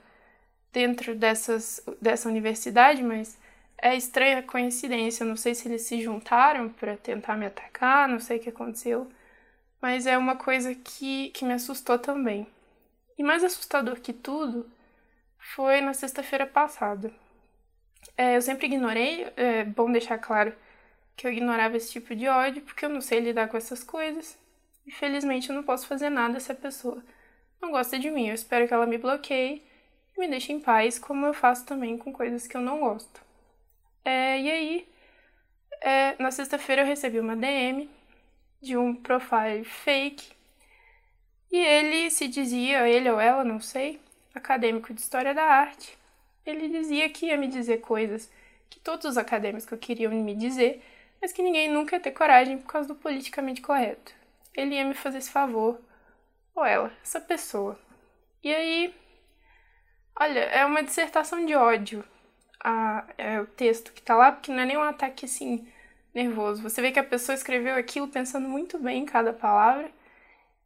dentro 0.73 1.15
dessas, 1.15 1.81
dessa 2.01 2.29
universidade, 2.29 3.03
mas 3.03 3.37
é 3.77 3.95
estranha 3.95 4.39
a 4.39 4.43
coincidência. 4.43 5.25
Não 5.25 5.35
sei 5.35 5.55
se 5.55 5.67
eles 5.67 5.83
se 5.83 6.01
juntaram 6.01 6.69
para 6.69 6.97
tentar 6.97 7.35
me 7.37 7.45
atacar, 7.45 8.07
não 8.09 8.19
sei 8.19 8.37
o 8.37 8.39
que 8.41 8.49
aconteceu. 8.49 9.09
Mas 9.81 10.07
é 10.07 10.17
uma 10.17 10.35
coisa 10.35 10.73
que, 10.75 11.29
que 11.31 11.45
me 11.45 11.53
assustou 11.53 11.99
também. 11.99 12.47
E 13.17 13.23
mais 13.23 13.43
assustador 13.43 13.99
que 14.01 14.13
tudo 14.13 14.69
foi 15.55 15.81
na 15.81 15.93
sexta-feira 15.93 16.45
passada. 16.47 17.13
É, 18.17 18.37
eu 18.37 18.41
sempre 18.41 18.67
ignorei, 18.67 19.27
é 19.35 19.63
bom 19.63 19.91
deixar 19.91 20.17
claro 20.17 20.53
que 21.15 21.27
eu 21.27 21.31
ignorava 21.31 21.77
esse 21.77 21.91
tipo 21.91 22.15
de 22.15 22.27
ódio, 22.27 22.61
porque 22.61 22.85
eu 22.85 22.89
não 22.89 23.01
sei 23.01 23.19
lidar 23.19 23.47
com 23.47 23.57
essas 23.57 23.83
coisas. 23.83 24.37
Infelizmente, 24.85 25.49
eu 25.49 25.55
não 25.55 25.63
posso 25.63 25.87
fazer 25.87 26.09
nada 26.09 26.39
se 26.39 26.51
a 26.51 26.55
pessoa 26.55 27.03
não 27.61 27.71
gosta 27.71 27.97
de 27.97 28.09
mim. 28.11 28.27
Eu 28.27 28.35
espero 28.35 28.67
que 28.67 28.73
ela 28.73 28.85
me 28.85 28.97
bloqueie 28.97 29.63
e 30.15 30.19
me 30.19 30.27
deixe 30.27 30.51
em 30.53 30.59
paz, 30.59 30.99
como 30.99 31.25
eu 31.25 31.33
faço 31.33 31.65
também 31.65 31.97
com 31.97 32.11
coisas 32.13 32.47
que 32.47 32.55
eu 32.57 32.61
não 32.61 32.79
gosto. 32.79 33.24
É, 34.05 34.39
e 34.39 34.51
aí, 34.51 34.87
é, 35.81 36.15
na 36.21 36.29
sexta-feira 36.31 36.83
eu 36.83 36.85
recebi 36.85 37.19
uma 37.19 37.35
DM 37.35 37.89
de 38.61 38.77
um 38.77 38.95
profile 38.95 39.63
fake 39.63 40.31
e 41.51 41.57
ele 41.57 42.11
se 42.11 42.27
dizia, 42.27 42.87
ele 42.87 43.09
ou 43.09 43.19
ela, 43.19 43.43
não 43.43 43.59
sei, 43.59 43.99
acadêmico 44.33 44.93
de 44.93 45.01
História 45.01 45.33
da 45.33 45.43
Arte. 45.43 45.97
Ele 46.45 46.69
dizia 46.69 47.09
que 47.09 47.27
ia 47.27 47.37
me 47.37 47.47
dizer 47.47 47.79
coisas 47.81 48.31
que 48.69 48.79
todos 48.79 49.05
os 49.05 49.17
acadêmicos 49.17 49.65
queriam 49.79 50.11
me 50.11 50.35
dizer, 50.35 50.83
mas 51.21 51.31
que 51.31 51.41
ninguém 51.41 51.69
nunca 51.69 51.95
ia 51.95 51.99
ter 52.01 52.11
coragem 52.11 52.57
por 52.59 52.67
causa 52.67 52.87
do 52.87 52.95
politicamente 52.95 53.61
correto. 53.61 54.13
Ele 54.55 54.75
ia 54.75 54.85
me 54.85 54.93
fazer 54.93 55.17
esse 55.19 55.31
favor, 55.31 55.79
ou 56.53 56.65
ela, 56.65 56.91
essa 57.03 57.19
pessoa. 57.19 57.79
E 58.43 58.53
aí, 58.53 58.93
olha, 60.19 60.39
é 60.41 60.65
uma 60.65 60.83
dissertação 60.83 61.45
de 61.45 61.55
ódio 61.55 62.03
a, 62.65 63.05
é, 63.15 63.39
o 63.39 63.45
texto 63.45 63.93
que 63.93 64.01
tá 64.01 64.15
lá, 64.15 64.31
porque 64.31 64.51
não 64.51 64.59
é 64.59 64.65
nem 64.65 64.77
um 64.77 64.81
ataque 64.81 65.25
assim 65.25 65.67
nervoso. 66.15 66.63
Você 66.63 66.81
vê 66.81 66.91
que 66.91 66.99
a 66.99 67.03
pessoa 67.03 67.35
escreveu 67.35 67.75
aquilo 67.75 68.07
pensando 68.07 68.49
muito 68.49 68.79
bem 68.79 69.03
em 69.03 69.05
cada 69.05 69.31
palavra. 69.31 69.91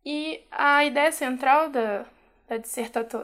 E 0.06 0.42
a 0.50 0.86
ideia 0.86 1.12
central 1.12 1.70
da, 1.70 2.06
da, 2.48 2.58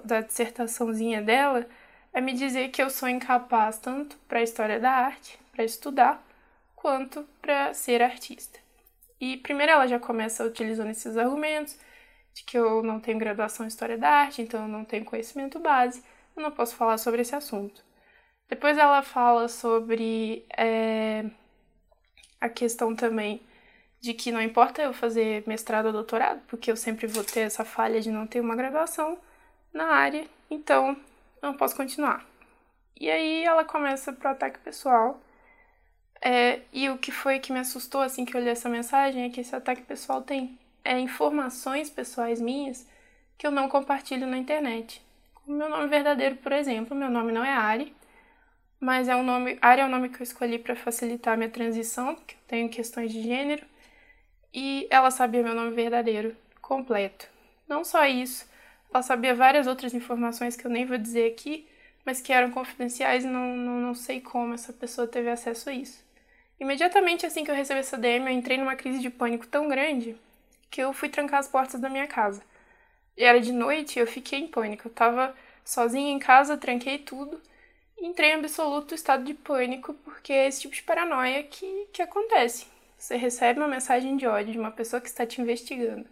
da 0.03 0.21
dissertaçãozinha 0.21 1.21
dela 1.21 1.65
é 2.13 2.19
me 2.19 2.33
dizer 2.33 2.69
que 2.69 2.81
eu 2.81 2.89
sou 2.89 3.07
incapaz 3.07 3.77
tanto 3.79 4.17
para 4.27 4.39
a 4.39 4.43
história 4.43 4.79
da 4.79 4.91
arte, 4.91 5.39
para 5.53 5.63
estudar, 5.63 6.21
quanto 6.75 7.23
para 7.41 7.73
ser 7.73 8.01
artista. 8.01 8.59
E 9.21 9.37
primeiro 9.37 9.71
ela 9.71 9.87
já 9.87 9.99
começa 9.99 10.43
utilizando 10.45 10.89
esses 10.91 11.15
argumentos 11.17 11.77
de 12.33 12.43
que 12.43 12.57
eu 12.57 12.83
não 12.83 12.99
tenho 12.99 13.17
graduação 13.19 13.65
em 13.65 13.69
história 13.69 13.97
da 13.97 14.09
arte, 14.09 14.41
então 14.41 14.63
eu 14.63 14.67
não 14.67 14.83
tenho 14.83 15.05
conhecimento 15.05 15.59
base, 15.59 16.03
eu 16.35 16.43
não 16.43 16.51
posso 16.51 16.75
falar 16.75 16.97
sobre 16.97 17.21
esse 17.21 17.33
assunto. 17.35 17.84
Depois 18.47 18.77
ela 18.77 19.01
fala 19.01 19.47
sobre 19.47 20.45
é, 20.55 21.25
a 22.39 22.47
questão 22.47 22.95
também 22.95 23.41
de 23.99 24.13
que 24.13 24.31
não 24.31 24.41
importa 24.41 24.83
eu 24.83 24.93
fazer 24.93 25.43
mestrado 25.47 25.87
ou 25.87 25.91
doutorado, 25.91 26.41
porque 26.47 26.71
eu 26.71 26.77
sempre 26.77 27.07
vou 27.07 27.23
ter 27.23 27.41
essa 27.41 27.65
falha 27.65 27.99
de 27.99 28.11
não 28.11 28.27
ter 28.27 28.39
uma 28.39 28.55
graduação 28.55 29.17
na 29.73 29.85
área, 29.87 30.27
então 30.49 30.95
não 31.41 31.55
posso 31.55 31.75
continuar. 31.75 32.23
E 32.99 33.09
aí 33.09 33.43
ela 33.43 33.65
começa 33.65 34.13
pro 34.13 34.29
ataque 34.29 34.59
pessoal. 34.59 35.19
É, 36.21 36.61
e 36.71 36.89
o 36.89 36.97
que 36.97 37.11
foi 37.11 37.39
que 37.39 37.51
me 37.51 37.59
assustou 37.59 38.01
assim 38.01 38.25
que 38.25 38.35
eu 38.35 38.41
li 38.41 38.49
essa 38.49 38.69
mensagem 38.69 39.23
é 39.23 39.29
que 39.29 39.41
esse 39.41 39.55
ataque 39.55 39.81
pessoal 39.81 40.21
tem 40.21 40.57
é, 40.83 40.97
informações 40.99 41.89
pessoais 41.89 42.39
minhas 42.39 42.87
que 43.37 43.45
eu 43.45 43.51
não 43.51 43.67
compartilho 43.67 44.25
na 44.27 44.37
internet. 44.37 45.03
O 45.47 45.51
meu 45.51 45.69
nome 45.69 45.87
verdadeiro, 45.87 46.37
por 46.37 46.51
exemplo, 46.51 46.95
meu 46.95 47.09
nome 47.09 47.31
não 47.31 47.43
é 47.43 47.53
Ari, 47.53 47.93
mas 48.85 49.07
é 49.07 49.15
um 49.15 49.23
nome, 49.23 49.57
Ari 49.63 49.81
é 49.81 49.85
o 49.85 49.89
nome 49.89 50.09
que 50.09 50.21
eu 50.21 50.23
escolhi 50.23 50.59
para 50.59 50.75
facilitar 50.75 51.33
a 51.33 51.37
minha 51.37 51.49
transição, 51.49 52.13
porque 52.13 52.35
eu 52.35 52.39
tenho 52.47 52.69
questões 52.69 53.11
de 53.11 53.19
gênero, 53.19 53.65
e 54.53 54.87
ela 54.91 55.09
sabia 55.09 55.41
meu 55.41 55.55
nome 55.55 55.71
verdadeiro, 55.71 56.37
completo. 56.61 57.27
Não 57.67 57.83
só 57.83 58.05
isso, 58.05 58.47
ela 58.93 59.01
sabia 59.01 59.33
várias 59.33 59.65
outras 59.65 59.95
informações 59.95 60.55
que 60.55 60.67
eu 60.67 60.69
nem 60.69 60.85
vou 60.85 60.99
dizer 60.99 61.31
aqui, 61.31 61.67
mas 62.05 62.21
que 62.21 62.31
eram 62.31 62.51
confidenciais 62.51 63.23
e 63.23 63.27
não, 63.27 63.57
não, 63.57 63.81
não 63.81 63.95
sei 63.95 64.21
como 64.21 64.53
essa 64.53 64.71
pessoa 64.71 65.07
teve 65.07 65.31
acesso 65.31 65.67
a 65.71 65.73
isso. 65.73 66.05
Imediatamente 66.59 67.25
assim 67.25 67.43
que 67.43 67.49
eu 67.49 67.55
recebi 67.55 67.79
essa 67.79 67.97
DM, 67.97 68.27
eu 68.27 68.37
entrei 68.37 68.59
numa 68.59 68.75
crise 68.75 68.99
de 68.99 69.09
pânico 69.09 69.47
tão 69.47 69.67
grande 69.67 70.15
que 70.69 70.79
eu 70.79 70.93
fui 70.93 71.09
trancar 71.09 71.39
as 71.39 71.47
portas 71.47 71.81
da 71.81 71.89
minha 71.89 72.05
casa. 72.05 72.43
E 73.17 73.23
era 73.23 73.41
de 73.41 73.51
noite 73.51 73.97
e 73.97 73.99
eu 73.99 74.05
fiquei 74.05 74.41
em 74.41 74.47
pânico. 74.47 74.87
Eu 74.87 74.91
tava 74.93 75.35
sozinha 75.63 76.11
em 76.11 76.19
casa, 76.19 76.55
tranquei 76.55 76.99
tudo 76.99 77.41
entrei 77.97 78.31
em 78.31 78.35
absoluto 78.35 78.93
estado 78.93 79.23
de 79.23 79.33
pânico, 79.33 79.93
porque 79.93 80.33
é 80.33 80.47
esse 80.47 80.61
tipo 80.61 80.75
de 80.75 80.83
paranoia 80.83 81.43
que, 81.43 81.87
que 81.93 82.01
acontece. 82.01 82.67
Você 82.97 83.15
recebe 83.15 83.59
uma 83.59 83.67
mensagem 83.67 84.17
de 84.17 84.25
ódio 84.27 84.53
de 84.53 84.59
uma 84.59 84.71
pessoa 84.71 85.01
que 85.01 85.07
está 85.07 85.25
te 85.25 85.41
investigando 85.41 86.07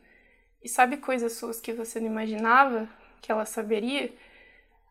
e 0.63 0.69
sabe 0.69 0.97
coisas 0.97 1.33
suas 1.33 1.59
que 1.59 1.73
você 1.73 1.99
não 1.99 2.07
imaginava 2.07 2.87
que 3.21 3.31
ela 3.31 3.45
saberia, 3.45 4.11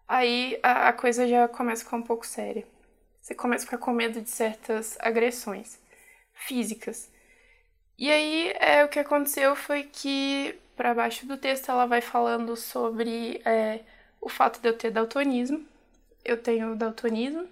aí 0.09 0.59
a, 0.63 0.89
a 0.89 0.93
coisa 0.93 1.27
já 1.27 1.49
começa 1.49 1.83
a 1.83 1.85
ficar 1.85 1.97
um 1.97 2.03
pouco 2.03 2.27
séria. 2.27 2.67
Você 3.21 3.35
começa 3.35 3.65
a 3.65 3.67
ficar 3.67 3.79
com 3.79 3.93
medo 3.93 4.21
de 4.21 4.31
certas 4.31 4.97
agressões 5.01 5.79
físicas. 6.35 7.11
E 7.99 8.11
aí 8.11 8.53
é, 8.59 8.85
o 8.85 8.89
que 8.89 8.99
aconteceu 8.99 9.55
foi 9.55 9.85
que, 9.85 10.59
para 10.77 10.95
baixo 10.95 11.27
do 11.27 11.37
texto, 11.37 11.71
ela 11.71 11.87
vai 11.87 12.01
falando 12.01 12.57
sobre 12.57 13.41
é, 13.45 13.81
o 14.21 14.29
fato 14.29 14.61
de 14.61 14.69
eu 14.69 14.77
ter 14.77 14.91
daltonismo 14.91 15.67
eu 16.25 16.41
tenho 16.41 16.77
daltonismo, 16.77 17.49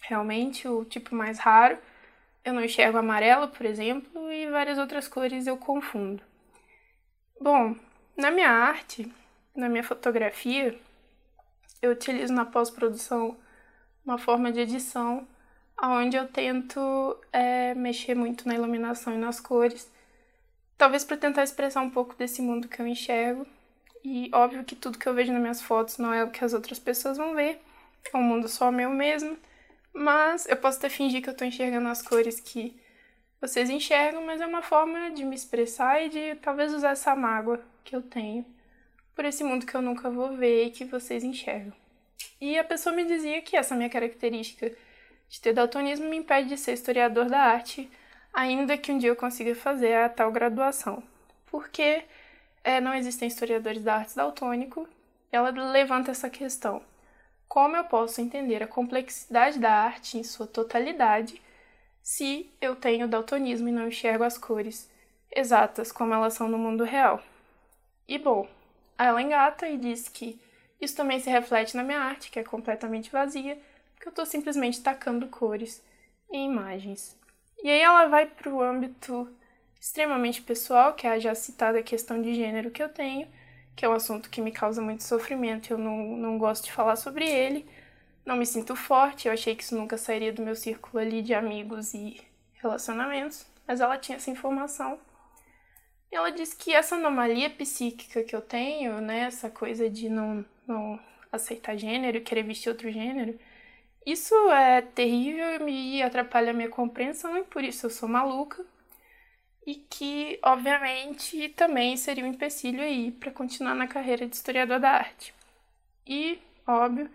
realmente, 0.00 0.66
o 0.68 0.84
tipo 0.84 1.14
mais 1.14 1.38
raro. 1.38 1.78
Eu 2.44 2.52
não 2.52 2.64
enxergo 2.64 2.98
amarelo, 2.98 3.48
por 3.48 3.66
exemplo, 3.66 4.30
e 4.32 4.50
várias 4.50 4.78
outras 4.78 5.06
cores 5.06 5.46
eu 5.46 5.56
confundo. 5.56 6.22
Bom, 7.40 7.76
na 8.16 8.30
minha 8.30 8.50
arte, 8.50 9.10
na 9.54 9.68
minha 9.68 9.84
fotografia, 9.84 10.78
eu 11.82 11.92
utilizo 11.92 12.32
na 12.32 12.44
pós-produção 12.44 13.36
uma 14.04 14.18
forma 14.18 14.50
de 14.52 14.60
edição 14.60 15.26
onde 15.82 16.16
eu 16.16 16.28
tento 16.28 17.16
é, 17.32 17.74
mexer 17.74 18.14
muito 18.14 18.46
na 18.46 18.54
iluminação 18.54 19.14
e 19.14 19.18
nas 19.18 19.40
cores, 19.40 19.90
talvez 20.76 21.04
para 21.04 21.16
tentar 21.16 21.42
expressar 21.42 21.80
um 21.80 21.90
pouco 21.90 22.14
desse 22.14 22.42
mundo 22.42 22.68
que 22.68 22.80
eu 22.80 22.86
enxergo. 22.86 23.46
E 24.04 24.30
óbvio 24.32 24.64
que 24.64 24.76
tudo 24.76 24.98
que 24.98 25.06
eu 25.06 25.14
vejo 25.14 25.32
nas 25.32 25.40
minhas 25.40 25.62
fotos 25.62 25.98
não 25.98 26.12
é 26.12 26.24
o 26.24 26.30
que 26.30 26.44
as 26.44 26.52
outras 26.52 26.78
pessoas 26.78 27.16
vão 27.16 27.34
ver, 27.34 27.60
é 28.12 28.16
um 28.16 28.22
mundo 28.22 28.48
só 28.48 28.70
meu 28.70 28.90
mesmo, 28.90 29.36
mas 29.92 30.46
eu 30.46 30.56
posso 30.56 30.78
até 30.78 30.88
fingir 30.88 31.22
que 31.22 31.30
eu 31.30 31.36
tô 31.36 31.44
enxergando 31.44 31.88
as 31.88 32.02
cores 32.02 32.40
que 32.40 32.80
vocês 33.40 33.70
enxergam, 33.70 34.24
mas 34.24 34.40
é 34.40 34.46
uma 34.46 34.62
forma 34.62 35.10
de 35.10 35.24
me 35.24 35.34
expressar 35.34 36.02
e 36.04 36.08
de 36.08 36.34
talvez 36.36 36.74
usar 36.74 36.90
essa 36.90 37.14
mágoa 37.16 37.60
que 37.84 37.96
eu 37.96 38.02
tenho 38.02 38.44
por 39.14 39.24
esse 39.24 39.44
mundo 39.44 39.66
que 39.66 39.74
eu 39.74 39.82
nunca 39.82 40.10
vou 40.10 40.36
ver 40.36 40.66
e 40.66 40.70
que 40.70 40.84
vocês 40.84 41.24
enxergam. 41.24 41.72
E 42.40 42.58
a 42.58 42.64
pessoa 42.64 42.94
me 42.94 43.04
dizia 43.04 43.42
que 43.42 43.56
essa 43.56 43.74
minha 43.74 43.90
característica 43.90 44.72
de 45.28 45.40
ter 45.40 45.52
daltonismo 45.52 46.08
me 46.08 46.16
impede 46.16 46.48
de 46.48 46.58
ser 46.58 46.72
historiador 46.72 47.26
da 47.26 47.38
arte, 47.38 47.90
ainda 48.32 48.76
que 48.76 48.90
um 48.90 48.98
dia 48.98 49.10
eu 49.10 49.16
consiga 49.16 49.54
fazer 49.54 49.94
a 49.94 50.08
tal 50.08 50.32
graduação. 50.32 51.02
Porque 51.50 52.02
é, 52.64 52.80
não 52.80 52.94
existem 52.94 53.28
historiadores 53.28 53.82
da 53.82 53.96
arte 53.96 54.16
daltônico. 54.16 54.88
Ela 55.30 55.50
levanta 55.50 56.10
essa 56.10 56.28
questão. 56.28 56.82
Como 57.50 57.74
eu 57.74 57.82
posso 57.82 58.20
entender 58.20 58.62
a 58.62 58.68
complexidade 58.68 59.58
da 59.58 59.72
arte 59.72 60.16
em 60.16 60.22
sua 60.22 60.46
totalidade 60.46 61.42
se 62.00 62.48
eu 62.60 62.76
tenho 62.76 63.08
daltonismo 63.08 63.68
e 63.68 63.72
não 63.72 63.88
enxergo 63.88 64.22
as 64.22 64.38
cores 64.38 64.88
exatas 65.34 65.90
como 65.90 66.14
elas 66.14 66.34
são 66.34 66.48
no 66.48 66.56
mundo 66.56 66.84
real? 66.84 67.20
E 68.06 68.16
bom, 68.18 68.48
ela 68.96 69.20
engata 69.20 69.68
e 69.68 69.76
diz 69.76 70.08
que 70.08 70.40
isso 70.80 70.94
também 70.94 71.18
se 71.18 71.28
reflete 71.28 71.76
na 71.76 71.82
minha 71.82 71.98
arte, 71.98 72.30
que 72.30 72.38
é 72.38 72.44
completamente 72.44 73.10
vazia, 73.10 73.60
porque 73.94 74.06
eu 74.06 74.10
estou 74.10 74.24
simplesmente 74.24 74.80
tacando 74.80 75.26
cores 75.26 75.82
em 76.30 76.48
imagens. 76.48 77.18
E 77.64 77.68
aí 77.68 77.80
ela 77.80 78.06
vai 78.06 78.26
para 78.26 78.48
o 78.48 78.62
âmbito 78.62 79.28
extremamente 79.80 80.40
pessoal, 80.40 80.94
que 80.94 81.04
é 81.04 81.10
a 81.10 81.18
já 81.18 81.34
citada 81.34 81.82
questão 81.82 82.22
de 82.22 82.32
gênero 82.32 82.70
que 82.70 82.80
eu 82.80 82.88
tenho, 82.88 83.26
que 83.76 83.84
é 83.84 83.88
um 83.88 83.92
assunto 83.92 84.30
que 84.30 84.40
me 84.40 84.52
causa 84.52 84.82
muito 84.82 85.02
sofrimento, 85.02 85.72
eu 85.72 85.78
não, 85.78 86.16
não 86.16 86.38
gosto 86.38 86.64
de 86.64 86.72
falar 86.72 86.96
sobre 86.96 87.28
ele, 87.28 87.66
não 88.24 88.36
me 88.36 88.46
sinto 88.46 88.76
forte, 88.76 89.26
eu 89.26 89.32
achei 89.32 89.54
que 89.54 89.62
isso 89.62 89.76
nunca 89.76 89.96
sairia 89.96 90.32
do 90.32 90.42
meu 90.42 90.54
círculo 90.54 90.98
ali 90.98 91.22
de 91.22 91.34
amigos 91.34 91.94
e 91.94 92.20
relacionamentos, 92.54 93.46
mas 93.66 93.80
ela 93.80 93.98
tinha 93.98 94.16
essa 94.16 94.30
informação. 94.30 94.98
Ela 96.10 96.30
disse 96.30 96.56
que 96.56 96.74
essa 96.74 96.96
anomalia 96.96 97.48
psíquica 97.50 98.22
que 98.24 98.34
eu 98.34 98.42
tenho, 98.42 99.00
né, 99.00 99.20
essa 99.20 99.48
coisa 99.48 99.88
de 99.88 100.08
não, 100.08 100.44
não 100.66 100.98
aceitar 101.32 101.76
gênero 101.76 102.20
querer 102.20 102.42
vestir 102.42 102.68
outro 102.68 102.90
gênero, 102.90 103.38
isso 104.04 104.34
é 104.50 104.82
terrível 104.82 105.56
e 105.56 105.58
me 105.60 106.02
atrapalha 106.02 106.50
a 106.50 106.54
minha 106.54 106.68
compreensão 106.68 107.36
e 107.36 107.44
por 107.44 107.62
isso 107.62 107.86
eu 107.86 107.90
sou 107.90 108.08
maluca 108.08 108.64
e 109.66 109.74
que, 109.74 110.38
obviamente, 110.42 111.48
também 111.50 111.96
seria 111.96 112.24
um 112.24 112.28
empecilho 112.28 112.82
aí 112.82 113.10
para 113.12 113.30
continuar 113.30 113.74
na 113.74 113.86
carreira 113.86 114.26
de 114.26 114.34
historiador 114.34 114.80
da 114.80 114.90
arte. 114.90 115.34
E, 116.06 116.38
óbvio, 116.66 117.10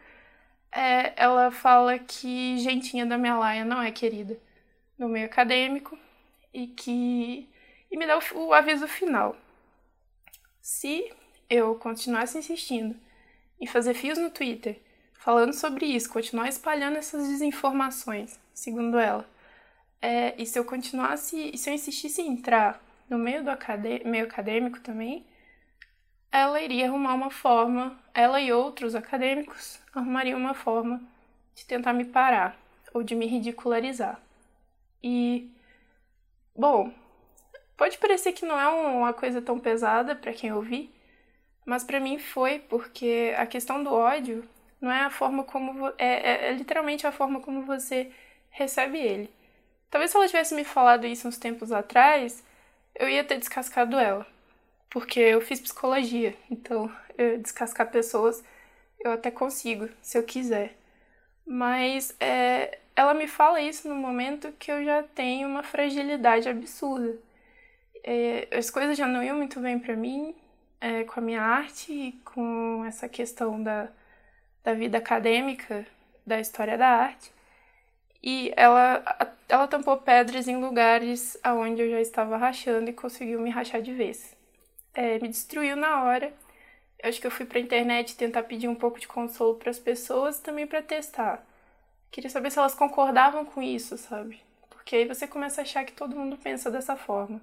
é, 0.72 1.14
ela 1.16 1.52
fala 1.52 1.98
que 1.98 2.58
Gentinha 2.60 3.06
da 3.06 3.18
Melaia 3.18 3.66
não 3.66 3.82
é 3.82 3.92
querida 3.92 4.40
no 4.98 5.10
meio 5.10 5.26
acadêmico 5.26 5.98
e 6.54 6.68
que 6.68 7.50
e 7.92 7.98
me 7.98 8.06
dá 8.06 8.18
o, 8.18 8.48
o 8.48 8.54
aviso 8.54 8.88
final. 8.88 9.36
Se 10.62 11.12
eu 11.50 11.76
continuasse 11.76 12.38
insistindo 12.38 12.96
em 13.60 13.68
fazer 13.68 13.94
fios 13.94 14.18
no 14.18 14.30
Twitter 14.30 14.82
falando 15.14 15.54
sobre 15.54 15.86
isso, 15.86 16.12
continuar 16.12 16.50
espalhando 16.50 16.98
essas 16.98 17.28
desinformações, 17.28 18.40
segundo 18.54 19.00
ela, 19.00 19.28
é, 20.02 20.40
e 20.42 20.46
se 20.46 20.58
eu 20.60 20.66
continuasse, 20.66 21.52
e 21.54 21.58
se 21.58 21.70
eu 21.70 21.74
insistisse 21.74 22.22
em 22.22 22.34
entrar 22.34 22.82
no 23.10 23.18
meio 23.18 23.44
do 23.44 23.50
acadê 23.50 24.02
meio 24.06 24.26
acadêmico 24.26 24.80
também, 24.80 25.26
ela 26.32 26.62
iria 26.62 26.88
arrumar 26.88 27.14
uma 27.14 27.32
forma, 27.32 27.98
ela 28.14 28.42
e 28.42 28.52
outros 28.52 28.94
acadêmicos 28.96 29.80
arrumariam 29.94 30.40
uma 30.40 30.54
forma 30.54 31.02
de 31.56 31.66
tentar 31.66 31.94
me 31.94 32.06
parar 32.06 32.58
ou 32.94 33.04
de 33.04 33.16
me 33.16 33.26
ridicularizar. 33.26 34.20
E, 35.02 35.50
bom, 36.56 36.92
pode 37.78 37.98
parecer 37.98 38.34
que 38.34 38.46
não 38.46 38.60
é 38.60 38.68
uma 38.68 39.14
coisa 39.14 39.42
tão 39.42 39.60
pesada 39.60 40.16
para 40.16 40.34
quem 40.34 40.52
ouvir, 40.52 40.94
mas 41.66 41.84
para 41.84 42.00
mim 42.00 42.20
foi 42.20 42.60
porque 42.60 43.34
a 43.38 43.46
questão 43.46 43.84
do 43.84 43.94
ódio 43.94 44.48
não 44.82 44.92
é 44.92 45.02
a 45.02 45.10
forma 45.10 45.44
como 45.44 45.88
é, 45.88 45.94
é, 45.98 46.50
é 46.50 46.52
literalmente 46.54 47.08
a 47.08 47.12
forma 47.12 47.40
como 47.40 47.64
você 47.64 48.12
recebe 48.50 49.00
ele. 49.00 49.30
Talvez 49.90 50.12
se 50.12 50.18
ela 50.18 50.28
tivesse 50.28 50.56
me 50.56 50.64
falado 50.64 51.06
isso 51.06 51.28
uns 51.28 51.38
tempos 51.38 51.72
atrás, 51.72 52.44
eu 52.96 53.10
ia 53.10 53.24
ter 53.24 53.38
descascado 53.38 53.98
ela. 53.98 54.26
Porque 54.90 55.20
eu 55.20 55.42
fiz 55.42 55.60
psicologia, 55.60 56.36
então 56.50 56.92
eu 57.18 57.38
descascar 57.40 57.90
pessoas 57.92 58.44
eu 59.06 59.12
até 59.12 59.30
consigo, 59.32 59.90
se 60.02 60.18
eu 60.18 60.24
quiser. 60.24 60.76
Mas 61.46 62.16
é, 62.20 62.80
ela 62.96 63.14
me 63.14 63.28
fala 63.28 63.62
isso 63.62 63.88
no 63.88 63.96
momento 63.96 64.52
que 64.54 64.72
eu 64.72 64.84
já 64.84 65.04
tenho 65.04 65.48
uma 65.48 65.64
fragilidade 65.64 66.50
absurda. 66.50 67.18
É, 68.04 68.48
as 68.58 68.70
coisas 68.70 68.98
já 68.98 69.08
não 69.08 69.24
iam 69.24 69.38
muito 69.38 69.60
bem 69.60 69.80
para 69.80 69.96
mim, 69.96 70.36
é, 70.82 71.04
com 71.04 71.20
a 71.20 71.24
minha 71.24 71.42
arte, 71.42 72.20
com 72.26 72.84
essa 72.86 73.08
questão 73.10 73.62
da, 73.62 73.90
da 74.64 74.74
vida 74.74 74.98
acadêmica, 74.98 75.86
da 76.26 76.40
história 76.40 76.78
da 76.78 76.88
arte. 76.88 77.32
E 78.26 78.52
ela, 78.58 79.04
ela 79.48 79.68
tampou 79.68 79.98
pedras 79.98 80.48
em 80.48 80.58
lugares 80.58 81.38
aonde 81.44 81.84
eu 81.84 81.92
já 81.92 82.02
estava 82.02 82.38
rachando 82.38 82.90
e 82.90 82.94
conseguiu 82.94 83.40
me 83.40 83.52
rachar 83.52 83.84
de 83.84 83.94
vez. 83.94 84.36
É, 84.96 85.20
me 85.20 85.28
destruiu 85.28 85.76
na 85.76 86.04
hora. 86.04 86.34
Eu 87.04 87.10
acho 87.10 87.22
que 87.22 87.28
eu 87.28 87.32
fui 87.32 87.46
pra 87.46 87.60
internet 87.60 88.18
tentar 88.18 88.42
pedir 88.42 88.68
um 88.68 88.74
pouco 88.74 89.00
de 89.00 89.08
consolo 89.08 89.56
para 89.56 89.70
as 89.70 89.78
pessoas 89.78 90.40
também 90.40 90.66
para 90.66 90.82
testar. 90.82 91.46
Queria 92.10 92.30
saber 92.32 92.50
se 92.50 92.58
elas 92.58 92.74
concordavam 92.74 93.46
com 93.46 93.62
isso, 93.62 93.96
sabe? 93.96 94.42
Porque 94.72 94.96
aí 94.96 95.08
você 95.08 95.28
começa 95.28 95.62
a 95.62 95.64
achar 95.64 95.86
que 95.86 95.94
todo 95.94 96.16
mundo 96.16 96.36
pensa 96.36 96.72
dessa 96.72 96.96
forma. 96.96 97.40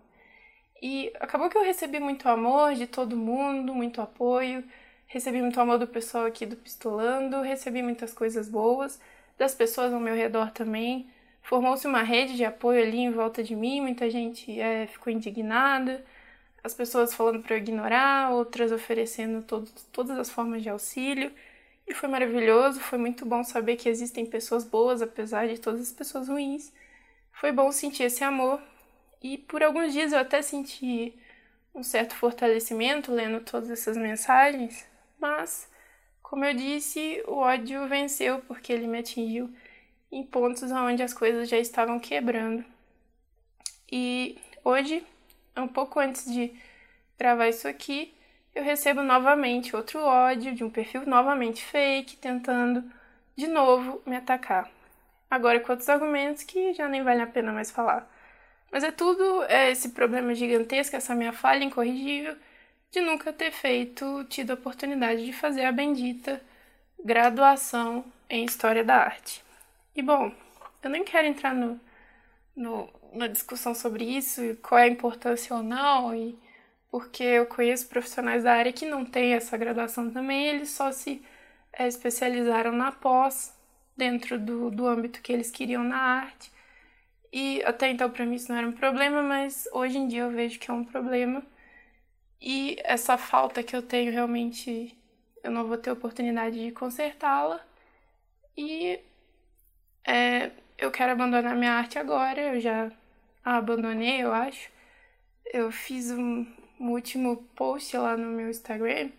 E 0.82 1.12
acabou 1.20 1.48
que 1.48 1.56
eu 1.56 1.62
recebi 1.62 2.00
muito 2.00 2.28
amor 2.28 2.74
de 2.74 2.88
todo 2.88 3.16
mundo, 3.16 3.72
muito 3.72 4.00
apoio. 4.02 4.64
Recebi 5.06 5.40
muito 5.40 5.60
amor 5.60 5.78
do 5.78 5.86
pessoal 5.86 6.26
aqui 6.26 6.44
do 6.44 6.56
Pistolando, 6.56 7.40
recebi 7.42 7.82
muitas 7.82 8.12
coisas 8.12 8.48
boas 8.48 8.98
das 9.38 9.54
pessoas 9.54 9.92
ao 9.92 10.00
meu 10.00 10.14
redor 10.14 10.50
também. 10.50 11.08
Formou-se 11.42 11.86
uma 11.86 12.02
rede 12.02 12.36
de 12.36 12.44
apoio 12.44 12.82
ali 12.82 12.98
em 12.98 13.10
volta 13.10 13.42
de 13.42 13.56
mim, 13.56 13.80
muita 13.80 14.08
gente 14.10 14.60
é, 14.60 14.86
ficou 14.86 15.12
indignada, 15.12 16.04
as 16.62 16.72
pessoas 16.74 17.14
falando 17.14 17.42
para 17.42 17.54
eu 17.56 17.58
ignorar, 17.58 18.30
outras 18.30 18.70
oferecendo 18.70 19.42
todo, 19.42 19.68
todas 19.92 20.16
as 20.18 20.30
formas 20.30 20.62
de 20.62 20.68
auxílio. 20.68 21.32
E 21.86 21.94
foi 21.94 22.08
maravilhoso, 22.08 22.78
foi 22.80 22.98
muito 22.98 23.26
bom 23.26 23.42
saber 23.42 23.76
que 23.76 23.88
existem 23.88 24.24
pessoas 24.24 24.64
boas 24.64 25.02
apesar 25.02 25.48
de 25.48 25.58
todas 25.58 25.80
as 25.80 25.92
pessoas 25.92 26.28
ruins. 26.28 26.72
Foi 27.32 27.50
bom 27.50 27.72
sentir 27.72 28.04
esse 28.04 28.22
amor. 28.22 28.60
E 29.20 29.38
por 29.38 29.62
alguns 29.62 29.92
dias 29.92 30.12
eu 30.12 30.18
até 30.18 30.42
senti 30.42 31.14
um 31.74 31.82
certo 31.82 32.14
fortalecimento 32.14 33.12
lendo 33.12 33.40
todas 33.40 33.70
essas 33.70 33.96
mensagens, 33.96 34.86
mas 35.18 35.68
como 36.32 36.46
eu 36.46 36.54
disse, 36.54 37.22
o 37.28 37.34
ódio 37.34 37.86
venceu 37.86 38.38
porque 38.48 38.72
ele 38.72 38.86
me 38.86 39.00
atingiu 39.00 39.54
em 40.10 40.24
pontos 40.24 40.72
onde 40.72 41.02
as 41.02 41.12
coisas 41.12 41.46
já 41.46 41.58
estavam 41.58 42.00
quebrando. 42.00 42.64
E 43.92 44.38
hoje, 44.64 45.04
um 45.54 45.68
pouco 45.68 46.00
antes 46.00 46.24
de 46.24 46.50
gravar 47.18 47.48
isso 47.48 47.68
aqui, 47.68 48.14
eu 48.54 48.64
recebo 48.64 49.02
novamente 49.02 49.76
outro 49.76 50.00
ódio 50.00 50.54
de 50.54 50.64
um 50.64 50.70
perfil 50.70 51.04
novamente 51.04 51.62
fake, 51.62 52.16
tentando 52.16 52.82
de 53.36 53.46
novo 53.46 54.00
me 54.06 54.16
atacar. 54.16 54.70
Agora 55.30 55.60
com 55.60 55.72
outros 55.72 55.90
argumentos 55.90 56.44
que 56.44 56.72
já 56.72 56.88
nem 56.88 57.02
vale 57.02 57.20
a 57.20 57.26
pena 57.26 57.52
mais 57.52 57.70
falar. 57.70 58.10
Mas 58.70 58.82
é 58.82 58.90
tudo 58.90 59.42
é 59.50 59.70
esse 59.70 59.90
problema 59.90 60.34
gigantesco, 60.34 60.96
essa 60.96 61.14
minha 61.14 61.34
falha 61.34 61.62
incorrigível 61.62 62.34
de 62.92 63.00
nunca 63.00 63.32
ter 63.32 63.50
feito, 63.50 64.24
tido 64.24 64.50
a 64.50 64.54
oportunidade 64.54 65.24
de 65.24 65.32
fazer 65.32 65.64
a 65.64 65.72
bendita 65.72 66.40
graduação 67.02 68.04
em 68.28 68.44
História 68.44 68.84
da 68.84 68.96
Arte. 68.96 69.42
E 69.96 70.02
bom, 70.02 70.30
eu 70.82 70.90
nem 70.90 71.02
quero 71.02 71.26
entrar 71.26 71.54
no, 71.54 71.80
no, 72.54 72.92
na 73.14 73.26
discussão 73.28 73.74
sobre 73.74 74.04
isso, 74.04 74.42
qual 74.62 74.78
é 74.78 74.84
a 74.84 74.88
importância 74.88 75.56
ou 75.56 75.62
não, 75.62 76.14
e 76.14 76.38
porque 76.90 77.22
eu 77.22 77.46
conheço 77.46 77.88
profissionais 77.88 78.44
da 78.44 78.52
área 78.52 78.72
que 78.72 78.84
não 78.84 79.06
têm 79.06 79.32
essa 79.32 79.56
graduação 79.56 80.10
também, 80.10 80.46
eles 80.48 80.68
só 80.70 80.92
se 80.92 81.22
é, 81.72 81.88
especializaram 81.88 82.72
na 82.72 82.92
pós, 82.92 83.56
dentro 83.96 84.38
do, 84.38 84.70
do 84.70 84.86
âmbito 84.86 85.22
que 85.22 85.32
eles 85.32 85.50
queriam 85.50 85.82
na 85.82 85.96
arte. 85.96 86.52
E 87.32 87.62
até 87.64 87.90
então 87.90 88.10
para 88.10 88.26
mim 88.26 88.34
isso 88.36 88.52
não 88.52 88.58
era 88.58 88.68
um 88.68 88.72
problema, 88.72 89.22
mas 89.22 89.66
hoje 89.72 89.96
em 89.96 90.06
dia 90.08 90.22
eu 90.22 90.30
vejo 90.30 90.58
que 90.58 90.70
é 90.70 90.74
um 90.74 90.84
problema 90.84 91.42
e 92.42 92.76
essa 92.84 93.16
falta 93.16 93.62
que 93.62 93.76
eu 93.76 93.82
tenho 93.82 94.12
realmente 94.12 94.98
eu 95.42 95.50
não 95.50 95.66
vou 95.66 95.76
ter 95.76 95.90
oportunidade 95.90 96.62
de 96.62 96.72
consertá-la. 96.72 97.60
E 98.56 99.00
é, 100.06 100.50
eu 100.78 100.90
quero 100.90 101.12
abandonar 101.12 101.56
minha 101.56 101.72
arte 101.72 101.98
agora, 101.98 102.40
eu 102.54 102.60
já 102.60 102.90
a 103.44 103.56
abandonei, 103.56 104.22
eu 104.22 104.32
acho. 104.32 104.70
Eu 105.52 105.70
fiz 105.72 106.10
um, 106.10 106.46
um 106.80 106.90
último 106.90 107.36
post 107.56 107.96
lá 107.96 108.16
no 108.16 108.28
meu 108.28 108.50
Instagram. 108.50 109.10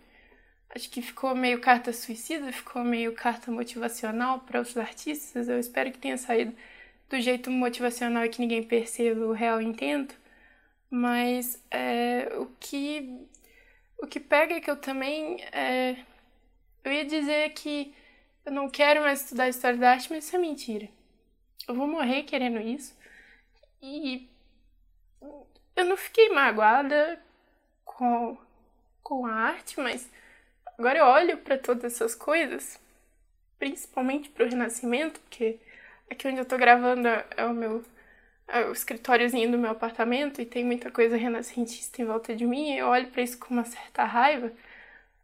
Acho 0.70 0.90
que 0.90 1.02
ficou 1.02 1.34
meio 1.34 1.60
carta 1.60 1.92
suicida, 1.92 2.52
ficou 2.52 2.82
meio 2.84 3.14
carta 3.14 3.50
motivacional 3.50 4.40
para 4.40 4.60
os 4.60 4.76
artistas. 4.76 5.48
Eu 5.48 5.58
espero 5.60 5.92
que 5.92 5.98
tenha 5.98 6.18
saído 6.18 6.54
do 7.08 7.20
jeito 7.20 7.50
motivacional 7.50 8.24
e 8.24 8.28
que 8.28 8.40
ninguém 8.40 8.62
perceba 8.62 9.26
o 9.26 9.32
real 9.32 9.60
intento. 9.60 10.16
Mas 10.96 11.60
é, 11.72 12.28
o 12.36 12.46
que 12.60 13.26
o 13.98 14.06
que 14.06 14.20
pega 14.20 14.54
é 14.54 14.60
que 14.60 14.70
eu 14.70 14.76
também 14.76 15.42
é, 15.52 15.96
eu 16.84 16.92
ia 16.92 17.04
dizer 17.04 17.50
que 17.50 17.92
eu 18.46 18.52
não 18.52 18.70
quero 18.70 19.00
mais 19.00 19.22
estudar 19.22 19.48
história 19.48 19.76
da 19.76 19.90
arte, 19.90 20.08
mas 20.10 20.24
isso 20.24 20.36
é 20.36 20.38
mentira. 20.38 20.88
Eu 21.66 21.74
vou 21.74 21.88
morrer 21.88 22.22
querendo 22.22 22.60
isso. 22.60 22.96
E 23.82 24.30
eu 25.74 25.84
não 25.84 25.96
fiquei 25.96 26.30
magoada 26.30 27.20
com 27.84 28.38
com 29.02 29.26
a 29.26 29.32
arte, 29.34 29.80
mas 29.80 30.08
agora 30.78 30.98
eu 31.00 31.06
olho 31.06 31.38
para 31.38 31.58
todas 31.58 31.84
essas 31.92 32.14
coisas, 32.14 32.80
principalmente 33.58 34.30
para 34.30 34.46
o 34.46 34.48
Renascimento, 34.48 35.18
porque 35.22 35.58
aqui 36.10 36.28
onde 36.28 36.38
eu 36.38 36.46
tô 36.46 36.56
gravando 36.56 37.08
é 37.08 37.44
o 37.46 37.52
meu 37.52 37.78
é 37.78 37.93
o 38.68 38.72
escritóriozinho 38.72 39.50
do 39.50 39.58
meu 39.58 39.70
apartamento 39.70 40.40
e 40.40 40.46
tem 40.46 40.64
muita 40.64 40.90
coisa 40.90 41.16
renascentista 41.16 42.02
em 42.02 42.04
volta 42.04 42.34
de 42.36 42.46
mim, 42.46 42.72
e 42.72 42.78
eu 42.78 42.88
olho 42.88 43.08
para 43.08 43.22
isso 43.22 43.38
com 43.38 43.54
uma 43.54 43.64
certa 43.64 44.04
raiva, 44.04 44.52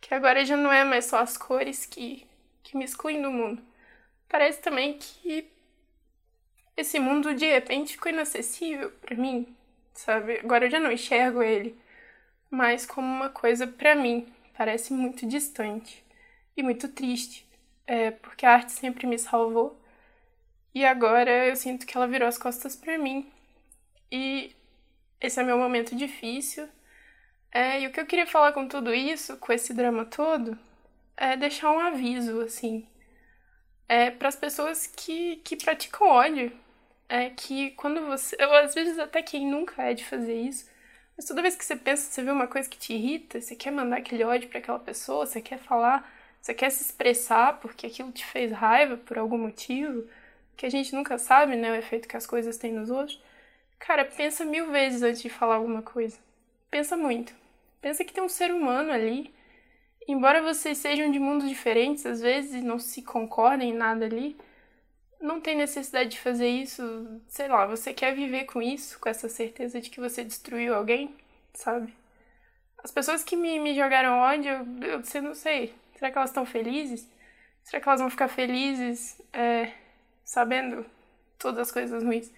que 0.01 0.15
agora 0.15 0.45
já 0.45 0.57
não 0.57 0.73
é 0.73 0.85
mais 0.85 1.07
só 1.07 1.19
as 1.19 1.37
cores 1.37 1.87
que, 1.87 2.27
que 2.63 2.77
me 2.77 2.85
excluem 2.85 3.23
do 3.23 3.31
mundo. 3.31 3.63
Parece 4.29 4.61
também 4.61 4.99
que 4.99 5.51
esse 6.77 6.99
mundo 6.99 7.35
de 7.35 7.47
repente 7.47 7.93
ficou 7.93 8.11
inacessível 8.11 8.91
para 9.01 9.17
mim, 9.17 9.55
sabe? 9.95 10.39
Agora 10.39 10.67
eu 10.67 10.71
já 10.71 10.81
não 10.81 10.93
enxergo 10.93 11.43
ele 11.43 11.79
mais 12.51 12.87
como 12.87 13.07
uma 13.07 13.29
coisa 13.29 13.67
para 13.67 13.95
mim, 13.95 14.27
parece 14.57 14.93
muito 14.93 15.27
distante 15.27 16.05
e 16.57 16.63
muito 16.63 16.89
triste, 16.89 17.47
é, 17.87 18.11
porque 18.11 18.47
a 18.47 18.53
arte 18.53 18.73
sempre 18.73 19.07
me 19.07 19.19
salvou 19.19 19.80
e 20.75 20.85
agora 20.85 21.47
eu 21.47 21.57
sinto 21.57 21.87
que 21.87 21.97
ela 21.97 22.07
virou 22.07 22.29
as 22.29 22.39
costas 22.39 22.77
para 22.77 22.99
mim. 22.99 23.31
E 24.11 24.55
esse 25.21 25.41
é 25.41 25.43
meu 25.43 25.59
momento 25.59 25.97
difícil. 25.97 26.69
É, 27.53 27.81
e 27.81 27.87
o 27.87 27.93
que 27.93 28.01
eu 28.01 28.07
queria 28.07 28.27
falar 28.27 28.53
com 28.53 28.69
tudo 28.69 28.95
isso, 28.95 29.37
com 29.39 29.53
esse 29.53 29.75
drama 29.75 30.05
todo, 30.05 30.59
é 31.17 31.37
deixar 31.37 31.73
um 31.73 31.81
aviso, 31.81 32.41
assim, 32.43 32.87
é, 33.89 34.11
para 34.11 34.29
as 34.29 34.37
pessoas 34.37 34.87
que, 34.87 35.37
que 35.39 35.57
praticam 35.57 36.09
ódio. 36.09 36.53
É 37.09 37.31
que 37.31 37.73
quando 37.73 38.07
você. 38.07 38.37
Eu, 38.39 38.53
às 38.55 38.75
vezes, 38.75 38.99
até 38.99 39.23
quem 39.23 39.47
nunca 39.51 39.83
é 39.83 39.95
de 39.95 40.05
fazer 40.05 40.35
isso, 40.35 40.71
mas 41.17 41.27
toda 41.27 41.43
vez 41.43 41.57
que 41.57 41.65
você 41.65 41.77
pensa, 41.77 42.11
você 42.11 42.23
vê 42.23 42.31
uma 42.31 42.47
coisa 42.47 42.69
que 42.69 42.79
te 42.79 42.95
irrita, 42.95 43.41
você 43.41 43.57
quer 43.57 43.73
mandar 43.73 43.99
aquele 43.99 44.25
ódio 44.25 44.49
para 44.49 44.61
aquela 44.61 44.79
pessoa, 44.79 45.27
você 45.27 45.41
quer 45.43 45.59
falar, 45.59 46.09
você 46.41 46.55
quer 46.55 46.71
se 46.71 46.83
expressar 46.85 47.61
porque 47.61 47.87
aquilo 47.87 48.13
te 48.13 48.25
fez 48.25 48.53
raiva 48.53 48.97
por 48.97 49.19
algum 49.19 49.39
motivo 49.39 50.09
que 50.57 50.67
a 50.67 50.71
gente 50.71 50.95
nunca 50.95 51.19
sabe, 51.19 51.57
né, 51.57 51.73
o 51.73 51.75
efeito 51.75 52.09
que 52.09 52.17
as 52.17 52.27
coisas 52.27 52.57
têm 52.59 52.73
nos 52.73 52.91
outros. 52.91 53.21
Cara, 53.79 54.05
pensa 54.05 54.45
mil 54.45 54.71
vezes 54.71 55.03
antes 55.03 55.23
de 55.23 55.31
falar 55.31 55.57
alguma 55.57 55.83
coisa. 55.83 56.19
Pensa 56.71 56.97
muito. 56.97 57.35
Pensa 57.81 58.05
que 58.05 58.13
tem 58.13 58.23
um 58.23 58.29
ser 58.29 58.53
humano 58.53 58.93
ali. 58.93 59.35
Embora 60.07 60.43
vocês 60.43 60.79
sejam 60.79 61.11
de 61.11 61.19
mundos 61.19 61.49
diferentes, 61.49 62.05
às 62.05 62.21
vezes 62.21 62.63
não 62.63 62.79
se 62.79 63.03
concordem 63.03 63.71
em 63.71 63.77
nada 63.77 64.05
ali, 64.05 64.37
não 65.21 65.41
tem 65.41 65.57
necessidade 65.57 66.11
de 66.11 66.21
fazer 66.21 66.49
isso. 66.49 66.83
Sei 67.29 67.49
lá, 67.49 67.67
você 67.67 67.93
quer 67.93 68.15
viver 68.15 68.45
com 68.45 68.61
isso, 68.63 68.99
com 68.99 69.09
essa 69.09 69.29
certeza 69.29 69.81
de 69.81 69.91
que 69.91 70.01
você 70.01 70.25
destruiu 70.25 70.75
alguém, 70.75 71.15
sabe? 71.55 71.95
As 72.83 72.91
pessoas 72.91 73.23
que 73.23 73.37
me, 73.37 73.59
me 73.59 73.75
jogaram 73.75 74.19
ódio, 74.19 74.51
eu, 74.51 74.89
eu, 74.89 75.03
eu 75.15 75.23
não 75.23 75.35
sei. 75.35 75.75
Será 75.95 76.11
que 76.11 76.19
elas 76.19 76.31
estão 76.31 76.47
felizes? 76.47 77.09
Será 77.63 77.81
que 77.81 77.89
elas 77.89 78.01
vão 78.01 78.11
ficar 78.11 78.29
felizes? 78.29 79.21
É, 79.33 79.73
sabendo 80.31 80.87
todas 81.37 81.59
as 81.59 81.73
coisas 81.73 82.05
ruins 82.05 82.33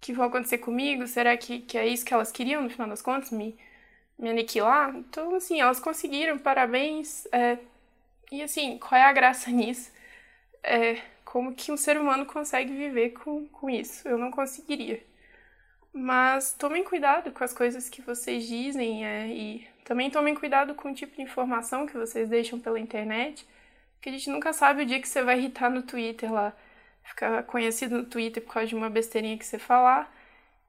que 0.00 0.12
vão 0.12 0.26
acontecer 0.26 0.58
comigo? 0.58 1.06
Será 1.06 1.36
que, 1.36 1.60
que 1.60 1.78
é 1.78 1.86
isso 1.86 2.04
que 2.04 2.12
elas 2.12 2.32
queriam, 2.32 2.62
no 2.62 2.68
final 2.68 2.88
das 2.88 3.00
contas, 3.00 3.30
me, 3.30 3.56
me 4.18 4.30
aniquilar? 4.30 4.92
Então, 4.96 5.36
assim, 5.36 5.60
elas 5.60 5.78
conseguiram, 5.78 6.36
parabéns. 6.36 7.24
É, 7.30 7.58
e, 8.32 8.42
assim, 8.42 8.76
qual 8.78 9.00
é 9.00 9.04
a 9.04 9.12
graça 9.12 9.50
nisso? 9.52 9.92
É, 10.64 11.00
como 11.24 11.54
que 11.54 11.70
um 11.70 11.76
ser 11.76 11.96
humano 11.96 12.26
consegue 12.26 12.72
viver 12.74 13.10
com, 13.10 13.46
com 13.48 13.70
isso? 13.70 14.08
Eu 14.08 14.18
não 14.18 14.32
conseguiria. 14.32 15.00
Mas 15.92 16.54
tomem 16.54 16.82
cuidado 16.82 17.30
com 17.30 17.44
as 17.44 17.54
coisas 17.54 17.88
que 17.88 18.02
vocês 18.02 18.48
dizem 18.48 19.06
é, 19.06 19.28
e 19.28 19.68
também 19.84 20.10
tomem 20.10 20.34
cuidado 20.34 20.74
com 20.74 20.90
o 20.90 20.94
tipo 20.94 21.14
de 21.14 21.22
informação 21.22 21.86
que 21.86 21.96
vocês 21.96 22.28
deixam 22.28 22.58
pela 22.58 22.80
internet, 22.80 23.46
que 24.00 24.08
a 24.08 24.12
gente 24.12 24.28
nunca 24.28 24.52
sabe 24.52 24.82
o 24.82 24.86
dia 24.86 25.00
que 25.00 25.08
você 25.08 25.22
vai 25.22 25.38
irritar 25.38 25.70
no 25.70 25.82
Twitter 25.82 26.32
lá 26.32 26.52
ficar 27.06 27.42
conhecido 27.44 27.98
no 27.98 28.04
Twitter 28.04 28.42
por 28.42 28.54
causa 28.54 28.68
de 28.68 28.74
uma 28.74 28.90
besteirinha 28.90 29.38
que 29.38 29.46
você 29.46 29.58
falar. 29.58 30.12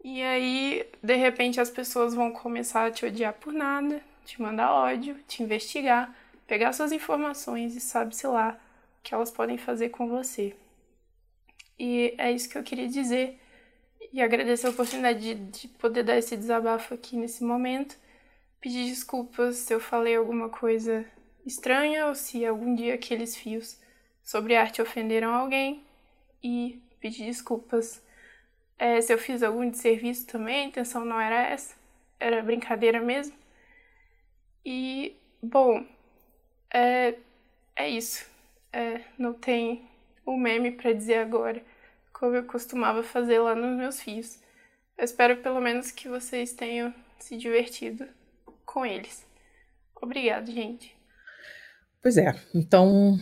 E 0.03 0.21
aí, 0.21 0.87
de 1.01 1.15
repente, 1.15 1.59
as 1.59 1.69
pessoas 1.69 2.13
vão 2.13 2.31
começar 2.31 2.85
a 2.85 2.91
te 2.91 3.05
odiar 3.05 3.33
por 3.33 3.51
nada, 3.51 4.01
te 4.23 4.41
mandar 4.41 4.71
ódio, 4.71 5.17
te 5.27 5.43
investigar, 5.43 6.15
pegar 6.45 6.71
suas 6.73 6.91
informações 6.91 7.75
e 7.75 7.81
sabe-se 7.81 8.27
lá 8.27 8.57
o 8.99 9.03
que 9.03 9.13
elas 9.13 9.31
podem 9.31 9.57
fazer 9.57 9.89
com 9.89 10.07
você. 10.07 10.55
E 11.79 12.13
é 12.17 12.31
isso 12.31 12.49
que 12.49 12.57
eu 12.57 12.63
queria 12.63 12.87
dizer. 12.87 13.39
E 14.13 14.21
agradecer 14.21 14.67
a 14.67 14.69
oportunidade 14.69 15.19
de, 15.19 15.35
de 15.35 15.67
poder 15.67 16.03
dar 16.03 16.17
esse 16.17 16.37
desabafo 16.37 16.93
aqui 16.93 17.17
nesse 17.17 17.43
momento. 17.43 17.97
Pedir 18.61 18.85
desculpas 18.87 19.57
se 19.57 19.73
eu 19.73 19.79
falei 19.79 20.15
alguma 20.15 20.49
coisa 20.49 21.05
estranha 21.45 22.07
ou 22.07 22.15
se 22.15 22.45
algum 22.45 22.75
dia 22.75 22.93
aqueles 22.93 23.35
fios 23.35 23.79
sobre 24.23 24.55
arte 24.55 24.81
ofenderam 24.81 25.33
alguém 25.33 25.86
e 26.43 26.81
pedir 26.99 27.25
desculpas 27.25 28.01
é, 28.79 29.01
se 29.01 29.11
eu 29.11 29.17
fiz 29.17 29.41
algum 29.41 29.69
desserviço 29.69 30.27
também, 30.27 30.65
a 30.65 30.67
intenção 30.67 31.03
não 31.03 31.19
era 31.19 31.49
essa, 31.49 31.75
era 32.19 32.43
brincadeira 32.43 33.01
mesmo. 33.01 33.35
E, 34.63 35.15
bom, 35.41 35.83
é, 36.71 37.15
é 37.75 37.89
isso. 37.89 38.25
É, 38.71 39.01
não 39.17 39.33
tem 39.33 39.89
um 40.25 40.37
meme 40.37 40.71
para 40.71 40.93
dizer 40.93 41.19
agora, 41.19 41.63
como 42.13 42.35
eu 42.35 42.43
costumava 42.43 43.01
fazer 43.01 43.39
lá 43.39 43.55
nos 43.55 43.77
meus 43.77 44.01
fios. 44.01 44.39
Eu 44.97 45.05
espero 45.05 45.37
pelo 45.37 45.59
menos 45.59 45.89
que 45.89 46.07
vocês 46.07 46.53
tenham 46.53 46.93
se 47.17 47.35
divertido 47.35 48.07
com 48.65 48.85
eles. 48.85 49.25
Obrigado, 49.99 50.51
gente. 50.51 50.95
Pois 52.01 52.17
é, 52.17 52.35
então 52.53 53.17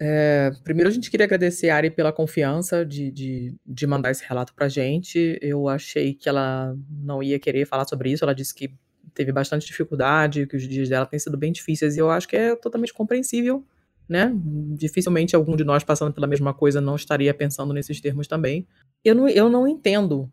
é, 0.00 0.50
primeiro, 0.62 0.88
a 0.88 0.92
gente 0.92 1.10
queria 1.10 1.24
agradecer 1.24 1.70
a 1.70 1.76
Ari 1.76 1.90
pela 1.90 2.12
confiança 2.12 2.84
de, 2.84 3.10
de, 3.10 3.54
de 3.64 3.86
mandar 3.86 4.10
esse 4.10 4.24
relato 4.26 4.54
pra 4.54 4.68
gente. 4.68 5.38
Eu 5.40 5.68
achei 5.68 6.14
que 6.14 6.28
ela 6.28 6.76
não 6.90 7.22
ia 7.22 7.38
querer 7.38 7.66
falar 7.66 7.86
sobre 7.86 8.10
isso. 8.10 8.24
Ela 8.24 8.34
disse 8.34 8.54
que 8.54 8.74
teve 9.14 9.32
bastante 9.32 9.66
dificuldade, 9.66 10.46
que 10.46 10.56
os 10.56 10.68
dias 10.68 10.88
dela 10.88 11.06
têm 11.06 11.18
sido 11.18 11.38
bem 11.38 11.50
difíceis, 11.50 11.96
e 11.96 12.00
eu 12.00 12.10
acho 12.10 12.28
que 12.28 12.36
é 12.36 12.54
totalmente 12.54 12.92
compreensível, 12.92 13.64
né? 14.06 14.30
Dificilmente 14.76 15.34
algum 15.34 15.56
de 15.56 15.64
nós 15.64 15.82
passando 15.82 16.12
pela 16.12 16.26
mesma 16.26 16.52
coisa 16.52 16.80
não 16.80 16.96
estaria 16.96 17.32
pensando 17.32 17.72
nesses 17.72 18.00
termos 18.00 18.28
também. 18.28 18.66
Eu 19.02 19.14
não, 19.14 19.28
eu 19.28 19.48
não 19.48 19.66
entendo. 19.66 20.30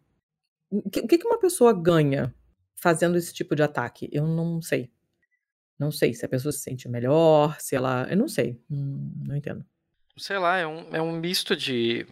O 0.69 0.89
que, 0.89 1.17
que 1.17 1.25
uma 1.25 1.39
pessoa 1.39 1.71
ganha 1.71 2.33
fazendo 2.75 3.17
esse 3.17 3.33
tipo 3.33 3.55
de 3.55 3.63
ataque? 3.63 4.09
Eu 4.11 4.27
não 4.27 4.61
sei. 4.61 4.89
Não 5.77 5.91
sei 5.91 6.13
se 6.13 6.25
a 6.25 6.29
pessoa 6.29 6.51
se 6.51 6.59
sente 6.59 6.87
melhor, 6.87 7.57
se 7.59 7.75
ela. 7.75 8.07
Eu 8.09 8.17
não 8.17 8.27
sei. 8.27 8.59
Não, 8.69 9.11
não 9.27 9.35
entendo. 9.35 9.65
Sei 10.17 10.37
lá, 10.37 10.57
é 10.57 10.67
um, 10.67 10.95
é 10.95 11.01
um 11.01 11.11
misto 11.11 11.55
de, 11.55 12.05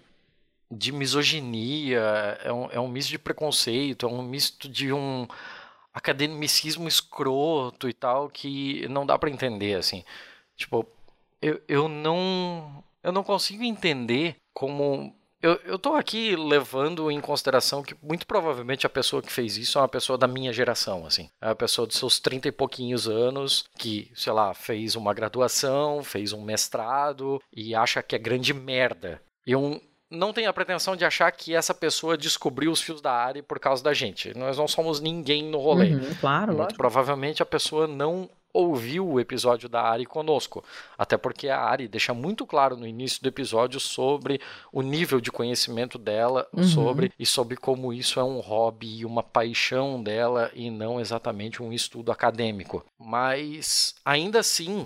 de 0.70 0.91
misoginia, 0.91 1.99
é 2.43 2.51
um, 2.51 2.72
é 2.72 2.80
um 2.80 2.88
misto 2.88 3.09
de 3.09 3.20
preconceito, 3.20 4.07
é 4.07 4.09
um 4.09 4.24
misto 4.24 4.68
de 4.68 4.91
um 4.91 5.28
academicismo 5.93 6.88
escroto 6.88 7.88
e 7.88 7.93
tal 7.93 8.30
que 8.30 8.88
não 8.88 9.05
dá 9.05 9.20
para 9.20 9.30
entender, 9.30 9.76
assim. 9.76 10.03
Tipo, 10.55 10.88
eu, 11.41 11.62
eu 11.68 11.88
não. 11.88 12.84
Eu 13.03 13.12
não 13.12 13.24
consigo 13.24 13.64
entender 13.64 14.36
como 14.53 15.16
eu, 15.42 15.60
eu 15.66 15.80
tô 15.80 15.96
aqui 15.96 16.36
levando 16.36 17.10
em 17.10 17.20
consideração 17.20 17.82
que 17.82 17.96
muito 18.02 18.28
provavelmente 18.28 18.86
a 18.86 18.89
pessoa 18.89 19.22
que 19.22 19.32
fez 19.32 19.58
isso 19.58 19.78
é 19.78 19.82
uma 19.82 19.88
pessoa 19.88 20.18
da 20.18 20.28
minha 20.28 20.54
geração, 20.54 21.06
assim. 21.06 21.30
É 21.42 21.48
uma 21.48 21.56
pessoa 21.56 21.88
de 21.88 21.96
seus 21.96 22.20
30 22.20 22.48
e 22.48 22.52
pouquinhos 22.52 23.08
anos 23.08 23.66
que, 23.78 24.12
sei 24.16 24.32
lá, 24.32 24.54
fez 24.54 24.96
uma 24.96 25.14
graduação, 25.14 26.04
fez 26.04 26.32
um 26.34 26.42
mestrado 26.42 27.42
e 27.52 27.74
acha 27.74 28.04
que 28.04 28.16
é 28.16 28.20
grande 28.20 28.54
merda. 28.54 29.22
Eu 29.46 29.82
não 30.12 30.34
tenho 30.34 30.50
a 30.50 30.54
pretensão 30.54 30.96
de 30.96 31.06
achar 31.06 31.32
que 31.32 31.56
essa 31.56 31.74
pessoa 31.74 32.18
descobriu 32.18 32.72
os 32.72 32.82
fios 32.82 33.02
da 33.02 33.14
área 33.14 33.42
por 33.42 33.60
causa 33.60 33.82
da 33.82 33.94
gente. 33.94 34.38
Nós 34.38 34.58
não 34.58 34.68
somos 34.68 35.00
ninguém 35.00 35.44
no 35.44 35.58
rolê. 35.58 35.94
Uhum, 35.94 36.16
claro, 36.20 36.54
Muito 36.54 36.76
provavelmente 36.76 37.42
a 37.42 37.46
pessoa 37.46 37.88
não 37.88 38.30
ouviu 38.54 39.08
o 39.08 39.20
episódio 39.20 39.68
da 39.68 39.82
Ari 39.82 40.06
conosco. 40.06 40.64
Até 40.97 41.18
porque 41.18 41.49
a 41.49 41.60
Ari 41.60 41.88
deixa 41.88 42.14
muito 42.14 42.45
claro 42.45 42.76
no 42.76 42.88
início 42.88 43.22
do 43.22 43.28
episódio 43.28 43.80
sobre 43.80 44.39
o 44.72 44.82
nível 44.82 45.20
de 45.22 45.32
conhecimento 45.32 45.97
dela, 45.97 46.47
uhum. 46.54 46.64
sobre 46.64 47.12
e 47.18 47.26
sobre 47.26 47.56
como 47.58 47.93
isso 47.93 48.20
é 48.20 48.24
um 48.24 48.39
hobby 48.39 48.99
e 48.99 49.06
uma 49.06 49.24
paixão 49.24 50.02
dela 50.02 50.52
e 50.54 50.70
não 50.70 50.99
exatamente 50.99 51.62
um 51.62 51.72
estudo 51.72 52.12
acadêmico. 52.12 52.86
Mas 52.99 53.95
ainda 54.04 54.39
assim, 54.39 54.86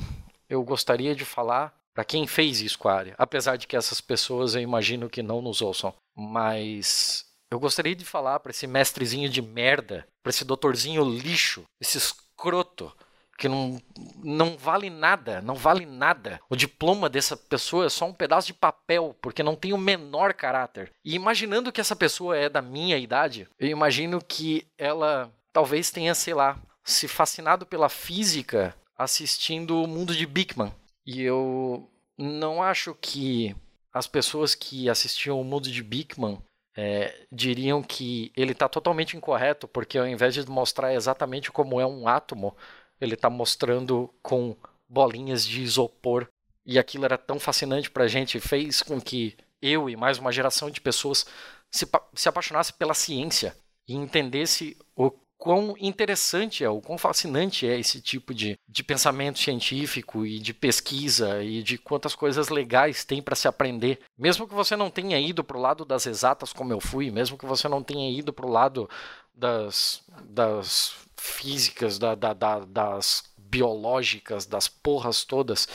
eu 0.50 0.64
gostaria 0.64 1.16
de 1.16 1.26
falar 1.26 1.74
para 1.94 2.04
quem 2.04 2.28
fez 2.28 2.62
isso 2.62 2.78
com 2.78 2.90
a 2.90 2.96
Ari, 2.96 3.14
apesar 3.18 3.56
de 3.56 3.68
que 3.68 3.76
essas 3.78 4.02
pessoas 4.02 4.54
eu 4.54 4.62
imagino 4.62 5.10
que 5.10 5.24
não 5.24 5.42
nos 5.42 5.62
ouçam, 5.62 5.94
mas 6.14 7.26
eu 7.50 7.60
gostaria 7.60 7.96
de 7.96 8.04
falar 8.04 8.40
para 8.42 8.52
esse 8.52 8.68
mestrezinho 8.68 9.30
de 9.30 9.42
merda, 9.42 10.06
para 10.22 10.30
esse 10.30 10.44
doutorzinho 10.44 11.04
lixo, 11.06 11.64
esse 11.80 11.98
escroto 11.98 12.92
que 13.38 13.48
não, 13.48 13.82
não 14.24 14.58
vale 14.58 14.90
nada, 14.90 15.42
não 15.42 15.56
vale 15.56 15.86
nada. 15.86 16.40
O 16.50 16.56
diploma 16.56 17.10
dessa 17.10 17.36
pessoa 17.36 17.86
é 17.86 17.90
só 17.90 18.06
um 18.06 18.14
pedaço 18.14 18.48
de 18.48 18.54
papel, 18.54 19.16
porque 19.22 19.44
não 19.44 19.56
tem 19.56 19.74
o 19.74 19.78
menor 19.78 20.34
caráter. 20.34 20.92
E 21.04 21.16
imaginando 21.16 21.72
que 21.72 21.82
essa 21.82 21.96
pessoa 21.96 22.38
é 22.38 22.48
da 22.48 22.62
minha 22.62 22.98
idade, 22.98 23.48
eu 23.60 23.68
imagino 23.68 24.22
que 24.22 24.66
ela 24.78 25.32
talvez 25.52 25.92
tenha, 25.92 26.16
sei 26.16 26.34
lá, 26.34 26.58
se 26.84 27.08
fascinado 27.08 27.66
pela 27.66 27.90
física 27.90 28.76
assistindo 28.98 29.82
o 29.82 29.88
mundo 29.88 30.16
de 30.16 30.26
Bigman. 30.26 30.72
E 31.06 31.22
eu 31.22 31.90
não 32.18 32.64
acho 32.64 32.96
que 32.96 33.56
as 33.94 34.08
pessoas 34.08 34.56
que 34.56 34.90
assistiam 34.90 35.40
o 35.40 35.44
mundo 35.44 35.70
de 35.70 35.84
Bigman 35.84 36.42
é, 36.76 37.26
diriam 37.32 37.82
que 37.82 38.32
ele 38.36 38.52
está 38.52 38.68
totalmente 38.68 39.16
incorreto, 39.16 39.68
porque 39.68 39.98
ao 39.98 40.08
invés 40.08 40.34
de 40.34 40.50
mostrar 40.50 40.94
exatamente 40.94 41.52
como 41.52 41.80
é 41.80 41.86
um 41.86 42.08
átomo, 42.08 42.56
ele 43.00 43.14
está 43.16 43.30
mostrando 43.30 44.14
com 44.22 44.56
bolinhas 44.88 45.46
de 45.46 45.62
isopor. 45.62 46.28
E 46.66 46.80
aquilo 46.80 47.06
era 47.06 47.18
tão 47.18 47.40
fascinante 47.40 47.92
para 47.92 48.06
a 48.06 48.08
gente, 48.08 48.40
fez 48.40 48.82
com 48.82 49.00
que 49.00 49.36
eu 49.62 49.90
e 49.90 49.96
mais 49.96 50.18
uma 50.18 50.32
geração 50.32 50.70
de 50.70 50.82
pessoas 50.82 51.26
se, 51.72 51.88
se 52.14 52.30
apaixonasse 52.30 52.74
pela 52.74 52.94
ciência 52.94 53.56
e 53.88 53.94
entendesse 53.94 54.78
o 54.96 55.12
quão 55.38 55.76
interessante 55.80 56.64
é, 56.64 56.70
o 56.70 56.82
quão 56.82 56.98
fascinante 56.98 57.68
é 57.68 57.78
esse 57.78 58.02
tipo 58.02 58.34
de, 58.34 58.58
de 58.68 58.84
pensamento 58.84 59.38
científico 59.38 60.26
e 60.26 60.40
de 60.40 60.54
pesquisa 60.54 61.44
e 61.44 61.62
de 61.62 61.78
quantas 61.78 62.16
coisas 62.16 62.50
legais 62.50 63.04
tem 63.04 63.22
para 63.22 63.36
se 63.36 63.48
aprender. 63.48 64.00
Mesmo 64.18 64.48
que 64.48 64.54
você 64.54 64.76
não 64.76 64.90
tenha 64.90 65.20
ido 65.20 65.44
para 65.44 65.58
o 65.58 65.62
lado 65.62 65.86
das 65.86 66.08
exatas 66.08 66.54
como 66.54 66.74
eu 66.74 66.80
fui, 66.80 67.12
mesmo 67.12 67.38
que 67.38 67.46
você 67.46 67.68
não 67.68 67.84
tenha 67.84 68.10
ido 68.10 68.34
para 68.34 68.46
o 68.46 68.52
lado 68.52 68.90
das, 69.34 70.04
das 70.24 71.05
físicas, 71.26 71.98
da, 71.98 72.16
da, 72.16 72.34
da, 72.34 72.60
das 72.60 73.24
biológicas, 73.38 74.46
das 74.46 74.68
porras 74.68 75.24
todas, 75.24 75.68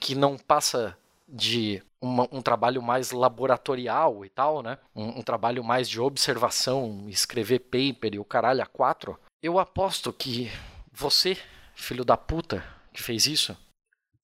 que 0.00 0.14
não 0.14 0.36
passa 0.36 0.96
de 1.28 1.82
uma, 2.00 2.28
um 2.30 2.40
trabalho 2.40 2.80
mais 2.80 3.10
laboratorial 3.10 4.24
e 4.24 4.28
tal, 4.28 4.62
né? 4.62 4.78
Um, 4.94 5.18
um, 5.18 5.22
trabalho 5.22 5.62
mais 5.64 5.88
de 5.88 6.00
observação, 6.00 7.06
escrever 7.08 7.60
paper 7.60 8.14
e 8.14 8.18
o 8.18 8.24
caralho 8.24 8.62
a 8.62 8.66
quatro, 8.66 9.18
eu 9.42 9.58
aposto 9.58 10.12
que 10.12 10.50
você, 10.92 11.36
filho 11.74 12.04
da 12.04 12.16
puta, 12.16 12.64
que 12.92 13.02
fez 13.02 13.26
isso, 13.26 13.56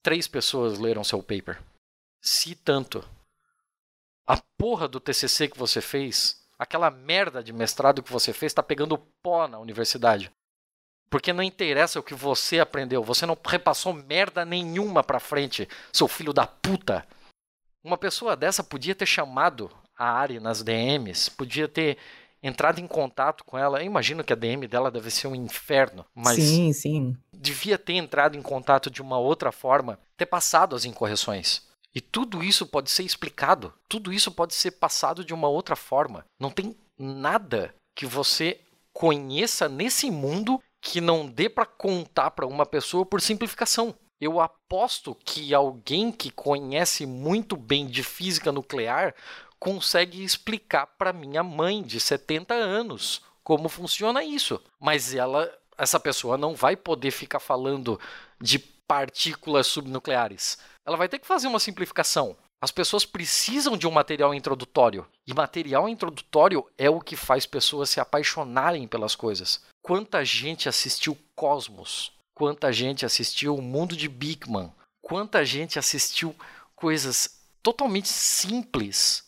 três 0.02 0.26
pessoas 0.26 0.78
leram 0.78 1.04
seu 1.04 1.22
paper. 1.22 1.60
Se 2.20 2.54
tanto. 2.54 3.04
A 4.24 4.40
porra 4.56 4.86
do 4.86 5.00
TCC 5.00 5.48
que 5.48 5.58
você 5.58 5.80
fez, 5.80 6.46
aquela 6.56 6.90
merda 6.90 7.42
de 7.42 7.52
mestrado 7.52 8.02
que 8.02 8.12
você 8.12 8.32
fez, 8.32 8.50
está 8.52 8.62
pegando 8.62 8.96
pó 8.96 9.48
na 9.48 9.58
universidade. 9.58 10.30
Porque 11.12 11.30
não 11.30 11.42
interessa 11.42 12.00
o 12.00 12.02
que 12.02 12.14
você 12.14 12.58
aprendeu, 12.58 13.04
você 13.04 13.26
não 13.26 13.36
repassou 13.44 13.92
merda 13.92 14.46
nenhuma 14.46 15.04
pra 15.04 15.20
frente, 15.20 15.68
seu 15.92 16.08
filho 16.08 16.32
da 16.32 16.46
puta. 16.46 17.06
Uma 17.84 17.98
pessoa 17.98 18.34
dessa 18.34 18.64
podia 18.64 18.94
ter 18.94 19.04
chamado 19.04 19.70
a 19.94 20.10
Ari 20.10 20.40
nas 20.40 20.62
DMs, 20.62 21.30
podia 21.30 21.68
ter 21.68 21.98
entrado 22.42 22.78
em 22.78 22.86
contato 22.86 23.44
com 23.44 23.58
ela. 23.58 23.82
Eu 23.82 23.84
imagino 23.84 24.24
que 24.24 24.32
a 24.32 24.36
DM 24.36 24.66
dela 24.66 24.90
deve 24.90 25.10
ser 25.10 25.26
um 25.26 25.34
inferno, 25.34 26.06
mas 26.14 26.36
sim, 26.36 26.72
sim. 26.72 27.14
devia 27.30 27.76
ter 27.76 27.92
entrado 27.92 28.34
em 28.34 28.42
contato 28.42 28.90
de 28.90 29.02
uma 29.02 29.18
outra 29.18 29.52
forma, 29.52 29.98
ter 30.16 30.24
passado 30.24 30.74
as 30.74 30.86
incorreções. 30.86 31.60
E 31.94 32.00
tudo 32.00 32.42
isso 32.42 32.64
pode 32.66 32.90
ser 32.90 33.02
explicado, 33.02 33.74
tudo 33.86 34.14
isso 34.14 34.32
pode 34.32 34.54
ser 34.54 34.70
passado 34.70 35.22
de 35.22 35.34
uma 35.34 35.48
outra 35.48 35.76
forma. 35.76 36.24
Não 36.40 36.48
tem 36.48 36.74
nada 36.98 37.74
que 37.94 38.06
você 38.06 38.58
conheça 38.94 39.68
nesse 39.68 40.10
mundo 40.10 40.58
que 40.82 41.00
não 41.00 41.26
dê 41.26 41.48
para 41.48 41.64
contar 41.64 42.32
para 42.32 42.46
uma 42.46 42.66
pessoa 42.66 43.06
por 43.06 43.22
simplificação 43.22 43.94
eu 44.22 44.40
aposto 44.40 45.16
que 45.24 45.52
alguém 45.52 46.12
que 46.12 46.30
conhece 46.30 47.04
muito 47.04 47.56
bem 47.56 47.88
de 47.88 48.04
física 48.04 48.52
nuclear 48.52 49.16
consegue 49.58 50.22
explicar 50.22 50.86
para 50.86 51.12
minha 51.12 51.42
mãe 51.42 51.82
de 51.82 51.98
70 51.98 52.54
anos 52.54 53.20
como 53.42 53.68
funciona 53.68 54.22
isso. 54.22 54.62
Mas 54.78 55.12
ela, 55.12 55.52
essa 55.76 55.98
pessoa 55.98 56.38
não 56.38 56.54
vai 56.54 56.76
poder 56.76 57.10
ficar 57.10 57.40
falando 57.40 57.98
de 58.40 58.60
partículas 58.60 59.66
subnucleares. 59.66 60.56
Ela 60.86 60.96
vai 60.96 61.08
ter 61.08 61.18
que 61.18 61.26
fazer 61.26 61.48
uma 61.48 61.58
simplificação. 61.58 62.36
As 62.62 62.70
pessoas 62.70 63.04
precisam 63.04 63.76
de 63.76 63.88
um 63.88 63.90
material 63.90 64.32
introdutório. 64.32 65.04
E 65.26 65.34
material 65.34 65.88
introdutório 65.88 66.64
é 66.78 66.88
o 66.88 67.00
que 67.00 67.16
faz 67.16 67.44
pessoas 67.44 67.90
se 67.90 67.98
apaixonarem 67.98 68.86
pelas 68.86 69.16
coisas. 69.16 69.60
Quanta 69.82 70.24
gente 70.24 70.68
assistiu 70.68 71.18
Cosmos? 71.34 72.12
quanta 72.34 72.72
gente 72.72 73.04
assistiu 73.04 73.54
o 73.54 73.62
mundo 73.62 73.96
de 73.96 74.08
Bigman, 74.08 74.72
quanta 75.00 75.44
gente 75.44 75.78
assistiu 75.78 76.34
coisas 76.74 77.40
totalmente 77.62 78.08
simples, 78.08 79.24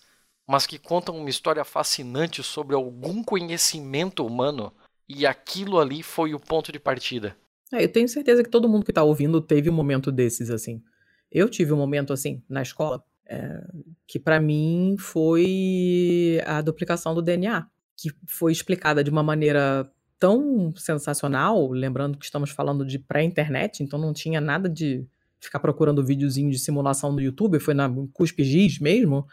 mas 0.46 0.66
que 0.66 0.78
contam 0.78 1.16
uma 1.16 1.30
história 1.30 1.64
fascinante 1.64 2.42
sobre 2.42 2.74
algum 2.74 3.22
conhecimento 3.22 4.26
humano, 4.26 4.72
e 5.08 5.26
aquilo 5.26 5.78
ali 5.78 6.02
foi 6.02 6.34
o 6.34 6.40
ponto 6.40 6.72
de 6.72 6.80
partida. 6.80 7.36
É, 7.72 7.84
eu 7.84 7.92
tenho 7.92 8.08
certeza 8.08 8.42
que 8.42 8.50
todo 8.50 8.68
mundo 8.68 8.84
que 8.84 8.90
está 8.90 9.02
ouvindo 9.02 9.40
teve 9.40 9.70
um 9.70 9.74
momento 9.74 10.10
desses 10.10 10.50
assim. 10.50 10.82
Eu 11.30 11.48
tive 11.48 11.72
um 11.72 11.76
momento 11.76 12.12
assim 12.12 12.42
na 12.48 12.62
escola, 12.62 13.04
é, 13.26 13.62
que 14.06 14.18
para 14.18 14.40
mim 14.40 14.96
foi 14.98 16.40
a 16.46 16.60
duplicação 16.60 17.14
do 17.14 17.22
DNA, 17.22 17.66
que 17.96 18.10
foi 18.26 18.52
explicada 18.52 19.02
de 19.02 19.10
uma 19.10 19.22
maneira 19.22 19.90
tão 20.18 20.74
sensacional, 20.76 21.70
lembrando 21.70 22.18
que 22.18 22.24
estamos 22.24 22.50
falando 22.50 22.84
de 22.84 22.98
pré-internet, 22.98 23.82
então 23.82 23.98
não 23.98 24.12
tinha 24.12 24.40
nada 24.40 24.68
de 24.68 25.06
ficar 25.40 25.58
procurando 25.58 26.04
videozinho 26.04 26.50
de 26.50 26.58
simulação 26.58 27.12
no 27.12 27.20
YouTube, 27.20 27.60
foi 27.60 27.74
na 27.74 27.90
Cuspe 28.12 28.44
Giz 28.44 28.78
mesmo, 28.78 29.26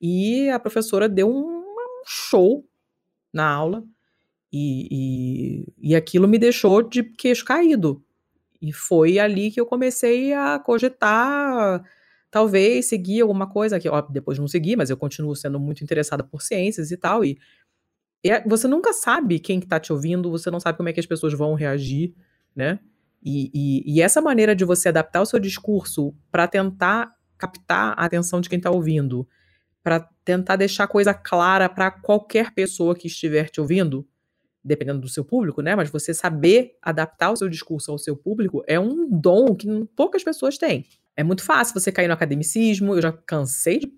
e 0.00 0.48
a 0.48 0.58
professora 0.58 1.08
deu 1.08 1.28
um 1.28 1.62
show 2.06 2.66
na 3.32 3.46
aula, 3.46 3.84
e, 4.52 4.88
e, 5.80 5.90
e 5.90 5.96
aquilo 5.96 6.28
me 6.28 6.38
deixou 6.38 6.82
de 6.82 7.02
queixo 7.02 7.44
caído. 7.44 8.04
E 8.60 8.72
foi 8.72 9.18
ali 9.18 9.50
que 9.50 9.60
eu 9.60 9.66
comecei 9.66 10.32
a 10.34 10.58
cogitar, 10.58 11.82
talvez 12.32 12.86
seguir 12.86 13.20
alguma 13.20 13.46
coisa, 13.46 13.78
que 13.78 13.88
ó, 13.88 14.00
depois 14.00 14.38
não 14.38 14.48
segui, 14.48 14.74
mas 14.74 14.88
eu 14.88 14.96
continuo 14.96 15.36
sendo 15.36 15.60
muito 15.60 15.84
interessada 15.84 16.24
por 16.24 16.40
ciências 16.40 16.90
e 16.90 16.96
tal, 16.96 17.22
e 17.22 17.38
é, 18.24 18.40
você 18.48 18.66
nunca 18.66 18.92
sabe 18.94 19.38
quem 19.38 19.58
está 19.58 19.78
te 19.78 19.92
ouvindo, 19.92 20.30
você 20.30 20.50
não 20.50 20.58
sabe 20.58 20.78
como 20.78 20.88
é 20.88 20.92
que 20.94 21.00
as 21.00 21.06
pessoas 21.06 21.34
vão 21.34 21.54
reagir, 21.54 22.14
né? 22.56 22.80
E, 23.22 23.50
e, 23.52 23.96
e 23.96 24.00
essa 24.00 24.20
maneira 24.22 24.56
de 24.56 24.64
você 24.64 24.88
adaptar 24.88 25.20
o 25.20 25.26
seu 25.26 25.38
discurso 25.38 26.14
para 26.30 26.48
tentar 26.48 27.12
captar 27.36 27.94
a 27.98 28.04
atenção 28.06 28.40
de 28.40 28.48
quem 28.48 28.56
está 28.56 28.70
ouvindo, 28.70 29.28
para 29.82 30.00
tentar 30.24 30.56
deixar 30.56 30.84
a 30.84 30.88
coisa 30.88 31.12
clara 31.12 31.68
para 31.68 31.90
qualquer 31.90 32.52
pessoa 32.54 32.94
que 32.94 33.08
estiver 33.08 33.50
te 33.50 33.60
ouvindo, 33.60 34.08
dependendo 34.64 35.00
do 35.00 35.08
seu 35.08 35.24
público, 35.24 35.60
né? 35.60 35.76
Mas 35.76 35.90
você 35.90 36.14
saber 36.14 36.78
adaptar 36.80 37.30
o 37.30 37.36
seu 37.36 37.48
discurso 37.48 37.90
ao 37.90 37.98
seu 37.98 38.16
público 38.16 38.62
é 38.66 38.80
um 38.80 39.06
dom 39.10 39.54
que 39.54 39.66
poucas 39.94 40.24
pessoas 40.24 40.56
têm. 40.56 40.86
É 41.16 41.22
muito 41.22 41.42
fácil 41.44 41.78
você 41.78 41.92
cair 41.92 42.08
no 42.08 42.14
academicismo. 42.14 42.94
Eu 42.94 43.02
já 43.02 43.12
cansei 43.12 43.78
de 43.78 43.92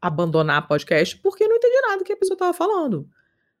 abandonar 0.00 0.68
podcast 0.68 1.16
porque 1.18 1.44
eu 1.44 1.48
não 1.48 1.56
entendi 1.56 1.80
nada 1.82 1.98
do 1.98 2.04
que 2.04 2.12
a 2.12 2.16
pessoa 2.16 2.34
estava 2.34 2.52
falando. 2.52 3.08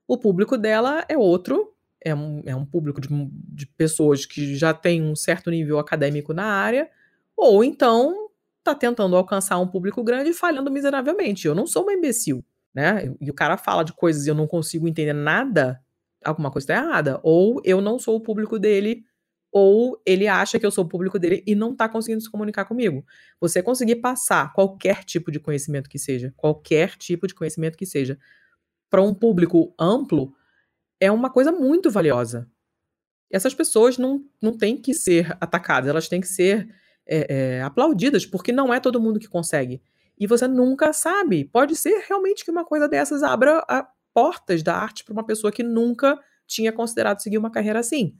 O 0.06 0.16
público 0.16 0.56
dela 0.56 1.04
é 1.08 1.16
outro, 1.18 1.74
é 2.00 2.14
um, 2.14 2.42
é 2.46 2.54
um 2.54 2.64
público 2.64 3.00
de, 3.00 3.08
de 3.32 3.66
pessoas 3.66 4.24
que 4.24 4.56
já 4.56 4.72
tem 4.72 5.02
um 5.02 5.16
certo 5.16 5.50
nível 5.50 5.78
acadêmico 5.78 6.32
na 6.32 6.44
área, 6.44 6.88
ou 7.36 7.62
então 7.62 8.28
está 8.58 8.74
tentando 8.74 9.16
alcançar 9.16 9.58
um 9.58 9.66
público 9.66 10.02
grande 10.02 10.30
e 10.30 10.34
falhando 10.34 10.70
miseravelmente. 10.70 11.46
Eu 11.46 11.54
não 11.54 11.66
sou 11.66 11.82
uma 11.82 11.92
imbecil, 11.92 12.44
né? 12.74 13.14
E 13.20 13.30
o 13.30 13.34
cara 13.34 13.56
fala 13.56 13.84
de 13.84 13.92
coisas 13.92 14.26
e 14.26 14.30
eu 14.30 14.34
não 14.34 14.46
consigo 14.46 14.88
entender 14.88 15.12
nada, 15.12 15.80
alguma 16.24 16.50
coisa 16.50 16.64
está 16.64 16.74
errada. 16.74 17.20
Ou 17.22 17.60
eu 17.64 17.80
não 17.80 17.98
sou 17.98 18.16
o 18.16 18.20
público 18.20 18.58
dele, 18.58 19.04
ou 19.50 20.00
ele 20.04 20.28
acha 20.28 20.58
que 20.58 20.66
eu 20.66 20.70
sou 20.70 20.84
o 20.84 20.88
público 20.88 21.18
dele 21.18 21.42
e 21.46 21.54
não 21.54 21.72
está 21.72 21.88
conseguindo 21.88 22.22
se 22.22 22.30
comunicar 22.30 22.64
comigo. 22.64 23.04
Você 23.40 23.62
conseguir 23.62 23.96
passar 23.96 24.52
qualquer 24.52 25.04
tipo 25.04 25.30
de 25.30 25.40
conhecimento 25.40 25.88
que 25.88 25.98
seja, 25.98 26.32
qualquer 26.36 26.96
tipo 26.96 27.26
de 27.26 27.34
conhecimento 27.34 27.76
que 27.76 27.86
seja, 27.86 28.18
para 28.90 29.02
um 29.02 29.14
público 29.14 29.74
amplo 29.78 30.34
é 31.00 31.10
uma 31.10 31.30
coisa 31.30 31.52
muito 31.52 31.90
valiosa. 31.90 32.48
Essas 33.30 33.54
pessoas 33.54 33.98
não, 33.98 34.24
não 34.40 34.56
têm 34.56 34.76
que 34.76 34.94
ser 34.94 35.36
atacadas, 35.40 35.88
elas 35.88 36.08
têm 36.08 36.20
que 36.20 36.28
ser 36.28 36.68
é, 37.06 37.56
é, 37.58 37.62
aplaudidas, 37.62 38.26
porque 38.26 38.52
não 38.52 38.72
é 38.72 38.80
todo 38.80 39.00
mundo 39.00 39.18
que 39.18 39.28
consegue. 39.28 39.82
E 40.18 40.26
você 40.26 40.48
nunca 40.48 40.92
sabe. 40.92 41.44
Pode 41.44 41.76
ser 41.76 42.04
realmente 42.08 42.44
que 42.44 42.50
uma 42.50 42.64
coisa 42.64 42.88
dessas 42.88 43.22
abra 43.22 43.64
portas 44.12 44.62
da 44.62 44.76
arte 44.76 45.04
para 45.04 45.12
uma 45.12 45.24
pessoa 45.24 45.52
que 45.52 45.62
nunca 45.62 46.18
tinha 46.46 46.72
considerado 46.72 47.20
seguir 47.20 47.38
uma 47.38 47.50
carreira 47.50 47.78
assim. 47.78 48.14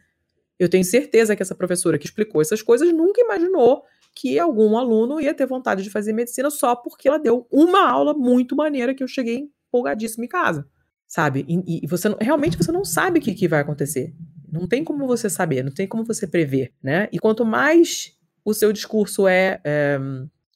Eu 0.59 0.69
tenho 0.69 0.85
certeza 0.85 1.37
que 1.37 1.43
essa 1.43 1.55
professora 1.55 1.99
que 1.99 2.07
explicou 2.07 2.41
essas 2.41 2.63
coisas 2.63 2.93
nunca 2.93 3.21
imaginou 3.21 3.85
que 4.15 4.39
algum 4.39 4.77
aluno 4.77 5.21
ia 5.21 5.33
ter 5.33 5.47
vontade 5.47 5.83
de 5.83 5.91
fazer 5.91 6.13
medicina 6.13 6.51
só 6.51 6.75
porque 6.75 7.07
ela 7.07 7.19
deu 7.19 7.47
uma 7.51 7.89
aula 7.89 8.13
muito 8.13 8.57
maneira 8.57 8.95
que 8.95 9.03
eu 9.03 9.09
cheguei 9.09 9.49
empolgadíssimo 9.69 10.25
em 10.25 10.29
casa, 10.29 10.67
sabe? 11.07 11.45
E, 11.49 11.85
e 11.85 11.87
você 11.87 12.09
realmente 12.21 12.57
você 12.57 12.73
não 12.73 12.85
sabe 12.85 13.21
o 13.21 13.23
que, 13.23 13.35
que 13.35 13.47
vai 13.47 13.61
acontecer. 13.61 14.13
Não 14.51 14.67
tem 14.67 14.83
como 14.83 15.07
você 15.07 15.31
saber, 15.31 15.63
não 15.63 15.71
tem 15.71 15.87
como 15.87 16.05
você 16.05 16.27
prever, 16.27 16.73
né? 16.83 17.09
E 17.13 17.19
quanto 17.19 17.45
mais 17.45 18.17
o 18.45 18.53
seu 18.53 18.73
discurso 18.73 19.29
é, 19.29 19.61
é 19.63 20.01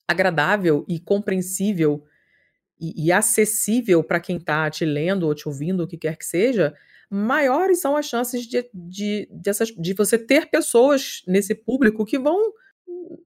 agradável 0.09 0.85
e 0.89 0.99
compreensível 0.99 2.03
e, 2.81 3.07
e 3.07 3.13
acessível 3.13 4.03
para 4.03 4.19
quem 4.19 4.39
está 4.39 4.69
te 4.69 4.85
lendo 4.85 5.27
ou 5.27 5.35
te 5.35 5.47
ouvindo, 5.49 5.85
o 5.85 5.87
que 5.87 5.97
quer 5.97 6.17
que 6.17 6.27
seja, 6.27 6.75
maiores 7.13 7.79
são 7.79 7.95
as 7.95 8.07
chances 8.07 8.47
de, 8.47 8.67
de, 8.73 9.29
de, 9.31 9.51
essas, 9.51 9.69
de 9.69 9.93
você 9.93 10.17
ter 10.17 10.49
pessoas 10.49 11.23
nesse 11.27 11.55
público 11.55 12.07
que 12.07 12.19
vão 12.19 12.53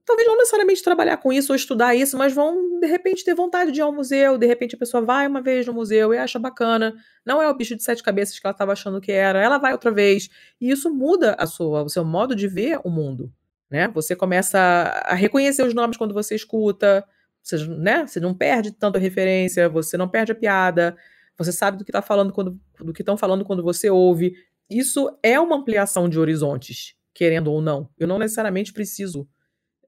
talvez 0.05 0.27
não 0.27 0.37
necessariamente 0.37 0.83
trabalhar 0.83 1.17
com 1.17 1.31
isso 1.31 1.53
ou 1.53 1.55
estudar 1.55 1.95
isso, 1.95 2.17
mas 2.17 2.33
vão 2.33 2.79
de 2.81 2.87
repente 2.87 3.23
ter 3.23 3.33
vontade 3.33 3.71
de 3.71 3.79
ir 3.79 3.81
ao 3.81 3.93
museu, 3.93 4.37
de 4.37 4.45
repente 4.45 4.75
a 4.75 4.77
pessoa 4.77 5.01
vai 5.01 5.25
uma 5.25 5.41
vez 5.41 5.65
no 5.65 5.73
museu 5.73 6.13
e 6.13 6.17
acha 6.17 6.37
bacana, 6.37 6.93
não 7.25 7.41
é 7.41 7.49
o 7.49 7.55
bicho 7.55 7.77
de 7.77 7.83
sete 7.83 8.03
cabeças 8.03 8.37
que 8.37 8.45
ela 8.45 8.51
estava 8.51 8.73
achando 8.73 8.99
que 8.99 9.11
era, 9.11 9.41
ela 9.41 9.57
vai 9.57 9.71
outra 9.71 9.91
vez, 9.91 10.29
e 10.59 10.69
isso 10.69 10.93
muda 10.93 11.35
a 11.39 11.45
sua, 11.45 11.83
o 11.83 11.89
seu 11.89 12.03
modo 12.03 12.35
de 12.35 12.47
ver 12.47 12.81
o 12.83 12.89
mundo, 12.89 13.31
né? 13.69 13.87
Você 13.93 14.15
começa 14.15 14.59
a 14.59 15.13
reconhecer 15.13 15.63
os 15.63 15.73
nomes 15.73 15.95
quando 15.95 16.13
você 16.13 16.35
escuta, 16.35 17.05
você, 17.41 17.57
né? 17.67 18.05
Você 18.05 18.19
não 18.19 18.33
perde 18.33 18.71
tanta 18.71 18.99
referência, 18.99 19.69
você 19.69 19.95
não 19.95 20.09
perde 20.09 20.33
a 20.33 20.35
piada, 20.35 20.97
você 21.37 21.51
sabe 21.51 21.77
do 21.77 21.85
que 21.85 21.91
tá 21.91 22.01
falando 22.01 22.33
quando 22.33 22.59
do 22.79 22.93
que 22.93 23.01
estão 23.01 23.17
falando 23.17 23.45
quando 23.45 23.63
você 23.63 23.89
ouve. 23.89 24.33
Isso 24.69 25.09
é 25.21 25.39
uma 25.39 25.55
ampliação 25.55 26.09
de 26.09 26.19
horizontes, 26.19 26.95
querendo 27.13 27.51
ou 27.51 27.61
não. 27.61 27.89
Eu 27.97 28.07
não 28.07 28.19
necessariamente 28.19 28.73
preciso 28.73 29.27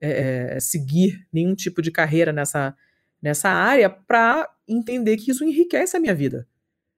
é, 0.00 0.58
seguir 0.60 1.26
nenhum 1.32 1.54
tipo 1.54 1.82
de 1.82 1.90
carreira 1.90 2.32
nessa, 2.32 2.74
nessa 3.20 3.50
área 3.50 3.90
para 3.90 4.48
entender 4.66 5.16
que 5.16 5.30
isso 5.30 5.44
enriquece 5.44 5.96
a 5.96 6.00
minha 6.00 6.14
vida. 6.14 6.46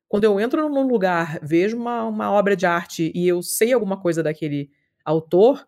Quando 0.08 0.24
eu 0.24 0.38
entro 0.38 0.68
num 0.68 0.86
lugar, 0.86 1.38
vejo 1.42 1.76
uma, 1.76 2.04
uma 2.04 2.30
obra 2.30 2.54
de 2.54 2.66
arte 2.66 3.10
e 3.14 3.26
eu 3.26 3.42
sei 3.42 3.72
alguma 3.72 3.98
coisa 3.98 4.22
daquele 4.22 4.70
autor, 5.04 5.66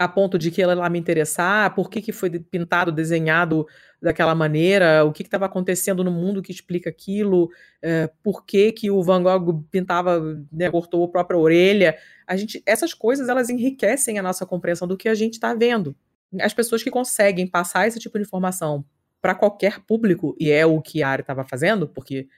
a 0.00 0.08
ponto 0.08 0.38
de 0.38 0.50
que 0.50 0.62
ela 0.62 0.74
lá 0.74 0.88
me 0.88 0.98
interessar, 0.98 1.74
por 1.74 1.90
que, 1.90 2.00
que 2.00 2.10
foi 2.10 2.30
pintado, 2.30 2.90
desenhado 2.90 3.66
daquela 4.00 4.34
maneira, 4.34 5.04
o 5.04 5.12
que 5.12 5.22
estava 5.22 5.44
acontecendo 5.44 6.02
no 6.02 6.10
mundo 6.10 6.40
que 6.40 6.50
explica 6.50 6.88
aquilo, 6.88 7.50
é, 7.82 8.10
por 8.22 8.46
que, 8.46 8.72
que 8.72 8.90
o 8.90 9.02
Van 9.02 9.22
Gogh 9.22 9.62
pintava, 9.70 10.42
né, 10.50 10.70
cortou 10.70 11.04
a 11.04 11.08
própria 11.08 11.38
orelha. 11.38 11.98
A 12.26 12.34
gente, 12.34 12.62
essas 12.64 12.94
coisas 12.94 13.28
elas 13.28 13.50
enriquecem 13.50 14.18
a 14.18 14.22
nossa 14.22 14.46
compreensão 14.46 14.88
do 14.88 14.96
que 14.96 15.08
a 15.08 15.14
gente 15.14 15.34
está 15.34 15.52
vendo 15.54 15.94
as 16.40 16.54
pessoas 16.54 16.82
que 16.82 16.90
conseguem 16.90 17.46
passar 17.46 17.88
esse 17.88 17.98
tipo 17.98 18.18
de 18.18 18.24
informação 18.24 18.84
para 19.20 19.34
qualquer 19.34 19.80
público, 19.80 20.34
e 20.38 20.50
é 20.50 20.64
o 20.64 20.80
que 20.80 21.02
a 21.02 21.08
Ari 21.08 21.22
estava 21.22 21.44
fazendo, 21.44 21.88
porque 21.88 22.28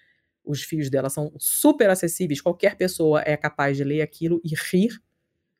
os 0.45 0.63
fios 0.63 0.91
dela 0.91 1.09
são 1.09 1.33
super 1.39 1.89
acessíveis, 1.91 2.41
qualquer 2.41 2.77
pessoa 2.77 3.23
é 3.25 3.37
capaz 3.37 3.77
de 3.77 3.85
ler 3.85 4.03
aquilo 4.03 4.41
e 4.43 4.55
rir, 4.55 5.01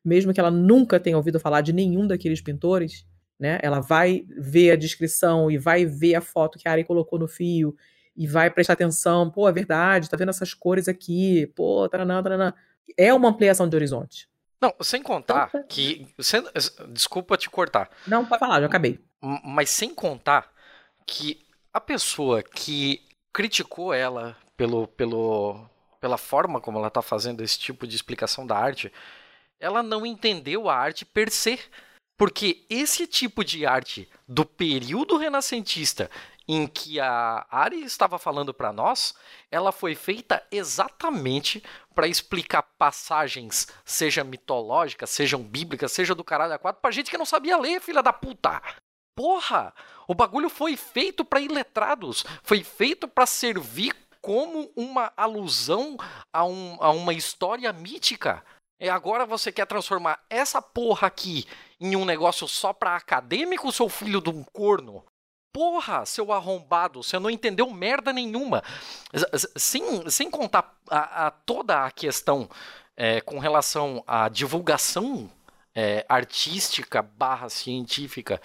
mesmo 0.03 0.33
que 0.33 0.39
ela 0.39 0.51
nunca 0.51 0.99
tenha 0.99 1.17
ouvido 1.17 1.39
falar 1.39 1.61
de 1.61 1.73
nenhum 1.73 2.05
daqueles 2.05 2.41
pintores, 2.41 3.05
né? 3.39 3.59
Ela 3.61 3.79
vai 3.79 4.25
ver 4.37 4.71
a 4.71 4.75
descrição 4.75 5.49
e 5.49 5.57
vai 5.57 5.85
ver 5.85 6.15
a 6.15 6.21
foto 6.21 6.57
que 6.57 6.67
a 6.67 6.71
Ari 6.71 6.83
colocou 6.83 7.17
no 7.19 7.27
fio 7.27 7.75
e 8.15 8.27
vai 8.27 8.49
prestar 8.49 8.73
atenção, 8.73 9.29
pô, 9.29 9.49
é 9.49 9.51
verdade, 9.51 10.09
tá 10.09 10.15
vendo 10.15 10.29
essas 10.29 10.53
cores 10.53 10.87
aqui, 10.87 11.47
pô, 11.55 11.87
taranã, 11.89 12.21
taranã. 12.21 12.53
É 12.97 13.13
uma 13.13 13.29
ampliação 13.29 13.67
de 13.67 13.75
horizonte. 13.75 14.29
Não, 14.61 14.73
sem 14.81 15.01
contar 15.01 15.49
então, 15.49 15.63
que. 15.67 16.07
Sem, 16.19 16.41
desculpa 16.89 17.35
te 17.35 17.49
cortar. 17.49 17.89
Não, 18.07 18.25
pode 18.25 18.39
falar, 18.39 18.61
já 18.61 18.67
acabei. 18.67 18.99
Mas 19.43 19.69
sem 19.69 19.93
contar 19.93 20.49
que 21.05 21.45
a 21.73 21.81
pessoa 21.81 22.41
que 22.43 23.01
criticou 23.33 23.93
ela 23.93 24.37
pelo, 24.55 24.87
pelo, 24.87 25.65
pela 25.99 26.17
forma 26.17 26.61
como 26.61 26.77
ela 26.77 26.87
está 26.87 27.01
fazendo 27.01 27.43
esse 27.43 27.59
tipo 27.59 27.87
de 27.87 27.95
explicação 27.95 28.45
da 28.45 28.55
arte, 28.55 28.91
ela 29.63 29.81
não 29.81 30.05
entendeu 30.05 30.69
a 30.69 30.75
arte 30.75 31.05
per 31.05 31.31
se. 31.31 31.59
Porque 32.15 32.63
esse 32.69 33.07
tipo 33.07 33.43
de 33.43 33.65
arte 33.65 34.07
do 34.27 34.45
período 34.45 35.17
renascentista 35.17 36.11
em 36.47 36.67
que 36.67 36.99
a 36.99 37.45
Ari 37.49 37.83
estava 37.83 38.19
falando 38.19 38.53
para 38.53 38.73
nós, 38.73 39.15
ela 39.49 39.71
foi 39.71 39.95
feita 39.95 40.45
exatamente 40.51 41.63
para 41.95 42.07
explicar 42.07 42.63
passagens, 42.77 43.67
seja 43.85 44.23
mitológicas, 44.23 45.09
sejam 45.09 45.41
bíblicas, 45.41 45.91
seja 45.91 46.13
do 46.13 46.23
caralho 46.23 46.53
a 46.53 46.59
quatro, 46.59 46.81
pra 46.81 46.91
gente 46.91 47.09
que 47.09 47.17
não 47.17 47.25
sabia 47.25 47.57
ler, 47.57 47.81
filha 47.81 48.03
da 48.03 48.11
puta. 48.11 48.61
Porra! 49.15 49.73
O 50.07 50.13
bagulho 50.13 50.49
foi 50.49 50.75
feito 50.75 51.23
para 51.23 51.39
iletrados, 51.39 52.25
foi 52.43 52.63
feito 52.63 53.07
para 53.07 53.25
servir 53.25 53.95
como 54.21 54.71
uma 54.75 55.11
alusão 55.17 55.97
a, 56.31 56.45
um, 56.45 56.77
a 56.79 56.89
uma 56.91 57.13
história 57.13 57.71
mítica. 57.71 58.43
E 58.79 58.89
agora 58.89 59.25
você 59.25 59.51
quer 59.51 59.65
transformar 59.65 60.19
essa 60.29 60.61
porra 60.61 61.07
aqui 61.07 61.45
em 61.79 61.95
um 61.95 62.05
negócio 62.05 62.47
só 62.47 62.73
para 62.73 62.95
acadêmico, 62.95 63.71
seu 63.71 63.87
filho 63.87 64.21
de 64.21 64.29
um 64.29 64.43
corno? 64.43 65.03
Porra, 65.51 66.05
seu 66.05 66.31
arrombado, 66.33 67.03
você 67.03 67.19
não 67.19 67.29
entendeu 67.29 67.69
merda 67.69 68.11
nenhuma. 68.11 68.63
Sem, 69.55 70.09
sem 70.09 70.29
contar 70.29 70.75
a, 70.89 71.27
a 71.27 71.31
toda 71.31 71.85
a 71.85 71.91
questão 71.91 72.49
é, 72.97 73.21
com 73.21 73.37
relação 73.37 74.03
à 74.07 74.27
divulgação 74.29 75.29
é, 75.75 76.05
artística 76.09 77.01
barra 77.01 77.49
científica 77.49 78.41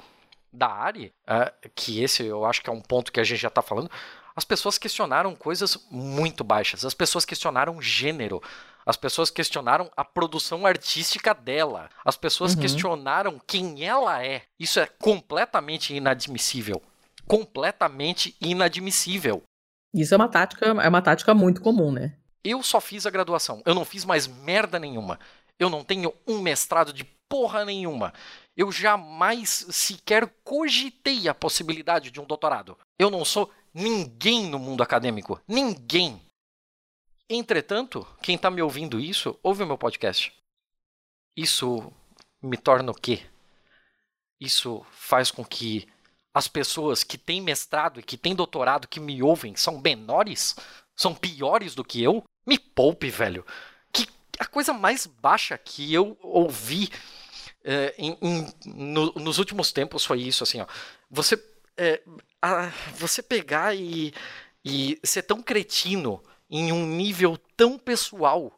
da 0.53 0.68
área, 0.68 1.12
é, 1.26 1.53
que 1.74 2.03
esse 2.03 2.24
eu 2.24 2.45
acho 2.45 2.62
que 2.62 2.70
é 2.70 2.72
um 2.72 2.81
ponto 2.81 3.12
que 3.12 3.20
a 3.20 3.24
gente 3.24 3.41
já 3.41 3.49
está 3.49 3.62
falando, 3.62 3.91
as 4.39 4.45
pessoas 4.45 4.79
questionaram 4.79 5.35
coisas 5.35 5.76
muito 5.91 6.45
baixas. 6.45 6.85
As 6.85 6.95
pessoas 6.95 7.24
questionaram 7.24 7.83
gênero. 7.83 8.41
As 8.89 8.97
pessoas 8.97 9.30
questionaram 9.30 9.91
a 9.97 10.05
produção 10.05 10.64
artística 10.64 11.34
dela. 11.34 11.91
As 12.05 12.16
pessoas 12.16 12.55
uhum. 12.55 12.61
questionaram 12.61 13.41
quem 13.47 13.84
ela 13.84 14.24
é. 14.24 14.43
Isso 14.59 14.80
é 14.80 14.86
completamente 14.86 15.95
inadmissível 15.95 16.82
completamente 17.28 18.34
inadmissível. 18.41 19.43
Isso 19.95 20.14
é 20.14 20.16
uma 20.16 20.28
tática, 20.28 20.66
é 20.66 20.89
uma 20.89 21.03
tática 21.03 21.34
muito 21.34 21.61
comum, 21.61 21.93
né? 21.93 22.14
Eu 22.43 22.62
só 22.62 22.80
fiz 22.80 23.05
a 23.07 23.11
graduação. 23.11 23.62
Eu 23.64 23.74
não 23.74 23.84
fiz 23.84 24.05
mais 24.05 24.26
merda 24.26 24.78
nenhuma. 24.78 25.20
Eu 25.59 25.68
não 25.68 25.84
tenho 25.84 26.12
um 26.26 26.41
mestrado 26.41 26.93
de 26.93 27.05
porra 27.28 27.64
nenhuma. 27.64 28.12
Eu 28.57 28.72
jamais 28.72 29.66
sequer 29.70 30.32
cogitei 30.43 31.28
a 31.28 31.34
possibilidade 31.34 32.11
de 32.11 32.20
um 32.20 32.24
doutorado. 32.24 32.76
Eu 32.99 33.11
não 33.11 33.24
sou 33.24 33.51
ninguém 33.74 34.47
no 34.47 34.59
mundo 34.59 34.82
acadêmico. 34.82 35.41
Ninguém. 35.47 36.20
Entretanto, 37.31 38.07
quem 38.22 38.37
está 38.37 38.51
me 38.51 38.62
ouvindo 38.62 38.99
isso, 38.99 39.39
ouve 39.43 39.62
o 39.62 39.66
meu 39.66 39.76
podcast. 39.76 40.33
Isso 41.37 41.93
me 42.43 42.57
torna 42.57 42.91
o 42.91 42.95
quê? 42.95 43.20
Isso 44.41 44.85
faz 44.91 45.31
com 45.31 45.45
que 45.45 45.87
as 46.33 46.49
pessoas 46.49 47.03
que 47.03 47.18
têm 47.18 47.41
mestrado 47.41 48.01
e 48.01 48.03
que 48.03 48.16
têm 48.16 48.35
doutorado 48.35 48.89
que 48.89 49.01
me 49.01 49.22
ouvem 49.22 49.55
são 49.57 49.81
menores? 49.81 50.57
São 50.97 51.14
piores 51.14 51.74
do 51.74 51.85
que 51.85 52.03
eu? 52.03 52.24
Me 52.47 52.59
poupe, 52.59 53.11
velho. 53.11 53.45
Que 53.93 54.07
a 54.39 54.47
coisa 54.47 54.72
mais 54.72 55.07
baixa 55.07 55.59
que 55.59 55.93
eu 55.93 56.16
ouvi 56.22 56.89
é, 57.62 57.95
em, 57.99 58.16
em, 58.22 58.55
no, 58.64 59.12
nos 59.12 59.39
últimos 59.39 59.70
tempos 59.70 60.05
foi 60.05 60.22
isso, 60.22 60.43
assim, 60.43 60.61
ó. 60.61 60.66
Você, 61.11 61.37
é, 61.76 62.03
a, 62.41 62.68
você 62.95 63.22
pegar 63.22 63.76
e, 63.76 64.14
e 64.64 64.99
ser 65.05 65.22
tão 65.22 65.43
cretino 65.43 66.22
em 66.51 66.72
um 66.72 66.86
nível 66.86 67.38
tão 67.57 67.78
pessoal 67.78 68.53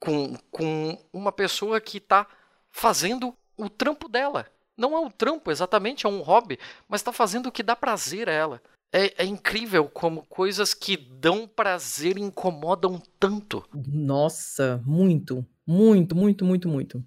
com, 0.00 0.34
com 0.50 0.98
uma 1.12 1.32
pessoa 1.32 1.80
que 1.80 1.98
está 1.98 2.26
fazendo 2.70 3.34
o 3.56 3.68
trampo 3.68 4.08
dela. 4.08 4.46
Não 4.76 4.94
é 4.94 5.00
um 5.00 5.10
trampo 5.10 5.50
exatamente, 5.50 6.04
é 6.04 6.08
um 6.08 6.20
hobby, 6.20 6.58
mas 6.88 7.00
está 7.00 7.12
fazendo 7.12 7.46
o 7.46 7.52
que 7.52 7.62
dá 7.62 7.74
prazer 7.74 8.28
a 8.28 8.32
ela. 8.32 8.62
É, 8.92 9.24
é, 9.24 9.26
incrível 9.26 9.88
como 9.88 10.24
coisas 10.26 10.72
que 10.72 10.96
dão 10.96 11.48
prazer 11.48 12.18
incomodam 12.18 13.02
tanto. 13.18 13.64
Nossa, 13.74 14.80
muito, 14.86 15.44
muito, 15.66 16.14
muito, 16.14 16.44
muito, 16.44 16.68
muito. 16.68 17.04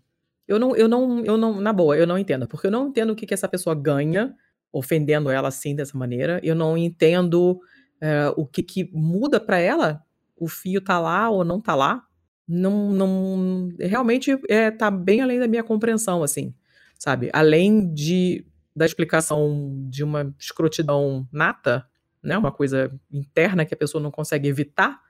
Eu 0.48 0.60
não, 0.60 0.76
eu 0.76 0.88
não, 0.88 1.24
eu 1.24 1.38
não, 1.38 1.62
na 1.62 1.72
boa, 1.72 1.96
eu 1.96 2.08
não 2.08 2.18
entendo, 2.18 2.48
porque 2.48 2.68
eu 2.68 2.72
não 2.72 2.88
entendo 2.88 3.12
o 3.12 3.16
que, 3.16 3.26
que 3.26 3.34
essa 3.34 3.48
pessoa 3.48 3.76
ganha 3.76 4.36
ofendendo 4.72 5.30
ela 5.30 5.48
assim 5.48 5.76
dessa 5.76 5.98
maneira. 5.98 6.40
Eu 6.44 6.56
não 6.56 6.78
entendo 6.78 7.60
é, 8.02 8.34
o 8.36 8.46
que, 8.46 8.64
que 8.64 8.90
muda 8.92 9.40
para 9.40 9.60
ela. 9.60 10.04
O 10.40 10.48
fio 10.48 10.82
tá 10.82 11.00
lá 11.00 11.30
ou 11.30 11.44
não 11.44 11.60
tá 11.62 11.76
lá. 11.76 12.04
Não, 12.48 12.92
não, 12.92 13.70
realmente 13.80 14.40
é, 14.50 14.72
tá 14.72 14.90
bem 14.90 15.22
além 15.22 15.40
da 15.40 15.48
minha 15.48 15.64
compreensão, 15.64 16.24
assim 16.24 16.54
sabe? 17.00 17.30
Além 17.34 17.92
de 17.92 18.46
da 18.76 18.86
explicação 18.86 19.88
de 19.90 20.04
uma 20.04 20.34
escrotidão 20.40 21.28
nata, 21.32 21.86
né? 22.22 22.38
Uma 22.38 22.52
coisa 22.52 22.92
interna 23.12 23.66
que 23.66 23.74
a 23.74 23.78
pessoa 23.78 24.02
não 24.02 24.12
consegue 24.12 24.48
evitar, 24.48 25.02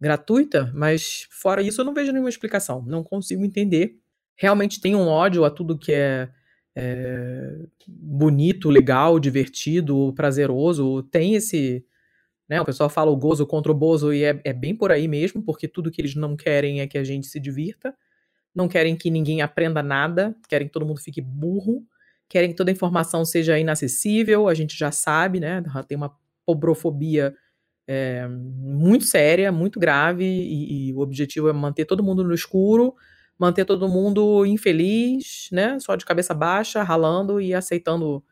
gratuita, 0.00 0.72
mas 0.74 1.26
fora 1.30 1.60
isso 1.60 1.80
eu 1.80 1.84
não 1.84 1.92
vejo 1.92 2.12
nenhuma 2.12 2.30
explicação, 2.30 2.82
não 2.86 3.02
consigo 3.04 3.44
entender. 3.44 3.98
Realmente 4.36 4.80
tem 4.80 4.94
um 4.94 5.06
ódio 5.06 5.44
a 5.44 5.50
tudo 5.50 5.78
que 5.78 5.92
é, 5.92 6.28
é 6.74 7.66
bonito, 7.86 8.70
legal, 8.70 9.18
divertido, 9.18 10.12
prazeroso, 10.14 11.02
tem 11.04 11.34
esse, 11.34 11.84
né, 12.48 12.60
o 12.60 12.64
pessoal 12.64 12.88
fala 12.88 13.10
o 13.10 13.16
gozo 13.16 13.46
contra 13.46 13.70
o 13.70 13.74
bozo 13.74 14.12
e 14.12 14.24
é, 14.24 14.40
é 14.44 14.52
bem 14.52 14.74
por 14.74 14.90
aí 14.90 15.06
mesmo, 15.06 15.42
porque 15.42 15.68
tudo 15.68 15.90
que 15.90 16.00
eles 16.00 16.14
não 16.14 16.36
querem 16.36 16.80
é 16.80 16.86
que 16.86 16.96
a 16.96 17.04
gente 17.04 17.26
se 17.26 17.38
divirta 17.38 17.94
não 18.58 18.68
querem 18.68 18.96
que 18.96 19.10
ninguém 19.10 19.40
aprenda 19.40 19.82
nada, 19.82 20.34
querem 20.48 20.66
que 20.66 20.72
todo 20.72 20.84
mundo 20.84 21.00
fique 21.00 21.20
burro, 21.20 21.86
querem 22.28 22.50
que 22.50 22.56
toda 22.56 22.70
a 22.70 22.72
informação 22.72 23.24
seja 23.24 23.58
inacessível, 23.58 24.48
a 24.48 24.54
gente 24.54 24.76
já 24.76 24.90
sabe, 24.90 25.38
né? 25.38 25.62
Tem 25.86 25.96
uma 25.96 26.12
pobrofobia 26.44 27.34
é, 27.86 28.26
muito 28.28 29.04
séria, 29.04 29.52
muito 29.52 29.78
grave, 29.78 30.24
e, 30.24 30.88
e, 30.88 30.92
o 30.92 30.98
objetivo 30.98 31.48
é 31.48 31.52
manter 31.52 31.84
todo 31.84 32.02
mundo 32.02 32.24
no 32.24 32.34
escuro, 32.34 32.94
manter 33.38 33.64
todo 33.64 33.88
mundo 33.88 34.44
infeliz, 34.44 35.48
né? 35.52 35.78
Só 35.78 35.94
de 35.94 36.04
cabeça 36.04 36.34
baixa, 36.34 36.82
ralando 36.82 37.40
e 37.40 37.54
aceitando 37.54 38.24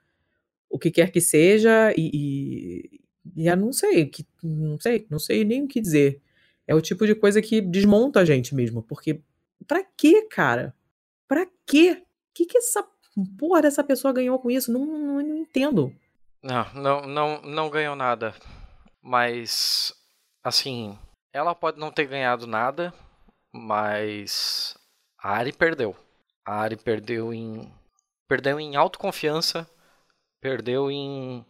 o 0.68 0.78
que 0.78 0.90
quer 0.90 1.12
que 1.12 1.20
seja, 1.20 1.94
e, 1.96 3.00
e, 3.34 3.54
não 3.56 3.72
sei, 3.72 4.06
que, 4.06 4.26
não 4.42 4.78
sei, 4.78 5.06
não 5.10 5.18
sei 5.18 5.44
nem 5.44 5.64
o 5.64 5.68
que 5.68 5.80
dizer. 5.80 6.20
É 6.66 6.74
o 6.74 6.80
tipo 6.80 7.06
de 7.06 7.14
coisa 7.14 7.40
que 7.40 7.60
desmonta 7.60 8.20
a 8.20 8.24
gente 8.24 8.54
mesmo, 8.54 8.82
porque 8.82 9.22
pra 9.66 9.84
quê, 9.96 10.22
cara? 10.30 10.74
Pra 11.28 11.46
quê? 11.66 12.02
O 12.02 12.34
que, 12.34 12.46
que 12.46 12.58
essa 12.58 12.86
porra 13.38 13.62
dessa 13.62 13.82
pessoa 13.82 14.12
ganhou 14.12 14.38
com 14.38 14.50
isso? 14.50 14.72
Não, 14.72 14.84
não, 14.84 15.22
não 15.22 15.36
entendo. 15.36 15.94
Não, 16.42 16.74
não, 16.74 17.06
não, 17.06 17.42
não 17.42 17.70
ganhou 17.70 17.96
nada. 17.96 18.34
Mas, 19.02 19.94
assim, 20.44 20.98
ela 21.32 21.54
pode 21.54 21.78
não 21.78 21.90
ter 21.90 22.06
ganhado 22.06 22.46
nada, 22.46 22.92
mas 23.52 24.76
a 25.18 25.36
Ari 25.36 25.52
perdeu. 25.52 25.96
A 26.44 26.60
Ari 26.60 26.76
perdeu 26.76 27.32
em 27.32 27.72
perdeu 28.28 28.58
em 28.58 28.74
autoconfiança, 28.74 29.68
perdeu 30.40 30.90
em, 30.90 31.44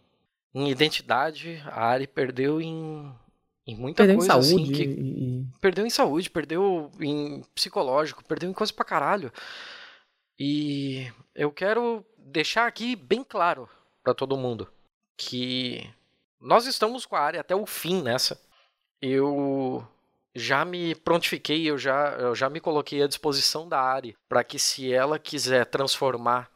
em 0.57 0.69
identidade, 0.69 1.61
a 1.67 1.85
Ari 1.85 2.07
perdeu 2.07 2.59
em 2.59 3.13
em 3.65 3.75
muita 3.75 3.97
perdeu 3.97 4.17
coisa 4.17 4.33
em 4.33 4.39
assim 4.39 4.49
saúde 4.49 4.71
que 4.71 4.83
e... 4.83 5.45
perdeu 5.59 5.85
em 5.85 5.89
saúde, 5.89 6.29
perdeu 6.29 6.89
em 7.01 7.43
psicológico, 7.53 8.23
perdeu 8.23 8.49
em 8.49 8.53
coisa 8.53 8.71
pra 8.71 8.85
caralho. 8.85 9.31
E 10.39 11.11
eu 11.35 11.51
quero 11.51 12.05
deixar 12.17 12.65
aqui 12.65 12.95
bem 12.95 13.23
claro 13.23 13.69
para 14.01 14.13
todo 14.13 14.37
mundo 14.37 14.69
que 15.17 15.87
nós 16.39 16.65
estamos 16.65 17.05
com 17.05 17.15
a 17.15 17.19
área 17.19 17.41
até 17.41 17.55
o 17.55 17.65
fim 17.65 18.01
nessa. 18.01 18.39
Eu 19.01 19.85
já 20.33 20.63
me 20.63 20.95
prontifiquei, 20.95 21.69
eu 21.69 21.77
já, 21.77 22.11
eu 22.19 22.33
já 22.33 22.49
me 22.49 22.61
coloquei 22.61 23.03
à 23.03 23.07
disposição 23.07 23.67
da 23.67 23.81
área 23.81 24.15
para 24.29 24.43
que 24.43 24.57
se 24.57 24.93
ela 24.93 25.19
quiser 25.19 25.65
transformar 25.65 26.49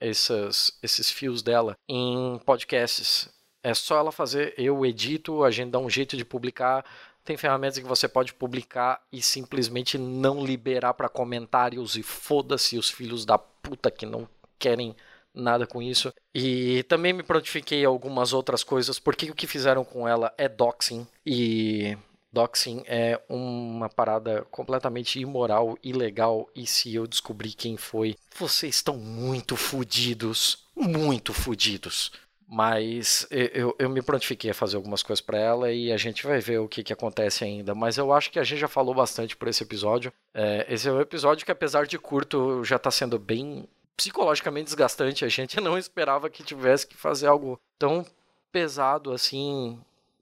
esses, 0.00 0.78
esses 0.82 1.10
fios 1.10 1.42
dela 1.42 1.76
em 1.88 2.38
podcasts, 2.44 3.28
é 3.64 3.72
só 3.72 3.98
ela 3.98 4.12
fazer, 4.12 4.54
eu 4.58 4.84
edito, 4.84 5.42
a 5.42 5.50
gente 5.50 5.70
dá 5.70 5.78
um 5.78 5.88
jeito 5.88 6.18
de 6.18 6.24
publicar. 6.24 6.84
Tem 7.24 7.34
ferramentas 7.38 7.78
que 7.78 7.84
você 7.86 8.06
pode 8.06 8.34
publicar 8.34 9.00
e 9.10 9.22
simplesmente 9.22 9.96
não 9.96 10.44
liberar 10.44 10.92
para 10.92 11.08
comentários 11.08 11.96
e 11.96 12.02
foda-se 12.02 12.76
os 12.76 12.90
filhos 12.90 13.24
da 13.24 13.38
puta 13.38 13.90
que 13.90 14.04
não 14.04 14.28
querem 14.58 14.94
nada 15.32 15.66
com 15.66 15.80
isso. 15.80 16.12
E 16.34 16.82
também 16.82 17.14
me 17.14 17.22
prontifiquei 17.22 17.82
algumas 17.86 18.34
outras 18.34 18.62
coisas, 18.62 18.98
porque 18.98 19.30
o 19.30 19.34
que 19.34 19.46
fizeram 19.46 19.82
com 19.82 20.06
ela 20.06 20.30
é 20.36 20.46
doxing. 20.46 21.06
E 21.24 21.96
doxing 22.30 22.82
é 22.86 23.18
uma 23.30 23.88
parada 23.88 24.42
completamente 24.50 25.18
imoral, 25.18 25.78
ilegal. 25.82 26.50
E 26.54 26.66
se 26.66 26.94
eu 26.94 27.06
descobrir 27.06 27.54
quem 27.54 27.78
foi, 27.78 28.14
vocês 28.36 28.76
estão 28.76 28.98
muito 28.98 29.56
fodidos. 29.56 30.62
Muito 30.76 31.32
fodidos. 31.32 32.12
Mas 32.46 33.26
eu, 33.30 33.74
eu 33.78 33.88
me 33.88 34.02
prontifiquei 34.02 34.50
a 34.50 34.54
fazer 34.54 34.76
algumas 34.76 35.02
coisas 35.02 35.20
para 35.20 35.38
ela 35.38 35.72
e 35.72 35.90
a 35.90 35.96
gente 35.96 36.26
vai 36.26 36.40
ver 36.40 36.58
o 36.58 36.68
que, 36.68 36.82
que 36.82 36.92
acontece 36.92 37.42
ainda. 37.42 37.74
Mas 37.74 37.96
eu 37.96 38.12
acho 38.12 38.30
que 38.30 38.38
a 38.38 38.44
gente 38.44 38.58
já 38.60 38.68
falou 38.68 38.94
bastante 38.94 39.36
por 39.36 39.48
esse 39.48 39.62
episódio. 39.62 40.12
É, 40.32 40.66
esse 40.68 40.88
é 40.88 40.92
um 40.92 41.00
episódio 41.00 41.44
que, 41.44 41.52
apesar 41.52 41.86
de 41.86 41.98
curto, 41.98 42.62
já 42.62 42.76
está 42.76 42.90
sendo 42.90 43.18
bem 43.18 43.66
psicologicamente 43.96 44.66
desgastante. 44.66 45.24
A 45.24 45.28
gente 45.28 45.58
não 45.60 45.78
esperava 45.78 46.28
que 46.28 46.42
tivesse 46.42 46.86
que 46.86 46.96
fazer 46.96 47.26
algo 47.26 47.58
tão 47.78 48.04
pesado 48.52 49.12
assim, 49.12 49.80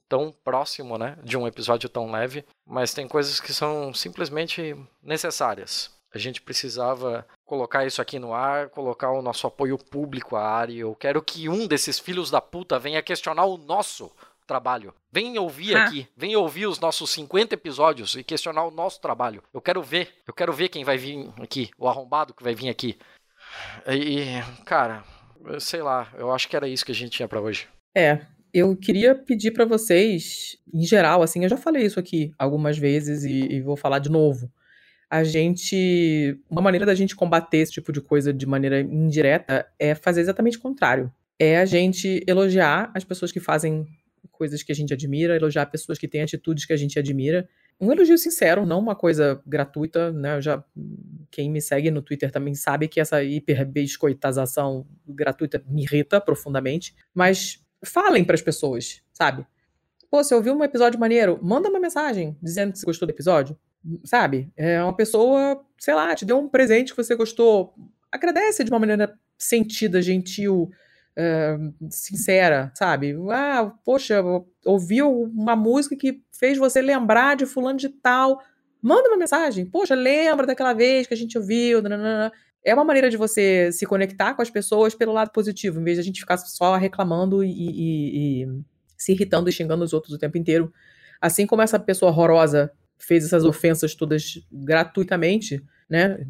tão 0.09 0.33
próximo, 0.45 0.97
né, 0.97 1.19
de 1.23 1.37
um 1.37 1.47
episódio 1.47 1.89
tão 1.89 2.11
leve. 2.11 2.45
Mas 2.65 2.95
tem 2.95 3.09
coisas 3.09 3.41
que 3.41 3.53
são 3.53 3.93
simplesmente 3.93 4.77
necessárias. 5.03 5.91
A 6.15 6.19
gente 6.19 6.43
precisava 6.43 7.27
colocar 7.45 7.87
isso 7.87 8.01
aqui 8.03 8.19
no 8.19 8.35
ar, 8.35 8.69
colocar 8.69 9.11
o 9.13 9.23
nosso 9.23 9.47
apoio 9.47 9.79
público 9.79 10.37
à 10.37 10.47
área. 10.47 10.75
Eu 10.81 10.95
quero 10.95 11.23
que 11.23 11.49
um 11.49 11.67
desses 11.67 11.99
filhos 11.99 12.31
da 12.31 12.41
puta 12.41 12.79
venha 12.79 13.03
questionar 13.03 13.45
o 13.47 13.57
nosso 13.57 14.11
trabalho. 14.47 14.93
Vem 15.11 15.39
ouvir 15.39 15.77
Ah. 15.77 15.85
aqui, 15.85 16.07
vem 16.17 16.37
ouvir 16.37 16.67
os 16.67 16.79
nossos 16.79 17.09
50 17.11 17.55
episódios 17.55 18.15
e 18.17 18.23
questionar 18.25 18.65
o 18.65 18.71
nosso 18.71 19.01
trabalho. 19.01 19.43
Eu 19.55 19.61
quero 19.61 19.83
ver, 19.83 20.11
eu 20.27 20.35
quero 20.35 20.53
ver 20.53 20.69
quem 20.69 20.85
vai 20.85 20.99
vir 20.99 21.31
aqui, 21.41 21.71
o 21.79 21.89
arrombado 21.89 22.35
que 22.35 22.43
vai 22.43 22.55
vir 22.55 22.69
aqui. 22.69 22.99
E, 23.87 24.27
cara, 24.65 25.03
sei 25.59 25.83
lá, 25.83 26.09
eu 26.19 26.31
acho 26.33 26.49
que 26.49 26.57
era 26.57 26.69
isso 26.69 26.85
que 26.85 26.93
a 26.93 26.95
gente 26.95 27.13
tinha 27.13 27.29
pra 27.29 27.41
hoje. 27.41 27.69
É, 27.97 28.21
eu 28.53 28.77
queria 28.77 29.15
pedir 29.15 29.51
pra 29.53 29.65
vocês, 29.65 30.57
em 30.73 30.85
geral, 30.85 31.23
assim, 31.23 31.43
eu 31.43 31.49
já 31.49 31.57
falei 31.57 31.85
isso 31.85 31.99
aqui 32.01 32.33
algumas 32.39 32.77
vezes 32.79 33.25
e, 33.25 33.53
e 33.55 33.61
vou 33.61 33.77
falar 33.77 33.99
de 33.99 34.11
novo. 34.11 34.51
A 35.13 35.25
gente. 35.25 36.41
Uma 36.49 36.63
maneira 36.63 36.87
da 36.87 36.95
gente 36.95 37.15
combater 37.15 37.59
esse 37.59 37.73
tipo 37.73 37.93
de 37.93 38.01
coisa 38.01 38.33
de 38.33 38.47
maneira 38.47 38.81
indireta 38.81 39.71
é 39.79 39.95
fazer 39.95 40.23
exatamente 40.23 40.57
o 40.57 40.61
contrário. 40.61 41.13
É 41.39 41.59
a 41.59 41.67
gente 41.67 42.25
elogiar 42.27 42.91
as 42.95 43.05
pessoas 43.05 43.31
que 43.31 43.39
fazem 43.39 43.87
coisas 44.31 44.63
que 44.63 44.73
a 44.73 44.75
gente 44.75 44.95
admira, 44.95 45.37
elogiar 45.37 45.67
pessoas 45.67 45.99
que 45.99 46.09
têm 46.09 46.23
atitudes 46.23 46.65
que 46.65 46.73
a 46.73 46.79
gente 46.79 46.99
admira. 46.99 47.47
Um 47.79 47.93
elogio 47.93 48.17
sincero, 48.17 48.65
não 48.65 48.79
uma 48.79 48.97
coisa 48.97 49.43
gratuita, 49.47 50.11
né? 50.11 50.39
Eu 50.39 50.41
já, 50.41 50.65
quem 51.31 51.51
me 51.51 51.61
segue 51.61 51.91
no 51.91 52.01
Twitter 52.01 52.31
também 52.31 52.55
sabe 52.55 52.89
que 52.89 52.99
essa 52.99 53.23
hiperbiscoitazação 53.23 54.87
gratuita 55.07 55.63
me 55.69 55.83
irrita 55.83 56.23
profundamente. 56.23 56.95
Mas 57.13 57.63
falem 57.85 58.25
para 58.25 58.35
as 58.35 58.41
pessoas, 58.41 59.03
sabe? 59.13 59.47
Pô, 60.11 60.25
você 60.25 60.35
ouviu 60.35 60.55
um 60.55 60.65
episódio 60.65 60.99
maneiro? 60.99 61.39
Manda 61.43 61.69
uma 61.69 61.79
mensagem 61.79 62.35
dizendo 62.43 62.73
que 62.73 62.79
você 62.79 62.87
gostou 62.87 63.07
do 63.07 63.11
episódio, 63.11 63.59
sabe? 64.05 64.51
É 64.57 64.83
uma 64.83 64.95
pessoa, 64.97 65.65
sei 65.79 65.95
lá, 65.95 66.15
te 66.15 66.25
deu 66.25 66.39
um 66.39 66.49
presente 66.49 66.93
que 66.95 67.03
você 67.03 67.15
gostou. 67.15 67.75
Agradece 68.11 68.65
de 68.65 68.71
uma 68.71 68.79
maneira 68.79 69.15
sentida, 69.39 70.01
gentil, 70.01 70.71
é, 71.17 71.57
sincera, 71.91 72.71
sabe? 72.75 73.15
Ah, 73.31 73.73
poxa, 73.85 74.23
ouviu 74.65 75.11
uma 75.25 75.57
música 75.57 75.97
que 75.97 76.23
fez 76.33 76.59
você 76.59 76.81
lembrar 76.81 77.37
de 77.37 77.47
fulano 77.47 77.79
de 77.79 77.89
tal. 77.89 78.41
Manda 78.81 79.09
uma 79.09 79.17
mensagem. 79.19 79.65
Poxa, 79.67 79.95
lembra 79.95 80.47
daquela 80.47 80.73
vez 80.73 81.07
que 81.07 81.15
a 81.15 81.17
gente 81.17 81.39
ouviu. 81.39 81.83
nananana. 81.83 82.33
É 82.65 82.73
uma 82.75 82.85
maneira 82.85 83.11
de 83.11 83.17
você 83.17 83.71
se 83.73 83.85
conectar 83.87 84.35
com 84.35 84.43
as 84.43 84.51
pessoas 84.51 84.95
pelo 84.95 85.13
lado 85.13 85.31
positivo, 85.33 85.81
em 85.81 85.85
vez 85.85 85.97
de 85.97 86.01
a 86.01 86.05
gente 86.05 86.21
ficar 86.21 86.37
só 86.37 86.77
reclamando 86.77 87.43
e, 87.43 87.51
e- 87.51 88.43
e 88.45 88.49
se 88.97 89.13
irritando 89.13 89.49
e 89.49 89.53
xingando 89.53 89.83
os 89.85 89.93
outros 89.93 90.15
o 90.15 90.19
tempo 90.19 90.39
inteiro. 90.39 90.73
Assim 91.21 91.45
como 91.47 91.61
essa 91.63 91.79
pessoa 91.79 92.11
horrorosa 92.13 92.71
fez 93.05 93.25
essas 93.25 93.45
ofensas 93.45 93.95
todas 93.95 94.41
gratuitamente, 94.51 95.63
né? 95.89 96.27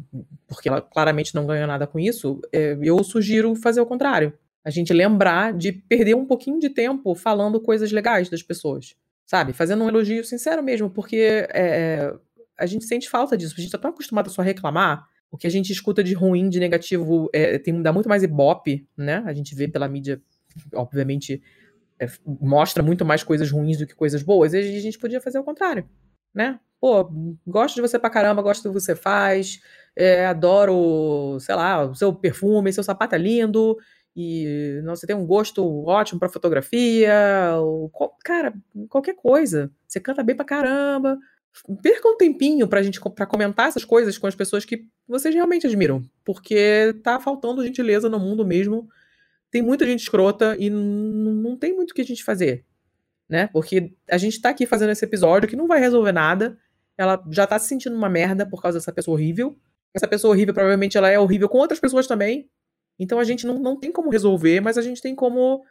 Porque 0.47 0.67
ela 0.67 0.81
claramente 0.81 1.35
não 1.35 1.45
ganha 1.45 1.67
nada 1.67 1.85
com 1.85 1.99
isso, 1.99 2.41
é, 2.51 2.77
eu 2.81 3.03
sugiro 3.03 3.55
fazer 3.55 3.79
o 3.81 3.85
contrário. 3.85 4.33
A 4.65 4.69
gente 4.69 4.93
lembrar 4.93 5.53
de 5.53 5.71
perder 5.71 6.15
um 6.15 6.25
pouquinho 6.25 6.59
de 6.59 6.69
tempo 6.69 7.13
falando 7.15 7.59
coisas 7.59 7.91
legais 7.91 8.29
das 8.29 8.41
pessoas, 8.41 8.95
sabe? 9.25 9.53
Fazendo 9.53 9.83
um 9.83 9.89
elogio 9.89 10.23
sincero 10.23 10.63
mesmo, 10.63 10.89
porque 10.89 11.47
é, 11.53 12.13
a 12.57 12.65
gente 12.65 12.85
sente 12.85 13.09
falta 13.09 13.37
disso. 13.37 13.55
A 13.57 13.61
gente 13.61 13.71
tá 13.71 13.77
tão 13.77 13.91
acostumado 13.91 14.27
a 14.27 14.29
só 14.29 14.41
reclamar. 14.41 15.05
O 15.29 15.37
que 15.37 15.47
a 15.47 15.49
gente 15.49 15.71
escuta 15.71 16.03
de 16.03 16.13
ruim, 16.13 16.47
de 16.47 16.59
negativo, 16.59 17.29
é, 17.33 17.57
tem, 17.57 17.81
dá 17.81 17.91
muito 17.91 18.07
mais 18.07 18.23
ibope, 18.23 18.87
né? 18.95 19.23
A 19.25 19.33
gente 19.33 19.55
vê 19.55 19.67
pela 19.67 19.87
mídia, 19.87 20.21
obviamente, 20.73 21.41
é, 21.99 22.07
mostra 22.25 22.83
muito 22.83 23.03
mais 23.03 23.23
coisas 23.23 23.49
ruins 23.49 23.77
do 23.77 23.87
que 23.87 23.95
coisas 23.95 24.21
boas. 24.21 24.53
E 24.53 24.57
a 24.57 24.79
gente 24.79 24.99
podia 24.99 25.19
fazer 25.19 25.39
o 25.39 25.43
contrário, 25.43 25.89
né? 26.33 26.59
Pô, 26.79 27.09
gosto 27.47 27.75
de 27.75 27.81
você 27.81 27.97
pra 27.97 28.09
caramba, 28.09 28.41
gosto 28.41 28.63
do 28.63 28.73
que 28.73 28.79
você 28.81 28.95
faz, 28.95 29.61
é, 29.95 30.25
adoro, 30.25 31.37
sei 31.39 31.55
lá, 31.55 31.85
o 31.85 31.95
seu 31.95 32.13
perfume, 32.13 32.73
seu 32.73 32.83
sapato 32.83 33.15
é 33.15 33.17
lindo, 33.17 33.77
e 34.15 34.81
nossa, 34.83 35.01
você 35.01 35.07
tem 35.07 35.15
um 35.15 35.25
gosto 35.25 35.65
ótimo 35.85 36.19
pra 36.19 36.29
fotografia, 36.29 37.13
ou, 37.57 37.89
cara, 38.23 38.53
qualquer 38.89 39.15
coisa. 39.15 39.71
Você 39.87 39.99
canta 39.99 40.23
bem 40.23 40.35
pra 40.35 40.45
caramba. 40.45 41.17
Perca 41.81 42.09
um 42.09 42.17
tempinho 42.17 42.67
pra 42.67 42.81
gente 42.81 42.99
pra 43.15 43.25
comentar 43.25 43.67
essas 43.67 43.85
coisas 43.85 44.17
com 44.17 44.27
as 44.27 44.35
pessoas 44.35 44.65
que 44.65 44.85
vocês 45.07 45.33
realmente 45.33 45.67
admiram, 45.67 46.01
porque 46.25 46.95
tá 47.03 47.19
faltando 47.19 47.63
gentileza 47.63 48.09
no 48.09 48.19
mundo 48.19 48.45
mesmo. 48.45 48.87
Tem 49.51 49.61
muita 49.61 49.85
gente 49.85 50.01
escrota 50.01 50.55
e 50.59 50.69
não 50.69 51.55
tem 51.55 51.75
muito 51.75 51.91
o 51.91 51.93
que 51.93 52.01
a 52.01 52.05
gente 52.05 52.23
fazer, 52.23 52.65
né? 53.29 53.47
Porque 53.47 53.93
a 54.09 54.17
gente 54.17 54.41
tá 54.41 54.49
aqui 54.49 54.65
fazendo 54.65 54.91
esse 54.91 55.03
episódio 55.03 55.49
que 55.49 55.55
não 55.55 55.67
vai 55.67 55.79
resolver 55.79 56.11
nada. 56.11 56.57
Ela 56.97 57.23
já 57.31 57.47
tá 57.47 57.57
se 57.57 57.67
sentindo 57.67 57.95
uma 57.95 58.09
merda 58.09 58.45
por 58.45 58.61
causa 58.61 58.77
dessa 58.77 58.91
pessoa 58.91 59.15
horrível. 59.15 59.57
Essa 59.93 60.07
pessoa 60.07 60.33
horrível, 60.33 60.53
provavelmente, 60.53 60.97
ela 60.97 61.09
é 61.09 61.19
horrível 61.19 61.49
com 61.49 61.57
outras 61.57 61.79
pessoas 61.79 62.07
também. 62.07 62.49
Então 62.99 63.19
a 63.19 63.23
gente 63.23 63.45
não, 63.45 63.57
não 63.59 63.79
tem 63.79 63.91
como 63.91 64.09
resolver, 64.09 64.59
mas 64.61 64.77
a 64.77 64.81
gente 64.81 65.01
tem 65.01 65.15
como 65.15 65.63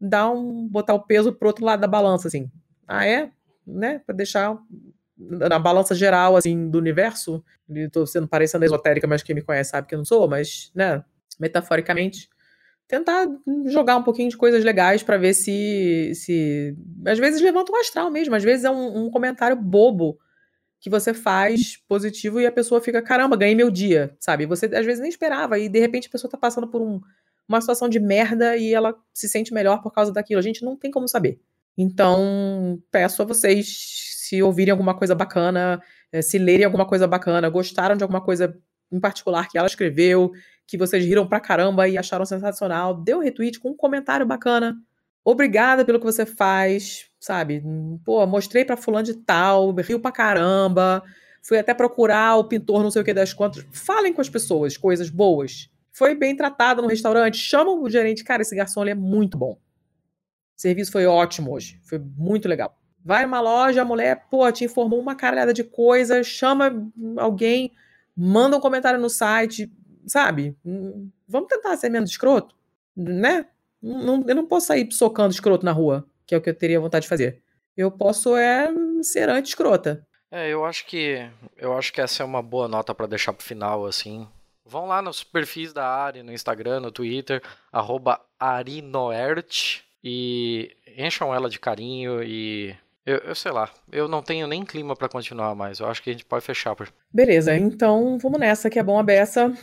dar 0.00 0.30
um. 0.30 0.68
botar 0.68 0.94
o 0.94 1.00
peso 1.00 1.32
pro 1.32 1.48
outro 1.48 1.64
lado 1.64 1.80
da 1.80 1.86
balança, 1.86 2.28
assim. 2.28 2.50
Ah, 2.86 3.06
é? 3.06 3.30
Né? 3.66 4.00
Pra 4.04 4.14
deixar 4.14 4.58
na 5.18 5.58
balança 5.58 5.94
geral, 5.94 6.36
assim, 6.36 6.68
do 6.68 6.78
universo. 6.78 7.42
E 7.68 7.88
tô 7.88 8.06
sendo 8.06 8.28
parecendo 8.28 8.64
esotérica, 8.64 9.06
mas 9.06 9.22
quem 9.22 9.34
me 9.34 9.42
conhece 9.42 9.70
sabe 9.70 9.86
que 9.88 9.94
eu 9.94 9.98
não 9.98 10.04
sou, 10.04 10.28
mas, 10.28 10.70
né? 10.74 11.02
Metaforicamente, 11.38 12.28
tentar 12.88 13.26
jogar 13.66 13.96
um 13.96 14.02
pouquinho 14.02 14.30
de 14.30 14.36
coisas 14.36 14.64
legais 14.64 15.02
para 15.02 15.16
ver 15.16 15.34
se, 15.34 16.12
se. 16.14 16.76
Às 17.06 17.18
vezes 17.18 17.40
levanta 17.40 17.72
um 17.72 17.76
astral 17.76 18.10
mesmo, 18.10 18.34
às 18.34 18.44
vezes 18.44 18.64
é 18.64 18.70
um, 18.70 19.06
um, 19.06 19.10
comentário 19.10 19.56
bobo 19.56 20.18
que 20.78 20.88
você 20.88 21.12
faz 21.12 21.76
positivo 21.88 22.40
e 22.40 22.46
a 22.46 22.52
pessoa 22.52 22.80
fica, 22.80 23.02
caramba, 23.02 23.36
ganhei 23.36 23.54
meu 23.54 23.70
dia, 23.70 24.14
sabe? 24.20 24.46
Você 24.46 24.66
às 24.66 24.86
vezes 24.86 25.00
nem 25.00 25.08
esperava 25.08 25.58
e 25.58 25.68
de 25.68 25.80
repente 25.80 26.06
a 26.08 26.10
pessoa 26.10 26.30
tá 26.30 26.38
passando 26.38 26.68
por 26.68 26.80
um, 26.80 27.00
uma 27.48 27.60
situação 27.60 27.88
de 27.88 27.98
merda 27.98 28.56
e 28.56 28.72
ela 28.72 28.94
se 29.12 29.28
sente 29.28 29.52
melhor 29.52 29.82
por 29.82 29.92
causa 29.92 30.12
daquilo. 30.12 30.38
A 30.38 30.42
gente 30.42 30.64
não 30.64 30.76
tem 30.76 30.90
como 30.90 31.08
saber. 31.08 31.40
Então, 31.76 32.80
peço 32.90 33.20
a 33.20 33.24
vocês, 33.24 33.66
se 34.16 34.42
ouvirem 34.42 34.72
alguma 34.72 34.96
coisa 34.96 35.14
bacana, 35.14 35.82
eh, 36.10 36.22
se 36.22 36.38
lerem 36.38 36.64
alguma 36.64 36.86
coisa 36.86 37.06
bacana, 37.06 37.48
gostaram 37.50 37.96
de 37.96 38.02
alguma 38.02 38.20
coisa 38.20 38.56
em 38.90 39.00
particular 39.00 39.48
que 39.48 39.58
ela 39.58 39.66
escreveu, 39.66 40.32
que 40.66 40.76
vocês 40.76 41.04
riram 41.04 41.26
pra 41.26 41.40
caramba 41.40 41.88
e 41.88 41.96
acharam 41.96 42.24
sensacional, 42.24 42.94
dê 42.94 43.14
um 43.14 43.20
retweet 43.20 43.60
com 43.60 43.70
um 43.70 43.76
comentário 43.76 44.26
bacana. 44.26 44.76
Obrigada 45.24 45.84
pelo 45.84 45.98
que 45.98 46.04
você 46.04 46.26
faz, 46.26 47.08
sabe? 47.18 47.62
Pô, 48.04 48.24
mostrei 48.26 48.64
pra 48.64 48.76
fulano 48.76 49.04
de 49.04 49.14
tal, 49.14 49.72
riu 49.74 50.00
pra 50.00 50.12
caramba, 50.12 51.02
fui 51.42 51.58
até 51.58 51.74
procurar 51.74 52.36
o 52.36 52.44
pintor 52.44 52.82
não 52.82 52.90
sei 52.90 53.02
o 53.02 53.04
que 53.04 53.14
das 53.14 53.32
contas. 53.32 53.66
Falem 53.72 54.12
com 54.12 54.20
as 54.20 54.28
pessoas 54.28 54.76
coisas 54.76 55.10
boas. 55.10 55.70
Foi 55.92 56.14
bem 56.14 56.36
tratado 56.36 56.82
no 56.82 56.88
restaurante, 56.88 57.38
chama 57.38 57.72
o 57.72 57.88
gerente, 57.88 58.22
cara, 58.22 58.42
esse 58.42 58.54
garçom 58.54 58.82
ele 58.82 58.90
é 58.90 58.94
muito 58.94 59.38
bom. 59.38 59.52
O 59.52 60.60
serviço 60.60 60.92
foi 60.92 61.06
ótimo 61.06 61.52
hoje, 61.52 61.80
foi 61.84 61.98
muito 61.98 62.48
legal. 62.48 62.78
Vai 63.04 63.24
numa 63.24 63.40
loja, 63.40 63.82
a 63.82 63.84
mulher, 63.84 64.26
pô, 64.30 64.50
te 64.50 64.64
informou 64.64 65.00
uma 65.00 65.14
caralhada 65.14 65.54
de 65.54 65.62
coisas, 65.62 66.26
chama 66.26 66.90
alguém, 67.16 67.72
manda 68.16 68.56
um 68.56 68.60
comentário 68.60 69.00
no 69.00 69.08
site, 69.08 69.70
sabe? 70.06 70.56
Hum, 70.64 71.10
vamos 71.28 71.48
tentar 71.48 71.76
ser 71.76 71.88
menos 71.88 72.10
escroto, 72.10 72.54
né? 72.96 73.46
Não, 73.82 74.24
eu 74.26 74.34
não 74.34 74.46
posso 74.46 74.66
sair 74.66 74.90
socando 74.92 75.32
escroto 75.32 75.64
na 75.64 75.72
rua, 75.72 76.06
que 76.26 76.34
é 76.34 76.38
o 76.38 76.40
que 76.40 76.50
eu 76.50 76.54
teria 76.54 76.80
vontade 76.80 77.02
de 77.02 77.08
fazer. 77.08 77.42
Eu 77.76 77.90
posso 77.90 78.36
é 78.36 78.68
ser 79.02 79.28
anti-escrota. 79.28 80.06
É, 80.30 80.48
eu 80.48 80.64
acho 80.64 80.86
que 80.86 81.28
eu 81.56 81.76
acho 81.76 81.92
que 81.92 82.00
essa 82.00 82.22
é 82.22 82.26
uma 82.26 82.42
boa 82.42 82.66
nota 82.66 82.94
para 82.94 83.06
deixar 83.06 83.32
pro 83.32 83.46
final, 83.46 83.86
assim. 83.86 84.26
Vão 84.64 84.86
lá 84.86 85.00
nos 85.00 85.22
perfis 85.22 85.72
da 85.72 85.86
Ari, 85.86 86.22
no 86.22 86.32
Instagram, 86.32 86.80
no 86.80 86.90
Twitter, 86.90 87.40
arroba 87.70 88.20
Arinoert, 88.40 89.84
e 90.02 90.76
encham 90.96 91.32
ela 91.32 91.48
de 91.48 91.60
carinho 91.60 92.22
e 92.22 92.74
eu, 93.06 93.18
eu, 93.18 93.34
sei 93.36 93.52
lá, 93.52 93.70
eu 93.92 94.08
não 94.08 94.20
tenho 94.20 94.48
nem 94.48 94.64
clima 94.64 94.96
para 94.96 95.08
continuar 95.08 95.54
mais. 95.54 95.78
Eu 95.78 95.86
acho 95.86 96.02
que 96.02 96.10
a 96.10 96.12
gente 96.12 96.24
pode 96.24 96.44
fechar. 96.44 96.74
Por... 96.74 96.88
Beleza, 97.12 97.56
então 97.56 98.18
vamos 98.18 98.40
nessa, 98.40 98.68
que 98.68 98.80
é 98.80 98.82
bom 98.82 98.98
a 98.98 99.02
beça. 99.04 99.56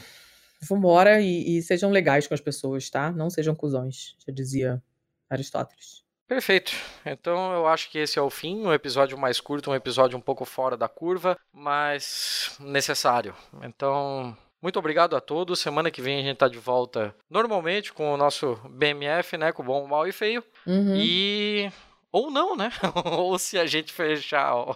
Vambora 0.68 1.22
e, 1.22 1.58
e 1.58 1.62
sejam 1.62 1.92
legais 1.92 2.28
com 2.28 2.34
as 2.34 2.42
pessoas, 2.42 2.90
tá? 2.90 3.12
Não 3.12 3.30
sejam 3.30 3.56
cuzões, 3.56 4.16
já 4.26 4.34
dizia 4.34 4.84
Aristóteles. 5.30 6.04
Perfeito. 6.28 6.74
Então 7.06 7.54
eu 7.54 7.68
acho 7.68 7.90
que 7.90 7.98
esse 7.98 8.18
é 8.18 8.22
o 8.22 8.30
fim, 8.30 8.66
um 8.66 8.74
episódio 8.74 9.18
mais 9.18 9.40
curto, 9.40 9.70
um 9.70 9.76
episódio 9.76 10.18
um 10.18 10.22
pouco 10.22 10.46
fora 10.46 10.76
da 10.78 10.88
curva, 10.88 11.38
mas 11.52 12.56
necessário. 12.60 13.36
Então, 13.62 14.36
muito 14.62 14.80
obrigado 14.80 15.16
a 15.16 15.22
todos. 15.22 15.60
Semana 15.60 15.92
que 15.92 16.02
vem 16.02 16.20
a 16.20 16.24
gente 16.24 16.38
tá 16.38 16.48
de 16.48 16.58
volta 16.58 17.14
normalmente 17.30 17.92
com 17.92 18.14
o 18.14 18.18
nosso 18.18 18.56
BMF, 18.70 19.38
né? 19.38 19.52
Com 19.52 19.62
o 19.62 19.66
bom, 19.66 19.86
mal 19.86 20.08
e 20.08 20.12
feio. 20.12 20.44
Uhum. 20.66 20.96
E 20.96 21.72
ou 22.14 22.30
não, 22.32 22.56
né? 22.56 22.72
Ou 23.18 23.38
se 23.40 23.58
a 23.58 23.66
gente 23.66 23.92
fechar 23.92 24.56
o, 24.56 24.76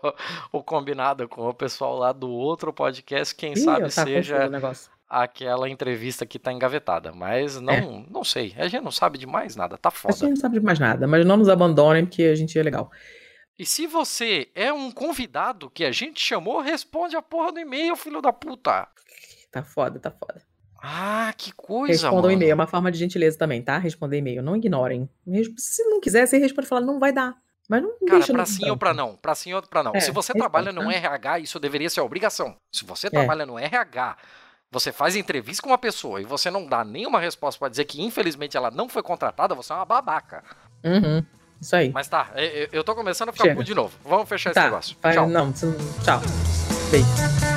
o, 0.51 0.63
combinado 0.63 1.29
com 1.29 1.47
o 1.47 1.53
pessoal 1.53 1.95
lá 1.95 2.11
do 2.11 2.29
outro 2.29 2.73
podcast, 2.73 3.33
quem 3.35 3.53
Ih, 3.53 3.57
sabe 3.57 3.83
tá 3.83 4.03
seja 4.03 4.49
aquela 5.09 5.69
entrevista 5.69 6.25
que 6.25 6.39
tá 6.39 6.51
engavetada. 6.51 7.11
Mas 7.11 7.59
não, 7.59 7.73
é. 7.73 8.05
não 8.09 8.23
sei. 8.23 8.53
A 8.57 8.67
gente 8.67 8.83
não 8.83 8.91
sabe 8.91 9.17
de 9.17 9.25
mais 9.25 9.55
nada, 9.55 9.77
tá 9.77 9.91
foda. 9.91 10.13
A 10.13 10.17
gente 10.17 10.29
não 10.29 10.35
sabe 10.35 10.59
de 10.59 10.65
mais 10.65 10.79
nada, 10.79 11.07
mas 11.07 11.25
não 11.25 11.37
nos 11.37 11.49
abandonem, 11.49 12.05
porque 12.05 12.23
a 12.23 12.35
gente 12.35 12.57
é 12.57 12.63
legal. 12.63 12.91
E 13.57 13.65
se 13.65 13.87
você 13.87 14.49
é 14.53 14.71
um 14.71 14.91
convidado 14.91 15.69
que 15.69 15.83
a 15.83 15.91
gente 15.91 16.21
chamou, 16.21 16.61
responde 16.61 17.15
a 17.15 17.21
porra 17.21 17.51
do 17.51 17.59
e-mail, 17.59 17.95
filho 17.95 18.21
da 18.21 18.31
puta. 18.31 18.87
Tá 19.51 19.63
foda, 19.63 19.99
tá 19.99 20.11
foda. 20.11 20.41
Ah, 20.79 21.33
que 21.35 21.51
coisa, 21.51 22.07
Respondam 22.07 22.29
e-mail, 22.29 22.51
é 22.51 22.53
uma 22.53 22.67
forma 22.67 22.91
de 22.91 22.99
gentileza 22.99 23.35
também, 23.35 23.63
tá? 23.63 23.79
Responder 23.79 24.17
e-mail, 24.17 24.43
não 24.43 24.55
ignorem. 24.55 25.09
Se 25.57 25.83
não 25.85 25.99
quiser, 25.99 26.27
você 26.27 26.37
responde 26.37 26.67
e 26.67 26.69
fala, 26.69 26.85
não 26.85 26.99
vai 26.99 27.11
dar. 27.11 27.35
Mas 27.67 27.81
não 27.81 27.97
Cara, 28.05 28.19
deixa 28.19 28.31
pra 28.31 28.45
sim 28.45 28.69
ou 28.69 28.77
pra 28.77 28.93
não? 28.93 29.15
Pra 29.15 29.35
sim 29.35 29.53
ou 29.53 29.61
pra 29.61 29.83
não? 29.83 29.91
É, 29.93 29.99
Se 29.99 30.11
você 30.11 30.31
responde, 30.31 30.39
trabalha 30.39 30.71
no 30.71 30.83
tá? 30.83 30.93
RH, 30.93 31.39
isso 31.39 31.59
deveria 31.59 31.89
ser 31.89 31.99
obrigação. 32.01 32.55
Se 32.71 32.85
você 32.85 33.07
é. 33.07 33.09
trabalha 33.09 33.45
no 33.45 33.59
RH, 33.59 34.17
você 34.71 34.91
faz 34.91 35.15
entrevista 35.15 35.61
com 35.61 35.69
uma 35.69 35.77
pessoa 35.77 36.21
e 36.21 36.25
você 36.25 36.51
não 36.51 36.65
dá 36.65 36.83
nenhuma 36.83 37.19
resposta 37.19 37.57
para 37.59 37.69
dizer 37.69 37.85
que 37.85 38.01
infelizmente 38.01 38.57
ela 38.57 38.69
não 38.69 38.89
foi 38.89 39.01
contratada, 39.01 39.55
você 39.55 39.73
é 39.73 39.75
uma 39.75 39.85
babaca. 39.85 40.43
Uhum. 40.83 41.23
Isso 41.59 41.75
aí. 41.75 41.89
Mas 41.89 42.07
tá, 42.07 42.31
eu 42.71 42.83
tô 42.83 42.93
começando 42.93 43.29
a 43.29 43.33
ficar 43.33 43.49
puto 43.53 43.63
de 43.63 43.73
novo. 43.73 43.97
Vamos 44.03 44.29
fechar 44.29 44.53
tá, 44.53 44.61
esse 44.61 44.69
negócio. 44.69 44.97
Vai, 45.01 45.13
tchau. 45.13 45.27
Não, 45.27 45.51
tchau. 45.51 46.21
Beijo. 46.91 47.56